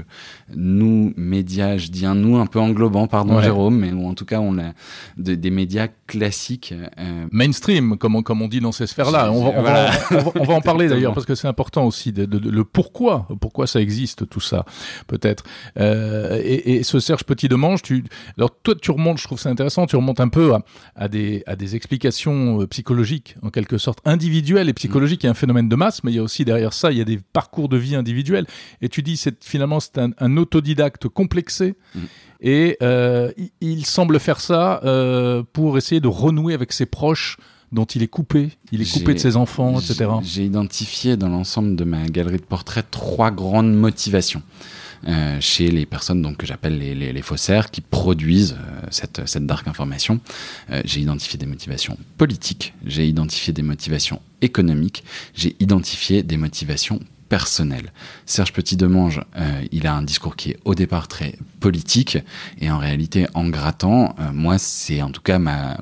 nous 0.56 1.14
médias, 1.18 1.78
je 1.78 1.88
dis 1.90 2.06
un 2.06 2.16
nous 2.16 2.38
un 2.38 2.46
peu 2.46 2.60
englobant, 2.60 3.08
pardon 3.08 3.36
Ouais. 3.38 3.44
Jérôme, 3.44 3.78
mais 3.80 3.92
ou 3.92 4.06
en 4.08 4.14
tout 4.14 4.26
cas 4.26 4.40
on 4.40 4.58
a 4.60 4.74
de- 5.18 5.36
des 5.36 5.50
médias 5.50 5.88
classiques. 6.08 6.74
euh, 7.00 7.26
Mainstream, 7.32 7.98
comme 7.98 8.16
on, 8.16 8.22
comme 8.22 8.42
on 8.42 8.48
dit 8.48 8.60
dans 8.60 8.72
ces 8.72 8.86
sphères-là. 8.88 9.32
On 9.32 9.44
va, 9.44 9.50
on, 9.50 9.54
va, 9.54 9.62
Voilà. 9.62 9.92
on, 10.12 10.18
va, 10.18 10.32
on 10.40 10.44
va 10.44 10.54
en 10.54 10.62
parler 10.72 10.88
d'ailleurs 10.88 11.14
parce 11.14 11.26
que 11.26 11.36
c'est 11.36 11.48
important 11.48 11.86
aussi 11.86 12.12
de, 12.14 12.26
de- 12.26 12.38
de- 12.40 12.50
le 12.52 12.64
pourquoi, 12.64 13.28
pourquoi 13.42 13.66
ça 13.68 13.82
existe 13.82 14.30
tout 14.30 14.40
ça, 14.42 14.64
peut-être. 15.08 15.44
Euh, 15.80 16.40
et, 16.44 16.76
et 16.76 16.84
ce 16.84 17.00
Serge 17.00 17.24
Petit 17.24 17.48
Demange, 17.50 17.82
tu, 17.82 18.04
alors 18.38 18.52
toi 18.62 18.76
tu 18.80 18.92
remontes, 18.92 19.18
je 19.18 19.24
trouve 19.24 19.40
ça 19.40 19.50
intéressant, 19.50 19.88
tu 19.88 19.96
remontes 19.96 20.20
un 20.20 20.30
peu 20.30 20.54
à, 20.54 20.60
à 20.96 21.08
des 21.08 21.44
à 21.48 21.56
des 21.56 21.76
explications 21.76 22.66
psychologiques 22.68 23.36
en 23.42 23.50
quelque 23.50 23.78
sorte 23.80 24.00
individuelles 24.06 24.70
et 24.70 24.74
psychologiques. 24.88 25.24
Il 25.24 25.28
y 25.28 25.30
a 25.30 25.32
un 25.32 25.36
phénomène 25.36 25.70
de 25.70 25.76
masse, 25.76 26.04
mais 26.04 26.12
il 26.12 26.16
y 26.16 26.20
a 26.20 26.24
aussi 26.24 26.46
derrière 26.46 26.74
ça, 26.74 26.92
il 26.92 26.98
y 26.98 27.02
a 27.02 27.06
des 27.06 27.20
parcours 27.34 27.70
de 27.70 27.78
vie 27.78 27.96
individuels. 27.96 28.46
Et 28.82 28.90
tu 28.90 29.02
dis, 29.02 29.18
c'est 29.18 29.44
finalement 29.44 29.80
c'est 29.80 29.98
un, 29.98 30.12
un 30.18 30.38
autodidacte 30.38 31.08
complexé. 31.08 31.76
Mm. 31.96 32.00
Et 32.42 32.78
euh, 32.84 33.32
il, 33.38 33.52
il 33.62 33.86
semble 33.86 34.20
faire 34.20 34.42
ça 34.42 34.82
euh, 34.84 35.44
pour 35.54 35.78
essayer 35.78 36.02
de 36.02 36.10
renouer 36.10 36.54
avec 36.54 36.74
ses 36.74 36.86
proches 36.86 37.38
dont 37.72 37.86
il 37.86 38.04
est 38.04 38.08
coupé. 38.08 38.52
Il 38.72 38.82
est 38.82 38.92
coupé 38.92 39.14
de 39.14 39.20
ses 39.20 39.36
enfants, 39.36 39.80
etc. 39.80 40.10
J'ai 40.22 40.46
identifié 40.46 41.18
dans 41.18 41.30
l'ensemble 41.30 41.76
de 41.76 41.84
ma 41.84 42.06
galerie 42.08 42.38
de 42.38 42.44
portraits 42.44 42.86
trois 42.92 43.32
grandes 43.32 43.74
motivations. 43.74 44.44
Euh, 45.08 45.38
chez 45.42 45.70
les 45.70 45.86
personnes 45.86 46.22
donc 46.22 46.38
que 46.38 46.46
j'appelle 46.46 46.78
les, 46.78 47.22
faussaires 47.22 47.72
qui 47.72 47.82
produisent 47.82 48.56
euh, 48.60 48.88
cette, 48.90 49.46
dark 49.46 49.68
information. 49.68 50.20
Euh, 50.72 50.82
j'ai 50.86 51.02
identifié 51.02 51.38
des 51.38 51.46
motivations 51.46 51.98
politiques, 52.18 52.74
j'ai 52.86 53.08
identifié 53.08 53.54
des 53.54 53.62
motivations 53.62 54.22
économiques, 54.42 55.04
j'ai 55.34 55.56
identifié 55.60 56.24
des 56.24 56.38
motivations 56.38 57.00
personnelles. 57.30 57.92
Serge 58.26 58.54
Petit-Demange, 58.54 59.22
il 59.72 59.88
a 59.88 59.96
un 59.96 60.04
discours 60.04 60.36
qui 60.36 60.52
est 60.52 60.60
au 60.66 60.76
départ 60.76 61.08
très 61.08 61.36
politique 61.60 62.20
et 62.62 62.70
en 62.70 62.78
réalité 62.78 63.26
en 63.34 63.50
grattant, 63.50 64.16
moi 64.34 64.60
c'est 64.60 65.02
en 65.02 65.10
tout 65.10 65.22
cas 65.22 65.40
ma 65.40 65.78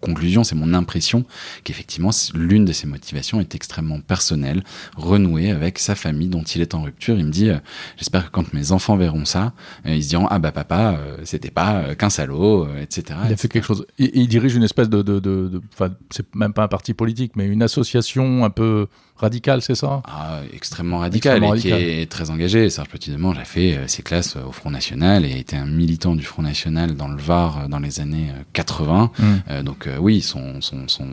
conclusion, 0.00 0.44
c'est 0.44 0.54
mon 0.54 0.74
impression 0.74 1.24
qu'effectivement 1.64 2.10
l'une 2.34 2.64
de 2.64 2.72
ses 2.72 2.86
motivations 2.86 3.40
est 3.40 3.54
extrêmement 3.54 4.00
personnelle, 4.00 4.62
renouée 4.96 5.50
avec 5.50 5.78
sa 5.78 5.94
famille 5.94 6.28
dont 6.28 6.42
il 6.42 6.60
est 6.60 6.74
en 6.74 6.82
rupture. 6.82 7.18
Il 7.18 7.26
me 7.26 7.30
dit, 7.30 7.50
euh, 7.50 7.58
j'espère 7.96 8.26
que 8.26 8.30
quand 8.30 8.52
mes 8.52 8.72
enfants 8.72 8.96
verront 8.96 9.24
ça, 9.24 9.52
euh, 9.86 9.94
ils 9.94 10.04
se 10.04 10.08
diront 10.08 10.26
ah 10.30 10.38
bah 10.38 10.52
papa, 10.52 10.96
euh, 10.98 11.16
c'était 11.24 11.50
pas 11.50 11.94
qu'un 11.94 12.10
salaud, 12.10 12.68
etc. 12.80 13.18
Il 13.26 13.32
a 13.32 13.36
fait 13.36 13.48
quelque 13.48 13.64
chose. 13.66 13.86
Il, 13.98 14.10
il 14.14 14.28
dirige 14.28 14.54
une 14.54 14.62
espèce 14.64 14.88
de, 14.88 15.02
de, 15.02 15.20
de, 15.20 15.48
de- 15.48 15.62
enfin, 15.72 15.92
c'est 16.10 16.34
même 16.34 16.52
pas 16.52 16.64
un 16.64 16.68
parti 16.68 16.94
politique, 16.94 17.32
mais 17.36 17.46
une 17.46 17.62
association 17.62 18.44
un 18.44 18.50
peu 18.50 18.86
radicale, 19.16 19.60
c'est 19.60 19.74
ça? 19.74 20.02
Ah, 20.06 20.40
extrêmement 20.54 20.98
radical 21.00 21.36
Extrêmement 21.44 21.54
et 21.54 21.60
qui 21.60 21.68
est 21.68 22.10
très 22.10 22.30
engagé. 22.30 22.70
Serge 22.70 22.88
Petit-Demange 22.88 23.38
a 23.38 23.44
fait 23.44 23.78
ses 23.86 24.02
classes 24.02 24.36
au 24.36 24.50
Front 24.52 24.70
National 24.70 25.26
et 25.26 25.34
a 25.34 25.36
été 25.36 25.56
un 25.56 25.66
militant 25.66 26.14
du 26.14 26.24
Front 26.24 26.40
National 26.42 26.94
dans 26.96 27.08
le 27.08 27.20
Var 27.20 27.68
dans 27.68 27.80
les 27.80 28.00
années 28.00 28.30
euh, 28.30 28.42
80. 28.54 29.10
Mm. 29.18 29.24
Euh, 29.50 29.62
donc 29.62 29.86
euh, 29.90 29.98
oui, 30.00 30.20
son, 30.22 30.60
son, 30.60 30.88
son, 30.88 31.06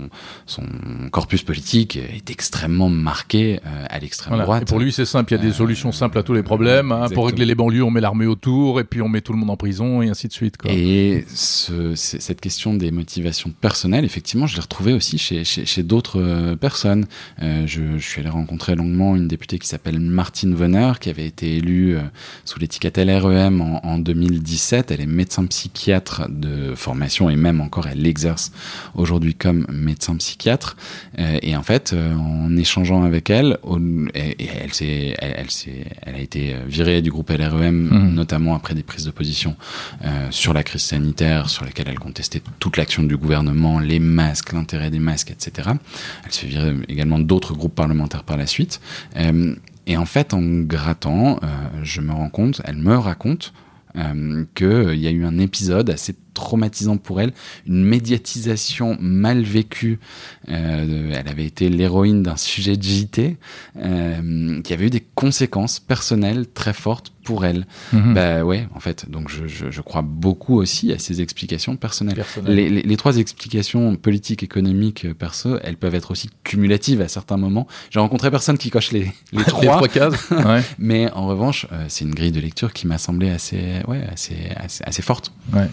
son 0.46 0.64
corpus 1.12 1.44
politique 1.44 1.98
est 1.98 2.30
extrêmement 2.30 2.90
marqué 2.90 3.60
euh, 3.66 3.86
à 3.90 4.00
l'extrême 4.00 4.30
Voilà. 4.32 4.44
droite. 4.46 4.62
Et 4.64 4.66
pour 4.66 4.80
lui, 4.80 4.92
c'est 4.92 5.06
simple. 5.06 5.34
Il 5.34 5.38
y 5.38 5.40
a 5.40 5.42
des 5.44 5.50
Euh, 5.50 5.54
solutions 5.54 5.92
simples 5.92 6.18
à 6.18 6.24
tous 6.24 6.34
les 6.34 6.44
problèmes. 6.44 6.92
hein. 6.92 7.08
Pour 7.14 7.28
régler 7.28 7.46
les 7.46 7.56
banlieues, 7.56 7.84
on 7.84 7.92
met 7.92 8.02
l'armée 8.02 8.26
autour, 8.26 8.80
et 8.80 8.84
puis 8.84 9.02
on 9.02 9.10
met 9.10 9.22
tout 9.22 9.34
le 9.34 9.40
monde 9.40 9.50
en 9.50 9.58
prison, 9.58 10.02
et 10.02 10.10
ainsi 10.10 10.28
de 10.28 10.34
suite. 10.34 10.58
Quoi. 10.58 10.72
Et 10.72 11.26
ce, 11.34 11.96
cette 11.96 12.42
question 12.42 12.74
des 12.74 12.92
motivations 12.92 13.52
personnelles, 13.62 14.06
effectivement, 14.06 14.48
je 14.48 14.56
l'ai 14.56 14.62
retrouvée 14.62 14.94
aussi 14.94 15.18
chez, 15.18 15.44
chez, 15.44 15.66
chez 15.66 15.84
d'autres 15.84 16.56
personnes. 16.60 17.06
Je, 17.42 17.66
je 17.98 18.06
suis 18.08 18.22
allé 18.22 18.30
rencontrer 18.30 18.76
longuement 18.76 19.16
une 19.16 19.28
députée 19.28 19.60
qui 19.60 19.68
s'appelle 19.68 20.00
Martine 20.00 20.54
Venner, 20.56 20.94
qui 21.00 21.10
avait 21.10 21.26
été 21.26 21.58
élue 21.58 21.98
sous 22.46 22.60
l'étiquette 22.60 22.98
LREM 22.98 23.62
en, 23.62 23.86
en 23.86 23.98
2017. 23.98 24.92
Elle 24.92 25.02
est 25.02 25.06
médecin 25.06 25.46
psychiatre 25.46 26.24
de 26.30 26.76
formation 26.76 27.30
et 27.30 27.36
même 27.36 27.62
encore 27.62 27.88
elle 27.88 28.06
exerce 28.06 28.52
aujourd'hui 28.96 29.34
comme 29.36 29.66
médecin 29.72 30.16
psychiatre. 30.18 30.76
Euh, 31.20 31.38
et 31.42 31.56
en 31.56 31.64
fait, 31.64 31.94
euh, 31.94 32.16
en 32.16 32.56
échangeant 32.58 33.04
avec 33.04 33.30
elle, 33.30 33.58
et, 34.16 34.48
elle, 34.62 34.74
s'est, 34.74 35.16
elle, 35.20 35.34
elle, 35.38 35.52
s'est- 35.52 35.86
elle 36.02 36.16
a 36.16 36.20
été 36.20 36.54
euh, 36.56 36.60
virée 36.68 37.02
du 37.02 37.12
groupe 37.12 37.30
LREM, 37.30 37.88
Mhm. 37.90 38.14
notamment 38.14 38.56
après 38.56 38.74
des 38.74 38.84
prises 38.84 39.06
de 39.06 39.12
position 39.12 39.56
euh, 40.06 40.28
sur 40.32 40.54
la 40.54 40.64
crise 40.64 40.82
sanitaire, 40.82 41.50
sur 41.50 41.66
laquelle 41.66 41.88
elle 41.90 42.00
contestait 42.00 42.42
toute 42.60 42.78
l'action 42.78 43.04
du 43.04 43.18
gouvernement, 43.18 43.80
les 43.80 44.00
masques, 44.00 44.54
l'intérêt 44.54 44.90
des 44.90 45.00
masques, 45.00 45.32
etc. 45.32 45.70
Elle 46.26 46.32
se 46.32 46.40
fait 46.42 46.48
virer 46.48 46.74
également 46.88 47.20
d'autres 47.20 47.54
groupes 47.54 47.76
parlementaires 47.76 48.24
par 48.24 48.38
la 48.38 48.48
suite. 48.48 48.80
Euh, 49.18 49.56
et 49.86 49.96
en 49.98 50.06
fait, 50.06 50.34
en 50.34 50.42
grattant, 50.42 51.40
euh, 51.44 51.48
je 51.84 52.02
me 52.02 52.12
rends 52.12 52.30
compte, 52.30 52.62
elle 52.66 52.78
me 52.78 52.98
raconte 52.98 53.54
qu'il 54.54 54.96
y 55.00 55.08
a 55.08 55.12
eu 55.12 55.26
un 55.26 55.40
épisode 55.40 55.90
assez 55.90 56.14
traumatisant 56.38 56.98
pour 56.98 57.20
elle, 57.20 57.34
une 57.66 57.84
médiatisation 57.84 58.98
mal 59.00 59.42
vécue. 59.42 60.00
Euh, 60.50 61.12
elle 61.14 61.28
avait 61.28 61.46
été 61.46 61.70
l'héroïne 61.70 62.24
d'un 62.24 62.38
sujet 62.38 62.78
de 62.78 62.84
JT 62.84 63.38
euh, 63.78 64.62
qui 64.62 64.74
avait 64.74 64.88
eu 64.88 64.90
des 64.90 65.06
conséquences 65.16 65.80
personnelles 65.80 66.48
très 66.48 66.74
fortes 66.74 67.12
pour 67.28 67.44
elle. 67.44 67.68
Mhm. 67.92 68.14
Bah 68.14 68.44
ouais, 68.46 68.70
en 68.74 68.80
fait. 68.80 69.10
Donc 69.10 69.30
je, 69.30 69.48
je, 69.48 69.70
je 69.70 69.82
crois 69.82 70.02
beaucoup 70.02 70.56
aussi 70.56 70.94
à 70.94 70.98
ces 70.98 71.22
explications 71.22 71.76
personnelles. 71.76 72.16
Personnel. 72.16 72.56
Les, 72.56 72.70
les, 72.70 72.82
les 72.84 72.98
trois 72.98 73.18
explications 73.18 73.98
politiques, 73.98 74.44
économiques, 74.44 75.04
euh, 75.06 75.14
perso, 75.14 75.58
elles 75.62 75.76
peuvent 75.76 75.96
être 75.96 76.12
aussi 76.12 76.30
cumulatives 76.46 77.02
à 77.02 77.10
certains 77.10 77.36
moments. 77.36 77.68
J'ai 77.90 78.00
rencontré 78.00 78.32
personne 78.32 78.58
qui 78.58 78.70
coche 78.70 78.92
les, 78.94 79.12
les 79.34 79.40
Les 79.40 79.44
trois, 79.44 79.76
trois 79.76 79.88
cases. 79.90 80.30
Ouais. 80.32 80.62
mais 80.80 81.12
en 81.12 81.28
revanche, 81.28 81.68
euh, 81.74 81.86
c'est 81.90 82.06
une 82.06 82.16
grille 82.16 82.32
de 82.32 82.40
lecture 82.40 82.72
qui 82.72 82.88
m'a 82.88 82.98
semblé 82.98 83.30
assez, 83.30 83.82
ouais, 83.90 84.08
assez, 84.10 84.38
assez, 84.56 84.84
assez 84.86 85.02
forte. 85.02 85.34
Ouais. 85.54 85.68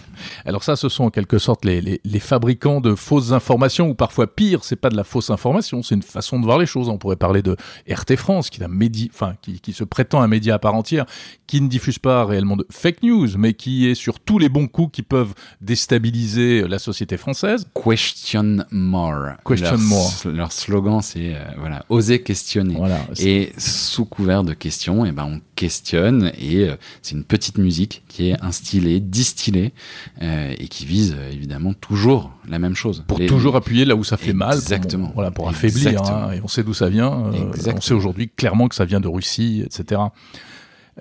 Alors 0.45 0.54
ça, 0.63 0.75
ce 0.75 0.89
sont 0.89 1.05
en 1.05 1.09
quelque 1.09 1.37
sorte 1.37 1.65
les, 1.65 1.81
les, 1.81 2.01
les 2.03 2.19
fabricants 2.19 2.81
de 2.81 2.95
fausses 2.95 3.31
informations, 3.31 3.89
ou 3.89 3.95
parfois 3.95 4.27
pire, 4.27 4.63
c'est 4.63 4.75
pas 4.75 4.89
de 4.89 4.95
la 4.95 5.03
fausse 5.03 5.29
information, 5.29 5.83
c'est 5.83 5.95
une 5.95 6.01
façon 6.01 6.39
de 6.39 6.45
voir 6.45 6.57
les 6.57 6.65
choses. 6.65 6.89
On 6.89 6.97
pourrait 6.97 7.15
parler 7.15 7.41
de 7.41 7.55
RT 7.89 8.15
France, 8.15 8.49
qui, 8.49 8.61
est 8.61 8.65
un 8.65 8.79
enfin, 9.13 9.33
qui, 9.41 9.59
qui 9.59 9.73
se 9.73 9.83
prétend 9.83 10.21
un 10.21 10.27
média 10.27 10.55
à 10.55 10.59
part 10.59 10.75
entière, 10.75 11.05
qui 11.47 11.61
ne 11.61 11.67
diffuse 11.67 11.99
pas 11.99 12.25
réellement 12.25 12.55
de 12.55 12.65
fake 12.69 13.03
news, 13.03 13.29
mais 13.37 13.53
qui 13.53 13.87
est 13.87 13.95
sur 13.95 14.19
tous 14.19 14.39
les 14.39 14.49
bons 14.49 14.67
coups 14.67 14.91
qui 14.91 15.03
peuvent 15.03 15.33
déstabiliser 15.61 16.67
la 16.67 16.79
société 16.79 17.17
française. 17.17 17.67
Question 17.73 18.65
more. 18.71 19.33
Question 19.45 19.71
leur, 19.71 19.79
more. 19.79 20.11
Leur 20.25 20.51
slogan, 20.51 21.01
c'est 21.01 21.35
euh, 21.35 21.43
voilà, 21.57 21.85
oser 21.89 22.21
questionner. 22.21 22.75
Voilà. 22.75 22.99
Et 23.19 23.51
sous 23.57 24.05
couvert 24.05 24.43
de 24.43 24.53
questions, 24.53 25.05
eh 25.05 25.11
ben, 25.11 25.25
on 25.25 25.41
questionne 25.55 26.31
et 26.37 26.67
euh, 26.67 26.75
c'est 27.01 27.15
une 27.15 27.23
petite 27.23 27.57
musique 27.57 28.03
qui 28.07 28.29
est 28.29 28.41
instillée, 28.41 28.99
distillée 28.99 29.73
euh, 30.21 30.44
et 30.57 30.67
qui 30.67 30.85
vise 30.85 31.15
évidemment 31.31 31.73
toujours 31.73 32.31
la 32.47 32.59
même 32.59 32.75
chose. 32.75 33.03
Pour 33.07 33.19
Les- 33.19 33.25
toujours 33.27 33.55
appuyer 33.55 33.85
là 33.85 33.95
où 33.95 34.03
ça 34.03 34.17
fait 34.17 34.33
mal. 34.33 34.53
Exactement. 34.55 35.05
Pour, 35.07 35.15
voilà, 35.15 35.31
pour 35.31 35.47
affaiblir. 35.49 36.01
Hein, 36.03 36.31
et 36.33 36.41
on 36.43 36.47
sait 36.47 36.63
d'où 36.63 36.73
ça 36.73 36.89
vient. 36.89 37.31
euh, 37.33 37.51
on 37.75 37.81
sait 37.81 37.93
aujourd'hui 37.93 38.29
clairement 38.29 38.67
que 38.67 38.75
ça 38.75 38.85
vient 38.85 38.99
de 38.99 39.07
Russie, 39.07 39.63
etc. 39.65 40.01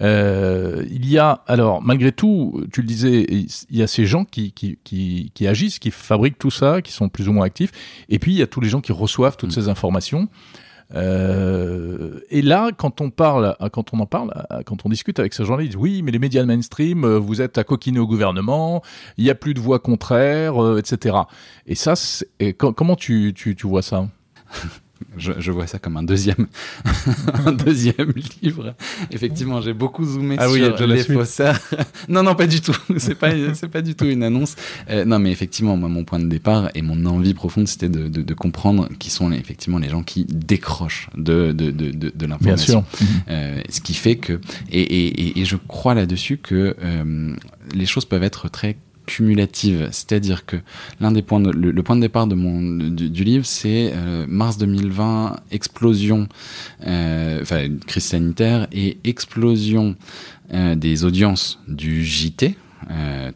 Euh, 0.03 0.85
il 0.91 1.09
y 1.09 1.19
a, 1.19 1.43
alors, 1.47 1.81
malgré 1.83 2.11
tout, 2.11 2.61
tu 2.73 2.81
le 2.81 2.87
disais, 2.87 3.27
il 3.31 3.77
y 3.77 3.83
a 3.83 3.87
ces 3.87 4.07
gens 4.07 4.25
qui, 4.25 4.51
qui, 4.53 4.77
qui, 4.83 5.31
qui 5.35 5.47
agissent, 5.47 5.79
qui 5.79 5.91
fabriquent 5.93 6.39
tout 6.39 6.51
ça, 6.51 6.83
qui 6.83 6.93
sont 6.93 7.09
plus 7.09 7.29
ou 7.29 7.33
moins 7.33 7.47
actifs. 7.47 7.71
Et 8.09 8.19
puis, 8.19 8.33
il 8.33 8.39
y 8.39 8.43
a 8.43 8.47
tous 8.49 8.61
les 8.61 8.69
gens 8.69 8.81
qui 8.81 8.93
reçoivent 8.93 9.37
toutes 9.37 9.51
Mm. 9.51 9.61
ces 9.61 9.69
informations. 9.69 10.29
Euh, 10.95 12.21
et 12.31 12.43
là, 12.43 12.71
quand 12.77 13.01
on 13.01 13.11
parle, 13.11 13.57
quand 13.73 13.93
on 13.93 14.01
en 14.01 14.07
parle, 14.07 14.33
quand 14.67 14.87
on 14.87 14.89
discute 14.89 15.19
avec 15.19 15.35
ces 15.35 15.45
gens-là, 15.45 15.63
ils 15.63 15.69
disent 15.69 15.77
oui, 15.77 16.03
mais 16.03 16.13
les 16.13 16.19
médias 16.19 16.45
mainstream, 16.45 17.05
euh, 17.05 17.19
vous 17.19 17.41
êtes 17.41 17.59
à 17.59 17.65
coquiner 17.65 17.99
au 17.99 18.07
gouvernement, 18.07 18.83
il 19.19 19.25
n'y 19.25 19.31
a 19.31 19.35
plus 19.35 19.55
de 19.55 19.61
voix 19.61 19.79
contraires, 19.79 20.63
euh, 20.63 20.79
etc. 20.79 21.17
Et 21.67 21.75
ça, 21.75 21.95
et 22.41 22.53
co- 22.53 22.73
comment 22.73 22.97
tu, 22.97 23.33
tu, 23.35 23.57
tu 23.57 23.67
vois 23.67 23.83
ça? 23.83 24.09
Je, 25.17 25.33
je 25.39 25.51
vois 25.53 25.67
ça 25.67 25.79
comme 25.79 25.97
un 25.97 26.03
deuxième, 26.03 26.47
un 27.47 27.53
deuxième 27.53 28.13
livre. 28.43 28.75
Effectivement, 29.11 29.61
j'ai 29.61 29.73
beaucoup 29.75 30.05
zoomé 30.05 30.37
Ah 30.39 30.49
oui, 30.51 30.61
sur 30.61 30.87
la 30.87 30.95
les 30.95 31.03
suite. 31.03 31.17
faussaires. 31.19 31.61
non, 32.09 32.23
non, 32.23 32.35
pas 32.35 32.47
du 32.47 32.61
tout. 32.61 32.75
C'est 32.99 33.15
pas, 33.17 33.31
c'est 33.55 33.69
pas 33.69 33.83
du 33.83 33.95
tout 33.95 34.05
une 34.07 34.23
annonce. 34.23 34.55
Euh, 34.89 35.05
non, 35.05 35.19
mais 35.19 35.31
effectivement, 35.33 35.77
moi, 35.77 35.89
mon 35.89 36.05
point 36.05 36.19
de 36.21 36.27
départ 36.29 36.71
et 36.75 36.83
mon 36.83 37.05
envie 37.07 37.35
profonde, 37.35 37.69
c'était 37.69 37.89
de, 37.89 38.09
de, 38.09 38.23
de 38.23 38.35
comprendre 38.35 38.89
qui 38.99 39.11
sont 39.11 39.29
les- 39.29 39.39
effectivement 39.39 39.79
les 39.79 39.89
gens 39.89 40.03
qui 40.03 40.25
décrochent 40.27 41.09
de, 41.17 41.53
de, 41.53 41.71
de, 41.71 41.91
de, 41.91 42.09
de 42.09 42.11
Bien 42.15 42.29
l'information. 42.29 42.85
sûr. 42.97 43.07
Euh, 43.29 43.61
ce 43.69 43.81
qui 43.81 43.95
fait 43.95 44.17
que, 44.17 44.41
et, 44.71 44.81
et, 44.81 45.07
et, 45.23 45.41
et 45.41 45.45
je 45.45 45.57
crois 45.57 45.95
là-dessus 45.95 46.39
que 46.39 46.77
euh, 46.83 47.35
les 47.75 47.87
choses 47.87 48.05
peuvent 48.05 48.23
être 48.23 48.49
très 48.49 48.77
cumulatives. 49.07 49.89
C'est-à-dire 49.93 50.47
que 50.47 50.57
l'un 51.01 51.13
des 51.13 51.23
points, 51.23 51.41
de- 51.41 51.51
le, 51.51 51.71
le 51.71 51.83
point 51.83 51.97
de 51.97 52.01
départ 52.01 52.27
de 52.27 52.35
mon, 52.35 52.77
du, 52.91 53.11
du 53.11 53.25
livre, 53.25 53.45
c'est 53.47 53.93
euh, 53.95 54.27
mars 54.29 54.59
2020, 54.59 55.37
explosion, 55.51 56.29
euh, 56.87 57.41
enfin 57.43 57.69
crise 57.87 58.05
sanitaire 58.05 58.67
et 58.73 58.99
explosion 59.05 59.97
euh, 60.53 60.75
des 60.75 61.05
audiences 61.05 61.59
du 61.69 62.05
JT. 62.05 62.57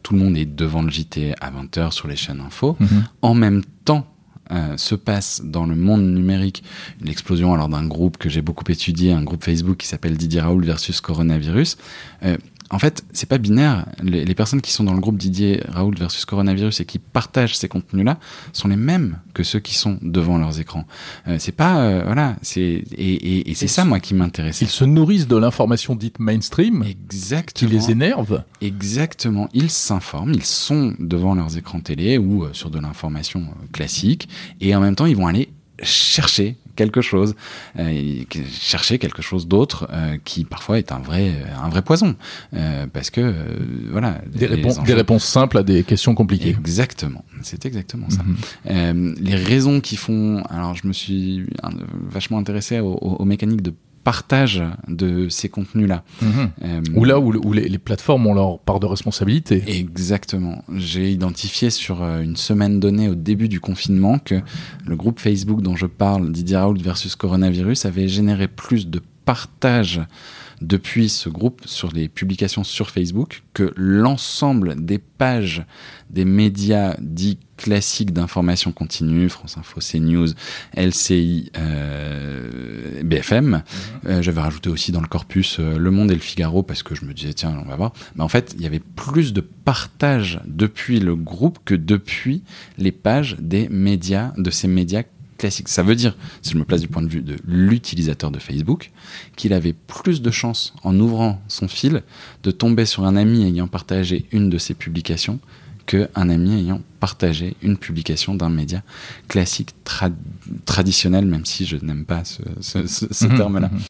Tout 0.03 0.13
le 0.13 0.19
monde 0.21 0.37
est 0.37 0.45
devant 0.45 0.83
le 0.83 0.91
JT 0.91 1.35
à 1.41 1.51
20h 1.51 1.91
sur 1.93 2.07
les 2.07 2.17
chaînes 2.17 2.41
info. 2.41 2.77
Mhm. 2.81 3.05
En 3.23 3.35
même 3.35 3.63
temps, 3.87 4.07
euh, 4.51 4.77
se 4.77 4.95
passe 4.95 5.43
dans 5.45 5.65
le 5.67 5.75
monde 5.75 6.03
numérique 6.03 6.63
une 7.03 7.09
explosion 7.09 7.53
alors 7.55 7.69
d'un 7.69 7.87
groupe 7.87 8.17
que 8.19 8.29
j'ai 8.29 8.43
beaucoup 8.43 8.65
étudié, 8.71 9.13
un 9.13 9.23
groupe 9.23 9.45
Facebook 9.45 9.79
qui 9.79 9.87
s'appelle 9.87 10.17
Didier 10.19 10.41
Raoul 10.43 10.65
versus 10.65 11.01
coronavirus. 11.01 11.77
Euh, 12.25 12.37
en 12.71 12.79
fait, 12.79 13.05
c'est 13.13 13.29
pas 13.29 13.39
binaire. 13.39 13.87
Les, 14.03 14.25
les 14.25 14.35
personnes 14.35 14.61
qui 14.61 14.73
sont 14.73 14.85
dans 14.85 14.93
le 14.93 15.01
groupe 15.01 15.17
Didier 15.17 15.63
Raoul 15.69 15.97
versus 15.97 16.25
coronavirus 16.25 16.81
et 16.81 16.85
qui 16.85 16.99
partagent 16.99 17.57
ces 17.57 17.69
contenus-là 17.69 18.19
sont 18.53 18.69
les 18.69 18.77
mêmes 18.77 19.19
que 19.35 19.43
ceux 19.43 19.59
qui 19.61 19.75
sont 19.75 19.99
devant 20.03 20.39
leurs 20.39 20.61
écrans. 20.61 20.85
Euh, 21.29 21.37
c'est 21.39 21.53
pas 21.53 21.79
euh, 21.81 22.03
voilà, 22.05 22.37
c'est 22.43 22.61
et, 22.61 22.85
et, 22.97 23.51
et 23.51 23.55
c'est 23.55 23.69
ça 23.69 23.85
moi 23.85 24.01
qui 24.01 24.15
m'intéresse. 24.15 24.61
Ils 24.61 24.69
se 24.69 24.85
nourrissent 24.85 25.29
de 25.29 25.37
l'information 25.37 25.95
dite 25.95 26.19
mainstream 26.19 26.85
qui 26.85 26.91
Exactement. 26.91 27.71
les 27.71 27.91
énerve. 27.91 28.43
Exactement. 28.61 29.49
Ils 29.55 29.71
s'informent, 29.71 30.35
ils 30.35 30.45
sont 30.45 30.95
devant 30.99 31.35
leurs 31.35 31.57
écrans 31.57 31.81
télé 31.81 32.19
ou 32.19 32.45
euh, 32.45 32.51
sur 32.53 32.71
de 32.71 32.79
l'information 32.79 33.47
classique, 33.73 34.29
et 34.61 34.75
en 34.75 34.81
même 34.81 34.95
temps, 34.95 35.07
ils 35.07 35.17
vont 35.17 35.27
aller 35.27 35.49
chercher 35.83 36.57
quelque 36.81 37.01
chose, 37.11 37.31
euh, 37.79 38.23
chercher 38.73 38.99
quelque 39.03 39.23
chose 39.29 39.45
d'autre 39.53 39.79
euh, 39.93 40.17
qui 40.29 40.41
parfois 40.45 40.79
est 40.79 40.91
un 40.93 41.01
vrai, 41.09 41.25
un 41.65 41.69
vrai 41.75 41.83
poison, 41.83 42.11
Euh, 42.55 42.87
parce 42.95 43.11
que 43.15 43.21
euh, 43.21 43.35
voilà. 43.95 44.11
Des, 44.41 44.47
réponses, 44.47 44.77
des 44.91 44.95
réponses 45.03 45.25
simples 45.39 45.59
à 45.59 45.63
des 45.73 45.81
questions 45.91 46.15
compliquées. 46.15 46.55
Exactement, 46.67 47.23
c'est 47.43 47.63
exactement 47.71 48.09
ça. 48.17 48.23
Euh, 48.71 49.15
les 49.29 49.35
raisons 49.53 49.81
qui 49.87 49.97
font. 49.97 50.43
Alors, 50.55 50.75
je 50.81 50.87
me 50.87 50.93
suis 50.95 51.47
vachement 52.17 52.39
intéressé 52.39 52.75
aux- 52.81 52.95
aux 53.23 53.25
mécaniques 53.35 53.63
de 53.69 53.73
partage 54.13 54.63
de 54.89 55.29
ces 55.29 55.51
contenus-là. 55.51 56.03
Euh, 56.23 56.81
Ou 56.95 57.05
là 57.05 57.21
où, 57.21 57.31
le- 57.31 57.41
où 57.45 57.53
les, 57.53 57.69
les 57.69 57.77
plateformes 57.79 58.27
ont 58.27 58.33
leur 58.33 58.59
part 58.59 58.81
de 58.81 58.87
responsabilité. 58.87 59.63
Exactement. 59.67 60.65
J'ai 60.75 61.13
identifié 61.13 61.69
sur 61.69 62.03
euh, 62.03 62.23
une 62.23 62.37
semaine 62.37 62.81
donnée 62.81 63.11
au 63.11 63.15
début 63.15 63.49
du 63.51 63.61
confinement 63.61 64.19
que 64.19 64.37
le 64.87 64.97
groupe 64.97 65.21
Facebook 65.21 65.61
dont 65.61 65.77
je 65.77 65.85
parle, 65.87 66.33
Didier 66.33 66.57
Raoult 66.57 66.81
versus 66.83 67.17
coronavirus, 67.17 67.85
avait 67.85 68.09
généré 68.09 68.49
plus 68.49 68.87
de 68.87 69.03
partages 69.27 70.01
depuis 70.63 71.09
ce 71.09 71.29
groupe 71.29 71.61
sur 71.67 71.93
les 71.93 72.09
publications 72.09 72.65
sur 72.65 72.91
Facebook 72.91 73.43
que 73.55 73.73
l'ensemble 73.77 74.85
des 74.85 74.99
pages 74.99 75.65
des 76.11 76.25
médias 76.25 76.97
dits 76.99 77.39
classiques 77.57 78.13
d'information 78.13 78.73
continue, 78.73 79.29
France 79.29 79.57
Info, 79.59 79.79
CNews, 79.81 80.29
LCI, 80.77 81.51
euh, 81.59 82.88
BFM. 83.09 83.63
Euh, 84.07 84.23
J'avais 84.23 84.41
rajouté 84.41 84.69
aussi 84.71 84.93
dans 84.93 85.01
le 85.01 85.07
corpus 85.07 85.59
euh, 85.59 85.79
Le 85.79 85.91
Monde 85.91 86.11
et 86.11 86.15
le 86.15 86.21
Figaro 86.21 86.63
parce 86.63 86.83
que 86.83 86.95
je 86.95 87.05
me 87.05 87.13
disais 87.13 87.35
tiens 87.35 87.61
on 87.65 87.69
va 87.69 87.77
voir. 87.77 87.93
Mais 88.17 88.23
en 88.23 88.29
fait 88.29 88.55
il 88.57 88.63
y 88.63 88.67
avait 88.67 88.81
plus 88.81 89.33
de 89.33 89.41
partages 89.41 90.41
depuis 90.47 91.01
le 91.01 91.17
groupe 91.17 91.59
que 91.65 91.75
depuis 91.75 92.43
les 92.77 92.93
pages 92.93 93.37
des 93.41 93.69
médias 93.69 94.33
de 94.37 94.51
ces 94.51 94.69
médias 94.69 95.03
classiques. 95.39 95.69
Ça 95.69 95.83
veut 95.83 95.95
dire, 95.95 96.17
si 96.43 96.53
je 96.53 96.59
me 96.59 96.65
place 96.65 96.81
du 96.81 96.89
point 96.89 97.03
de 97.03 97.09
vue 97.09 97.23
de 97.23 97.37
l'utilisateur 97.47 98.31
de 98.31 98.39
Facebook, 98.39 98.91
qu'il 99.37 99.53
avait 99.53 99.73
plus 99.73 100.21
de 100.21 100.31
chances 100.31 100.75
en 100.83 100.99
ouvrant 100.99 101.41
son 101.49 101.69
fil 101.69 102.03
de 102.43 102.51
tomber 102.51 102.85
sur 102.85 103.05
un 103.05 103.17
ami 103.17 103.45
ayant 103.45 103.69
partagé 103.69 104.27
une 104.33 104.51
de 104.51 104.59
ses 104.59 104.75
publications 104.75 105.39
qu'un 105.89 106.29
ami 106.29 106.53
ayant 106.61 106.81
partagé 107.01 107.57
une 107.63 107.77
publication 107.79 108.35
d'un 108.35 108.51
média 108.51 108.83
classique 109.27 109.71
tra- 109.85 110.13
traditionnel, 110.67 111.25
même 111.27 111.45
si 111.47 111.65
je 111.67 111.77
n'aime 111.77 112.05
pas 112.05 112.25
ce, 112.25 112.43
ce- 112.61 112.87
ce- 112.87 113.13
ce 113.13 113.25
Mhm, 113.27 113.37
terme-là. 113.37 113.71
mhm. 113.73 113.81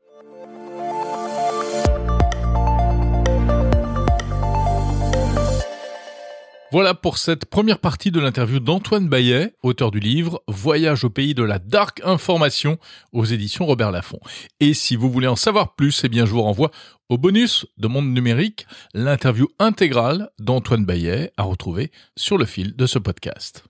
Voilà 6.71 6.93
pour 6.93 7.17
cette 7.17 7.47
première 7.47 7.79
partie 7.79 8.11
de 8.11 8.21
l'interview 8.21 8.61
d'Antoine 8.61 9.09
Bayet, 9.09 9.55
auteur 9.63 9.91
du 9.91 10.01
livre 10.01 10.43
Voyage 10.49 11.03
au 11.03 11.09
pays 11.09 11.33
de 11.33 11.43
la 11.43 11.59
dark 11.59 12.03
information 12.05 12.77
aux 13.15 13.25
éditions 13.25 13.65
Robert 13.65 13.91
Laffont. 13.91 14.21
Et 14.61 14.75
si 14.75 14.95
vous 14.95 15.11
voulez 15.11 15.29
en 15.29 15.35
savoir 15.35 15.75
plus, 15.77 16.03
eh 16.05 16.11
bien 16.11 16.27
je 16.27 16.33
vous 16.33 16.43
renvoie 16.43 16.71
au 17.09 17.17
bonus 17.17 17.65
de 17.79 17.89
Monde 17.89 18.13
Numérique, 18.13 18.67
l'interview 18.93 19.49
intégrale 19.59 20.29
d'Antoine 20.39 20.85
Bayet 20.85 21.33
à 21.39 21.45
retrouver 21.45 21.91
sur 22.17 22.37
le 22.37 22.45
fil 22.45 22.77
de 22.77 22.85
ce 22.85 22.99
podcast. 22.99 23.65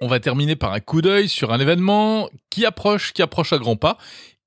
On 0.00 0.06
va 0.06 0.20
terminer 0.20 0.54
par 0.54 0.72
un 0.72 0.80
coup 0.80 1.02
d'œil 1.02 1.28
sur 1.28 1.52
un 1.52 1.58
événement 1.58 2.30
qui 2.48 2.64
approche, 2.64 3.12
qui 3.12 3.22
approche 3.22 3.52
à 3.52 3.58
grands 3.58 3.76
pas. 3.76 3.98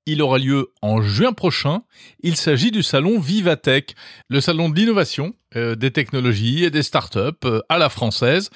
Il 0.06 0.20
aura 0.20 0.38
lieu 0.38 0.70
en 0.82 1.00
juin 1.00 1.32
prochain. 1.32 1.82
Il 2.22 2.36
s'agit 2.36 2.70
du 2.70 2.82
salon 2.82 3.18
Vivatech, 3.18 3.94
le 4.28 4.42
salon 4.42 4.68
de 4.68 4.76
l'innovation, 4.76 5.34
euh, 5.56 5.76
des 5.76 5.90
technologies 5.92 6.64
et 6.64 6.70
des 6.70 6.82
startups 6.82 7.18
euh, 7.46 7.62
à 7.70 7.78
la 7.78 7.88
française, 7.88 8.50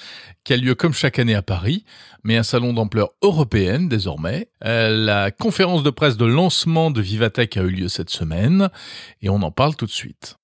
qui 0.44 0.52
a 0.52 0.58
lieu 0.58 0.74
comme 0.74 0.92
chaque 0.92 1.18
année 1.18 1.34
à 1.34 1.40
Paris, 1.40 1.84
mais 2.22 2.36
un 2.36 2.42
salon 2.42 2.74
d'ampleur 2.74 3.08
européenne 3.22 3.88
désormais. 3.88 4.50
Euh, 4.64 4.90
la 4.90 5.30
conférence 5.30 5.82
de 5.82 5.90
presse 5.90 6.18
de 6.18 6.26
lancement 6.26 6.90
de 6.90 7.00
Vivatech 7.00 7.56
a 7.56 7.62
eu 7.62 7.70
lieu 7.70 7.88
cette 7.88 8.10
semaine 8.10 8.68
et 9.22 9.30
on 9.30 9.40
en 9.40 9.50
parle 9.50 9.74
tout 9.74 9.86
de 9.86 9.90
suite. 9.90 10.36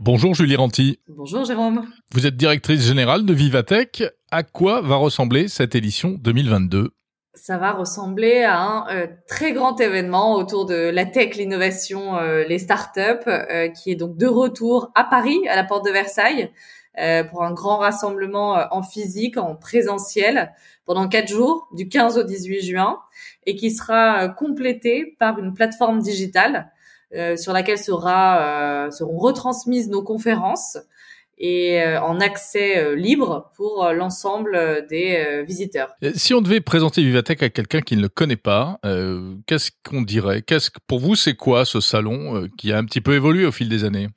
Bonjour 0.00 0.34
Julie 0.34 0.56
Ranti. 0.56 1.00
Bonjour 1.08 1.44
Jérôme. 1.44 1.86
Vous 2.12 2.26
êtes 2.26 2.36
directrice 2.36 2.86
générale 2.86 3.26
de 3.26 3.34
Vivatech. 3.34 4.04
À 4.30 4.42
quoi 4.42 4.80
va 4.80 4.96
ressembler 4.96 5.48
cette 5.48 5.74
édition 5.74 6.16
2022 6.20 6.94
Ça 7.34 7.58
va 7.58 7.72
ressembler 7.72 8.42
à 8.42 8.58
un 8.60 8.88
euh, 8.88 9.06
très 9.26 9.52
grand 9.52 9.80
événement 9.80 10.34
autour 10.34 10.66
de 10.66 10.74
la 10.74 11.04
tech, 11.04 11.36
l'innovation, 11.36 12.16
euh, 12.16 12.44
les 12.44 12.60
startups, 12.60 13.00
euh, 13.26 13.68
qui 13.68 13.90
est 13.90 13.96
donc 13.96 14.16
de 14.16 14.26
retour 14.26 14.92
à 14.94 15.04
Paris, 15.04 15.40
à 15.48 15.56
la 15.56 15.64
porte 15.64 15.84
de 15.84 15.90
Versailles, 15.90 16.52
euh, 17.00 17.24
pour 17.24 17.42
un 17.42 17.52
grand 17.52 17.78
rassemblement 17.78 18.56
euh, 18.56 18.64
en 18.70 18.82
physique, 18.82 19.36
en 19.36 19.56
présentiel, 19.56 20.52
pendant 20.84 21.08
quatre 21.08 21.26
jours, 21.28 21.66
du 21.72 21.88
15 21.88 22.18
au 22.18 22.22
18 22.22 22.60
juin, 22.62 23.00
et 23.46 23.56
qui 23.56 23.72
sera 23.72 24.22
euh, 24.22 24.28
complété 24.28 25.16
par 25.18 25.38
une 25.40 25.54
plateforme 25.54 26.00
digitale 26.00 26.70
sur 27.36 27.52
laquelle 27.52 27.78
sera, 27.78 28.88
seront 28.90 29.18
retransmises 29.18 29.88
nos 29.88 30.02
conférences 30.02 30.78
et 31.38 31.82
euh, 31.82 32.00
en 32.00 32.20
accès 32.20 32.78
euh, 32.78 32.94
libre 32.94 33.50
pour 33.56 33.84
euh, 33.84 33.92
l'ensemble 33.92 34.86
des 34.88 35.42
visiteurs. 35.46 35.94
Si 36.14 36.34
on 36.34 36.40
devait 36.40 36.60
présenter 36.60 37.02
Vivatech 37.02 37.42
à 37.42 37.50
quelqu'un 37.50 37.80
qui 37.80 37.96
ne 37.96 38.02
le 38.02 38.08
connaît 38.08 38.36
pas, 38.36 38.78
euh, 38.84 39.34
qu'est-ce 39.46 39.70
qu'on 39.88 40.02
dirait? 40.02 40.42
Qu'est-ce 40.42 40.70
que 40.70 40.78
pour 40.86 41.00
vous 41.00 41.14
c'est 41.16 41.34
quoi 41.34 41.64
ce 41.64 41.80
salon 41.80 42.36
euh, 42.36 42.48
qui 42.56 42.72
a 42.72 42.78
un 42.78 42.84
petit 42.84 43.00
peu 43.00 43.14
évolué 43.14 43.46
au 43.46 43.52
fil 43.52 43.68
des 43.68 43.84
années? 43.84 44.08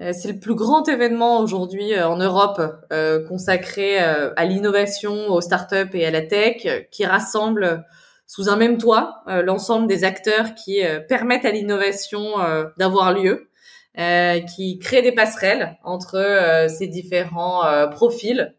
Euh, 0.00 0.12
c'est 0.12 0.32
le 0.32 0.40
plus 0.40 0.56
grand 0.56 0.88
événement 0.88 1.40
aujourd'hui 1.40 1.94
euh, 1.94 2.08
en 2.08 2.16
Europe 2.16 2.60
euh, 2.92 3.24
consacré 3.28 3.98
à 3.98 4.44
l'innovation, 4.44 5.28
aux 5.28 5.40
startups 5.40 5.94
et 5.94 6.04
à 6.04 6.10
la 6.10 6.22
tech, 6.22 6.66
qui 6.90 7.04
rassemble 7.04 7.84
sous 8.26 8.48
un 8.48 8.56
même 8.56 8.78
toit 8.78 9.22
l'ensemble 9.26 9.86
des 9.86 10.02
acteurs 10.02 10.54
qui 10.54 10.80
permettent 11.08 11.44
à 11.44 11.50
l'innovation 11.50 12.36
d'avoir 12.78 13.12
lieu, 13.12 13.50
qui 13.96 14.78
créent 14.78 15.02
des 15.02 15.12
passerelles 15.12 15.78
entre 15.84 16.66
ces 16.68 16.86
différents 16.88 17.88
profils 17.90 18.54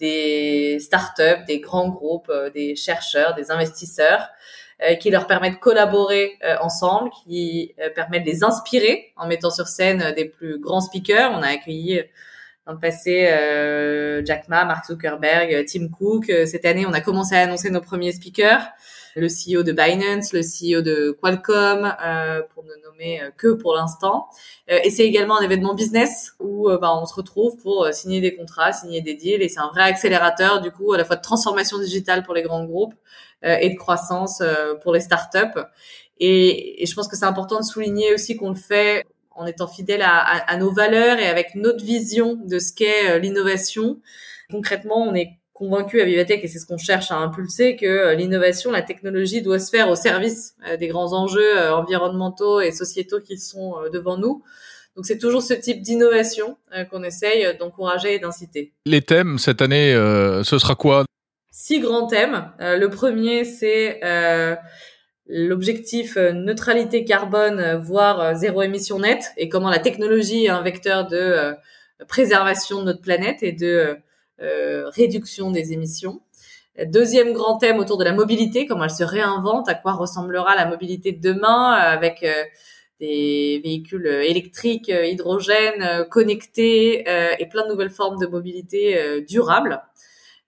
des 0.00 0.78
startups, 0.80 1.44
des 1.46 1.60
grands 1.60 1.88
groupes, 1.88 2.30
des 2.54 2.74
chercheurs, 2.74 3.34
des 3.34 3.50
investisseurs, 3.50 4.28
euh, 4.82 4.96
qui 4.96 5.10
leur 5.10 5.28
permettent 5.28 5.54
de 5.54 5.58
collaborer 5.58 6.32
euh, 6.42 6.56
ensemble, 6.60 7.10
qui 7.24 7.72
euh, 7.80 7.90
permettent 7.90 8.24
de 8.24 8.30
les 8.30 8.42
inspirer 8.42 9.12
en 9.16 9.28
mettant 9.28 9.50
sur 9.50 9.68
scène 9.68 10.12
des 10.16 10.24
plus 10.24 10.58
grands 10.58 10.80
speakers. 10.80 11.30
On 11.32 11.42
a 11.42 11.46
accueilli 11.46 12.02
dans 12.66 12.72
le 12.72 12.80
passé 12.80 13.28
Jack 14.24 14.48
Ma, 14.48 14.64
Mark 14.64 14.86
Zuckerberg, 14.86 15.64
Tim 15.66 15.88
Cook. 15.88 16.32
Cette 16.46 16.64
année, 16.64 16.86
on 16.86 16.92
a 16.92 17.00
commencé 17.00 17.36
à 17.36 17.42
annoncer 17.42 17.70
nos 17.70 17.82
premiers 17.82 18.12
speakers 18.12 18.66
le 19.16 19.26
CEO 19.26 19.62
de 19.62 19.72
Binance, 19.72 20.32
le 20.32 20.40
CEO 20.40 20.82
de 20.82 21.16
Qualcomm, 21.20 21.94
euh, 22.04 22.42
pour 22.52 22.64
ne 22.64 22.74
nommer 22.84 23.20
que 23.36 23.52
pour 23.52 23.74
l'instant. 23.74 24.28
Euh, 24.70 24.78
et 24.84 24.90
c'est 24.90 25.04
également 25.04 25.38
un 25.38 25.42
événement 25.42 25.74
business 25.74 26.34
où 26.40 26.68
bah, 26.80 26.96
on 27.00 27.06
se 27.06 27.14
retrouve 27.14 27.56
pour 27.58 27.88
signer 27.92 28.20
des 28.20 28.34
contrats, 28.34 28.72
signer 28.72 29.00
des 29.00 29.14
deals, 29.14 29.42
et 29.42 29.48
c'est 29.48 29.60
un 29.60 29.68
vrai 29.68 29.82
accélérateur 29.82 30.60
du 30.60 30.70
coup 30.70 30.92
à 30.92 30.98
la 30.98 31.04
fois 31.04 31.16
de 31.16 31.22
transformation 31.22 31.78
digitale 31.78 32.22
pour 32.22 32.34
les 32.34 32.42
grands 32.42 32.64
groupes 32.64 32.94
euh, 33.44 33.58
et 33.60 33.68
de 33.68 33.74
croissance 33.74 34.40
euh, 34.40 34.74
pour 34.76 34.94
les 34.94 35.00
startups. 35.00 35.60
Et, 36.18 36.82
et 36.82 36.86
je 36.86 36.94
pense 36.94 37.08
que 37.08 37.16
c'est 37.16 37.26
important 37.26 37.58
de 37.60 37.64
souligner 37.64 38.14
aussi 38.14 38.36
qu'on 38.36 38.48
le 38.48 38.54
fait 38.54 39.04
en 39.32 39.44
étant 39.44 39.66
fidèle 39.66 40.00
à, 40.00 40.18
à, 40.18 40.56
nos 40.56 40.72
valeurs 40.72 41.18
et 41.18 41.26
avec 41.26 41.54
notre 41.54 41.84
vision 41.84 42.36
de 42.42 42.58
ce 42.58 42.72
qu'est 42.72 43.10
euh, 43.10 43.18
l'innovation. 43.18 44.00
Concrètement, 44.50 45.02
on 45.02 45.14
est 45.14 45.32
convaincu 45.64 46.00
à 46.00 46.04
Vivatech, 46.04 46.44
et 46.44 46.48
c'est 46.48 46.58
ce 46.58 46.66
qu'on 46.66 46.78
cherche 46.78 47.10
à 47.10 47.16
impulser, 47.16 47.76
que 47.76 48.14
l'innovation, 48.14 48.70
la 48.70 48.82
technologie 48.82 49.42
doit 49.42 49.58
se 49.58 49.70
faire 49.70 49.88
au 49.88 49.96
service 49.96 50.54
des 50.78 50.88
grands 50.88 51.12
enjeux 51.12 51.70
environnementaux 51.70 52.60
et 52.60 52.72
sociétaux 52.72 53.20
qui 53.20 53.38
sont 53.38 53.74
devant 53.92 54.16
nous. 54.16 54.42
Donc 54.96 55.06
c'est 55.06 55.18
toujours 55.18 55.42
ce 55.42 55.54
type 55.54 55.82
d'innovation 55.82 56.56
qu'on 56.90 57.02
essaye 57.02 57.56
d'encourager 57.58 58.14
et 58.14 58.18
d'inciter. 58.18 58.72
Les 58.86 59.02
thèmes 59.02 59.38
cette 59.38 59.62
année, 59.62 59.92
ce 60.44 60.58
sera 60.58 60.74
quoi? 60.74 61.04
Six 61.56 61.78
grands 61.78 62.08
thèmes. 62.08 62.50
Euh, 62.60 62.76
le 62.76 62.90
premier, 62.90 63.44
c'est 63.44 64.00
euh, 64.02 64.56
l'objectif 65.28 66.16
euh, 66.16 66.32
neutralité 66.32 67.04
carbone, 67.04 67.76
voire 67.76 68.34
zéro 68.34 68.60
émission 68.60 68.98
nette, 68.98 69.30
et 69.36 69.48
comment 69.48 69.70
la 69.70 69.78
technologie 69.78 70.46
est 70.46 70.48
un 70.48 70.62
vecteur 70.62 71.06
de 71.06 71.54
préservation 72.08 72.80
de 72.80 72.86
notre 72.86 73.00
planète 73.00 73.44
et 73.44 73.52
de 73.52 73.96
réduction 74.38 75.50
des 75.50 75.72
émissions. 75.72 76.20
Deuxième 76.86 77.32
grand 77.32 77.58
thème 77.58 77.78
autour 77.78 77.98
de 77.98 78.04
la 78.04 78.12
mobilité, 78.12 78.66
comment 78.66 78.84
elle 78.84 78.90
se 78.90 79.04
réinvente, 79.04 79.68
à 79.68 79.74
quoi 79.74 79.92
ressemblera 79.92 80.56
la 80.56 80.66
mobilité 80.66 81.12
de 81.12 81.20
demain 81.20 81.70
avec 81.70 82.26
des 82.98 83.60
véhicules 83.62 84.06
électriques, 84.06 84.88
hydrogène, 84.88 86.06
connectés 86.10 87.04
et 87.38 87.46
plein 87.46 87.64
de 87.64 87.68
nouvelles 87.70 87.90
formes 87.90 88.18
de 88.18 88.26
mobilité 88.26 89.22
durable. 89.28 89.80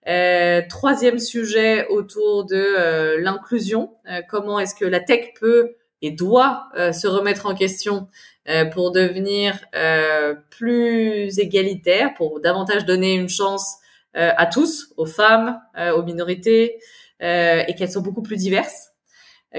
Euh, 0.07 0.61
troisième 0.69 1.19
sujet 1.19 1.85
autour 1.87 2.45
de 2.45 2.55
euh, 2.55 3.19
l'inclusion. 3.19 3.91
Euh, 4.09 4.21
comment 4.29 4.57
est-ce 4.57 4.73
que 4.73 4.85
la 4.85 5.01
tech 5.01 5.33
peut 5.39 5.75
et 6.01 6.11
doit 6.11 6.69
se 6.75 7.07
remettre 7.07 7.45
en 7.45 7.55
question 7.55 8.07
pour 8.71 8.91
devenir 8.91 9.59
plus 10.49 11.39
égalitaire, 11.39 12.13
pour 12.13 12.39
davantage 12.39 12.85
donner 12.85 13.15
une 13.15 13.29
chance 13.29 13.77
à 14.13 14.45
tous, 14.45 14.93
aux 14.97 15.05
femmes, 15.05 15.59
aux 15.95 16.03
minorités, 16.03 16.79
et 17.19 17.75
qu'elles 17.77 17.91
sont 17.91 18.01
beaucoup 18.01 18.21
plus 18.21 18.37
diverses. 18.37 18.89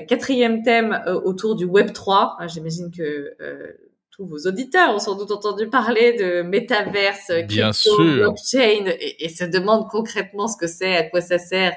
Quatrième 0.06 0.62
thème 0.62 1.02
autour 1.24 1.56
du 1.56 1.64
Web 1.64 1.92
3. 1.92 2.38
J'imagine 2.46 2.90
que 2.90 3.34
vos 4.18 4.48
auditeurs 4.48 4.94
ont 4.94 4.98
sans 4.98 5.14
doute 5.14 5.30
entendu 5.30 5.68
parler 5.68 6.14
de 6.14 6.42
métaverse, 6.42 7.30
crypto, 7.48 7.96
blockchain, 7.96 8.92
et, 8.98 9.28
se 9.28 9.44
demandent 9.44 9.88
concrètement 9.88 10.48
ce 10.48 10.56
que 10.56 10.66
c'est, 10.66 10.96
à 10.96 11.04
quoi 11.04 11.20
ça 11.20 11.38
sert, 11.38 11.74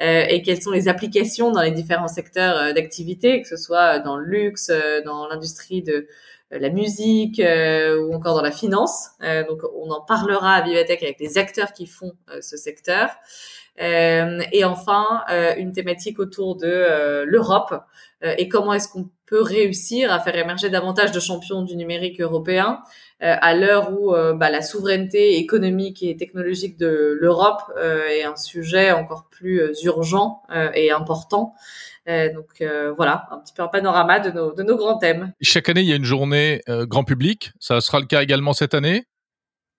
euh, 0.00 0.24
et 0.28 0.42
quelles 0.42 0.62
sont 0.62 0.70
les 0.70 0.88
applications 0.88 1.50
dans 1.50 1.60
les 1.60 1.70
différents 1.70 2.08
secteurs 2.08 2.56
euh, 2.56 2.72
d'activité, 2.72 3.42
que 3.42 3.48
ce 3.48 3.56
soit 3.58 3.98
dans 3.98 4.16
le 4.16 4.24
luxe, 4.24 4.70
euh, 4.70 5.02
dans 5.04 5.28
l'industrie 5.28 5.82
de 5.82 6.06
la 6.50 6.68
musique 6.68 7.40
ou 7.40 8.14
encore 8.14 8.34
dans 8.34 8.42
la 8.42 8.52
finance. 8.52 9.12
donc, 9.48 9.62
on 9.74 9.90
en 9.90 10.02
parlera 10.02 10.56
à 10.56 10.60
Vivatech 10.60 11.02
avec 11.02 11.18
les 11.18 11.38
acteurs 11.38 11.72
qui 11.72 11.86
font 11.86 12.12
ce 12.42 12.58
secteur. 12.58 13.08
Et 13.78 14.64
enfin, 14.64 15.22
une 15.56 15.72
thématique 15.72 16.18
autour 16.18 16.56
de 16.56 17.24
l'Europe 17.24 17.74
et 18.22 18.48
comment 18.48 18.74
est-ce 18.74 18.88
qu'on 18.88 19.08
peut 19.32 19.40
réussir 19.40 20.12
à 20.12 20.20
faire 20.20 20.36
émerger 20.36 20.68
davantage 20.68 21.10
de 21.10 21.18
champions 21.18 21.62
du 21.62 21.74
numérique 21.74 22.20
européen 22.20 22.82
euh, 23.22 23.34
à 23.40 23.54
l'heure 23.54 23.92
où 23.92 24.14
euh, 24.14 24.34
bah, 24.34 24.50
la 24.50 24.60
souveraineté 24.60 25.38
économique 25.38 26.02
et 26.02 26.16
technologique 26.16 26.76
de 26.76 27.16
l'Europe 27.20 27.62
euh, 27.78 28.04
est 28.08 28.24
un 28.24 28.36
sujet 28.36 28.90
encore 28.90 29.28
plus 29.30 29.62
urgent 29.84 30.42
et 30.74 30.90
important. 30.90 31.54
donc 32.06 32.62
voilà, 32.96 33.26
un 33.30 33.38
petit 33.38 33.54
peu 33.54 33.62
un 33.62 33.68
panorama 33.68 34.20
de 34.20 34.62
nos 34.62 34.76
grands 34.76 34.98
thèmes. 34.98 35.32
Chaque 35.40 35.68
année, 35.68 35.80
il 35.80 35.88
y 35.88 35.92
a 35.92 35.96
une 35.96 36.04
journée 36.04 36.60
grand 36.68 37.04
public. 37.04 37.52
Ça 37.58 37.80
sera 37.80 38.00
le 38.00 38.06
cas 38.06 38.22
également 38.22 38.52
cette 38.52 38.74
année 38.74 39.06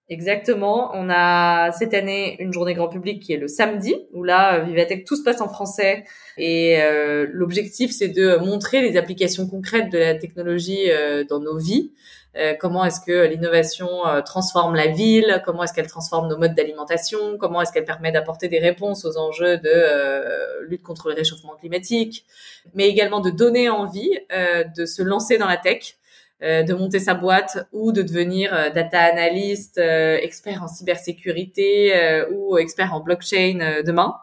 Exactement. 0.09 0.91
On 0.93 1.09
a 1.09 1.71
cette 1.71 1.93
année 1.93 2.35
une 2.39 2.51
journée 2.51 2.73
grand 2.73 2.89
public 2.89 3.23
qui 3.23 3.31
est 3.33 3.37
le 3.37 3.47
samedi, 3.47 3.95
où 4.11 4.23
là, 4.23 4.59
Vivatech, 4.59 5.05
tout 5.05 5.15
se 5.15 5.23
passe 5.23 5.39
en 5.39 5.47
français. 5.47 6.03
Et 6.37 6.81
euh, 6.81 7.25
l'objectif, 7.31 7.91
c'est 7.91 8.09
de 8.09 8.35
montrer 8.37 8.81
les 8.81 8.97
applications 8.97 9.47
concrètes 9.47 9.89
de 9.89 9.97
la 9.97 10.15
technologie 10.15 10.91
euh, 10.91 11.23
dans 11.23 11.39
nos 11.39 11.57
vies. 11.57 11.93
Euh, 12.35 12.53
comment 12.59 12.83
est-ce 12.83 12.99
que 12.99 13.27
l'innovation 13.27 13.87
transforme 14.25 14.75
la 14.75 14.87
ville? 14.87 15.41
Comment 15.45 15.63
est-ce 15.63 15.73
qu'elle 15.73 15.87
transforme 15.87 16.27
nos 16.27 16.37
modes 16.37 16.55
d'alimentation? 16.55 17.37
Comment 17.37 17.61
est-ce 17.61 17.71
qu'elle 17.71 17.85
permet 17.85 18.11
d'apporter 18.11 18.49
des 18.49 18.59
réponses 18.59 19.05
aux 19.05 19.17
enjeux 19.17 19.57
de 19.57 20.65
lutte 20.67 20.83
contre 20.83 21.09
le 21.09 21.15
réchauffement 21.15 21.55
climatique? 21.55 22.25
Mais 22.73 22.89
également 22.89 23.21
de 23.21 23.29
donner 23.29 23.69
envie 23.69 24.19
de 24.31 24.85
se 24.85 25.01
lancer 25.01 25.37
dans 25.37 25.47
la 25.47 25.57
tech 25.57 25.95
euh, 25.95 26.02
de 26.43 26.73
monter 26.73 26.99
sa 26.99 27.13
boîte 27.13 27.67
ou 27.71 27.91
de 27.91 28.01
devenir 28.01 28.53
euh, 28.53 28.69
data 28.69 28.99
analyst, 28.99 29.77
euh, 29.77 30.17
expert 30.21 30.61
en 30.61 30.67
cybersécurité 30.67 31.93
ou 32.31 32.57
expert 32.57 32.93
en 32.93 32.99
blockchain 32.99 33.81
demain. 33.85 34.15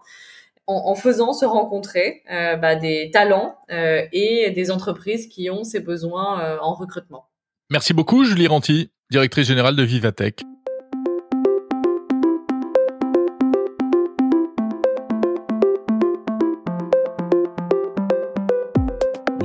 En, 0.67 0.95
faisant 0.95 1.33
se 1.33 1.45
rencontrer 1.45 2.23
bah, 2.29 2.77
des 2.77 3.11
talents 3.13 3.57
et 3.69 4.53
des 4.55 4.71
entreprises 4.71 5.27
qui 5.27 5.51
ont 5.51 5.65
ces 5.65 5.81
besoins 5.81 6.61
en 6.61 6.75
recrutement. 6.75 7.27
Merci 7.71 7.93
beaucoup, 7.93 8.25
Julie 8.25 8.47
Ranti, 8.47 8.93
directrice 9.11 9.49
générale 9.49 9.75
de 9.75 9.83
Vivatech. 9.83 10.45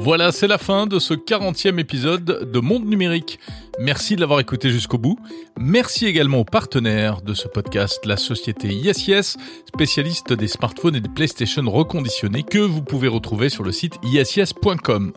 Voilà, 0.06 0.32
c'est 0.32 0.46
la 0.46 0.60
fin 0.60 0.86
de 0.86 1.00
ce 1.00 1.16
40e 1.16 1.80
épisode 1.80 2.52
de 2.52 2.60
Monde 2.60 2.86
Numérique. 2.86 3.40
Merci 3.80 4.16
de 4.16 4.22
l'avoir 4.22 4.40
écouté 4.40 4.70
jusqu'au 4.70 5.00
bout. 5.00 5.18
Merci 5.60 6.06
également 6.06 6.42
aux 6.42 6.46
partenaires 6.46 7.24
de 7.24 7.34
ce 7.34 7.48
podcast, 7.48 8.06
la 8.06 8.16
société 8.16 8.68
YesYes, 8.68 9.36
spécialiste 9.66 10.32
des 10.32 10.48
smartphones 10.48 10.96
et 10.96 11.02
des 11.02 11.10
PlayStation 11.10 11.64
reconditionnés 11.64 12.44
que 12.44 12.60
vous 12.60 12.84
pouvez 12.84 13.08
retrouver 13.08 13.50
sur 13.50 13.64
le 13.64 13.72
site 13.72 13.96
yesyes.com. 14.04 15.12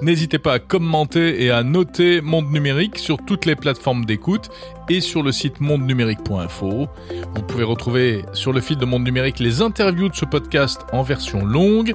N'hésitez 0.00 0.38
pas 0.38 0.54
à 0.54 0.58
commenter 0.58 1.44
et 1.44 1.50
à 1.50 1.62
noter 1.62 2.22
Monde 2.22 2.50
Numérique 2.50 2.98
sur 2.98 3.18
toutes 3.26 3.44
les 3.44 3.56
plateformes 3.56 4.06
d'écoute 4.06 4.48
et 4.88 5.02
sur 5.02 5.22
le 5.22 5.32
site 5.32 5.60
mondenumérique.info. 5.60 6.88
Vous 7.34 7.42
pouvez 7.42 7.64
retrouver 7.64 8.22
sur 8.32 8.54
le 8.54 8.62
fil 8.62 8.78
de 8.78 8.86
Monde 8.86 9.04
Numérique 9.04 9.38
les 9.38 9.60
interviews 9.60 10.08
de 10.08 10.14
ce 10.14 10.24
podcast 10.24 10.80
en 10.94 11.02
version 11.02 11.44
longue. 11.44 11.94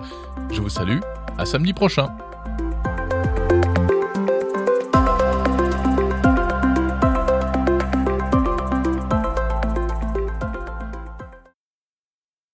Je 0.51 0.61
vous 0.61 0.69
salue 0.69 0.99
à 1.39 1.45
samedi 1.45 1.73
prochain. 1.73 2.09